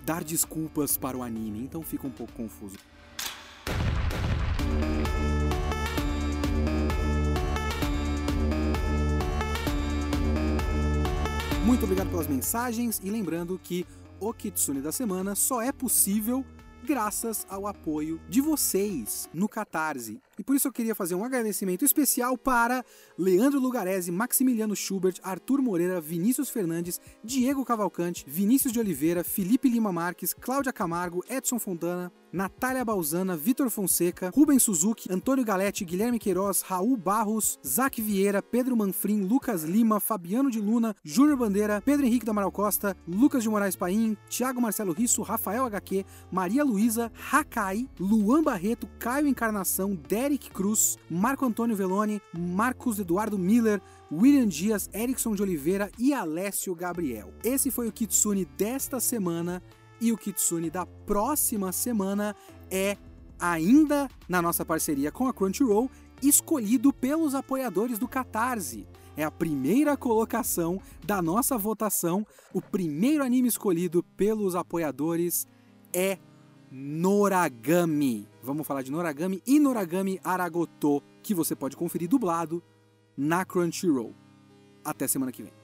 dar 0.04 0.22
desculpas 0.22 0.96
para 0.96 1.16
o 1.16 1.22
anime, 1.22 1.60
então 1.60 1.82
fica 1.82 2.06
um 2.06 2.10
pouco 2.10 2.32
confuso. 2.32 2.76
Muito 11.64 11.84
obrigado 11.84 12.10
pelas 12.10 12.26
mensagens 12.26 13.00
e 13.04 13.08
lembrando 13.08 13.56
que 13.56 13.86
o 14.18 14.34
Kitsune 14.34 14.80
da 14.80 14.90
semana 14.90 15.36
só 15.36 15.62
é 15.62 15.70
possível 15.70 16.44
graças 16.84 17.46
ao 17.48 17.68
apoio 17.68 18.20
de 18.28 18.40
vocês 18.40 19.30
no 19.32 19.48
Catarse. 19.48 20.20
E 20.38 20.42
por 20.42 20.56
isso 20.56 20.68
eu 20.68 20.72
queria 20.72 20.94
fazer 20.94 21.14
um 21.14 21.24
agradecimento 21.24 21.84
especial 21.84 22.38
para 22.38 22.84
Leandro 23.18 23.60
Lugarese, 23.60 24.10
Maximiliano 24.10 24.74
Schubert, 24.74 25.18
Arthur 25.22 25.60
Moreira, 25.60 26.00
Vinícius 26.00 26.48
Fernandes, 26.48 27.00
Diego 27.22 27.64
Cavalcante, 27.64 28.24
Vinícius 28.26 28.72
de 28.72 28.80
Oliveira, 28.80 29.22
Felipe 29.22 29.68
Lima 29.68 29.92
Marques, 29.92 30.32
Cláudia 30.32 30.72
Camargo, 30.72 31.22
Edson 31.28 31.58
Fontana, 31.58 32.10
Natália 32.32 32.82
Balzana, 32.82 33.36
Vitor 33.36 33.68
Fonseca, 33.68 34.32
Rubens 34.34 34.62
Suzuki, 34.62 35.12
Antônio 35.12 35.44
Galete, 35.44 35.84
Guilherme 35.84 36.18
Queiroz, 36.18 36.62
Raul 36.62 36.96
Barros, 36.96 37.60
Zac 37.64 38.00
Vieira, 38.00 38.40
Pedro 38.40 38.74
Manfrim, 38.74 39.20
Lucas 39.20 39.64
Lima, 39.64 40.00
Fabiano 40.00 40.50
de 40.50 40.58
Luna, 40.58 40.96
Júnior 41.04 41.36
Bandeira, 41.36 41.82
Pedro 41.82 42.06
Henrique 42.06 42.24
do 42.24 42.30
Amaral 42.30 42.50
Costa, 42.50 42.96
Lucas 43.06 43.42
de 43.42 43.50
Moraes 43.50 43.76
Paim, 43.76 44.16
Thiago 44.30 44.62
Marcelo 44.62 44.94
Risso, 44.94 45.20
Rafael 45.20 45.66
HQ, 45.66 46.06
Maria 46.30 46.64
Luísa, 46.64 47.12
Hakai, 47.30 47.86
Luan 48.00 48.42
Barreto, 48.42 48.88
Caio 48.98 49.26
Encarnação, 49.26 49.94
Derek 50.22 50.52
Cruz, 50.52 50.96
Marco 51.10 51.44
Antônio 51.44 51.74
Veloni, 51.74 52.22
Marcos 52.32 53.00
Eduardo 53.00 53.36
Miller, 53.36 53.82
William 54.12 54.46
Dias, 54.46 54.88
Erickson 54.94 55.34
de 55.34 55.42
Oliveira 55.42 55.90
e 55.98 56.14
Alessio 56.14 56.76
Gabriel. 56.76 57.34
Esse 57.42 57.72
foi 57.72 57.88
o 57.88 57.92
Kitsune 57.92 58.44
desta 58.44 59.00
semana 59.00 59.60
e 60.00 60.12
o 60.12 60.16
Kitsune 60.16 60.70
da 60.70 60.86
próxima 60.86 61.72
semana 61.72 62.36
é 62.70 62.96
ainda 63.36 64.08
na 64.28 64.40
nossa 64.40 64.64
parceria 64.64 65.10
com 65.10 65.26
a 65.26 65.34
Crunchyroll, 65.34 65.90
escolhido 66.22 66.92
pelos 66.92 67.34
apoiadores 67.34 67.98
do 67.98 68.06
Catarse. 68.06 68.86
É 69.16 69.24
a 69.24 69.30
primeira 69.30 69.96
colocação 69.96 70.80
da 71.04 71.20
nossa 71.20 71.58
votação. 71.58 72.24
O 72.54 72.62
primeiro 72.62 73.24
anime 73.24 73.48
escolhido 73.48 74.04
pelos 74.16 74.54
apoiadores 74.54 75.48
é 75.92 76.16
Noragami. 76.74 78.26
Vamos 78.42 78.66
falar 78.66 78.80
de 78.80 78.90
Noragami 78.90 79.42
e 79.46 79.60
Noragami 79.60 80.18
Aragoto, 80.24 81.02
que 81.22 81.34
você 81.34 81.54
pode 81.54 81.76
conferir 81.76 82.08
dublado 82.08 82.62
na 83.14 83.44
Crunchyroll. 83.44 84.14
Até 84.82 85.06
semana 85.06 85.30
que 85.30 85.42
vem. 85.42 85.61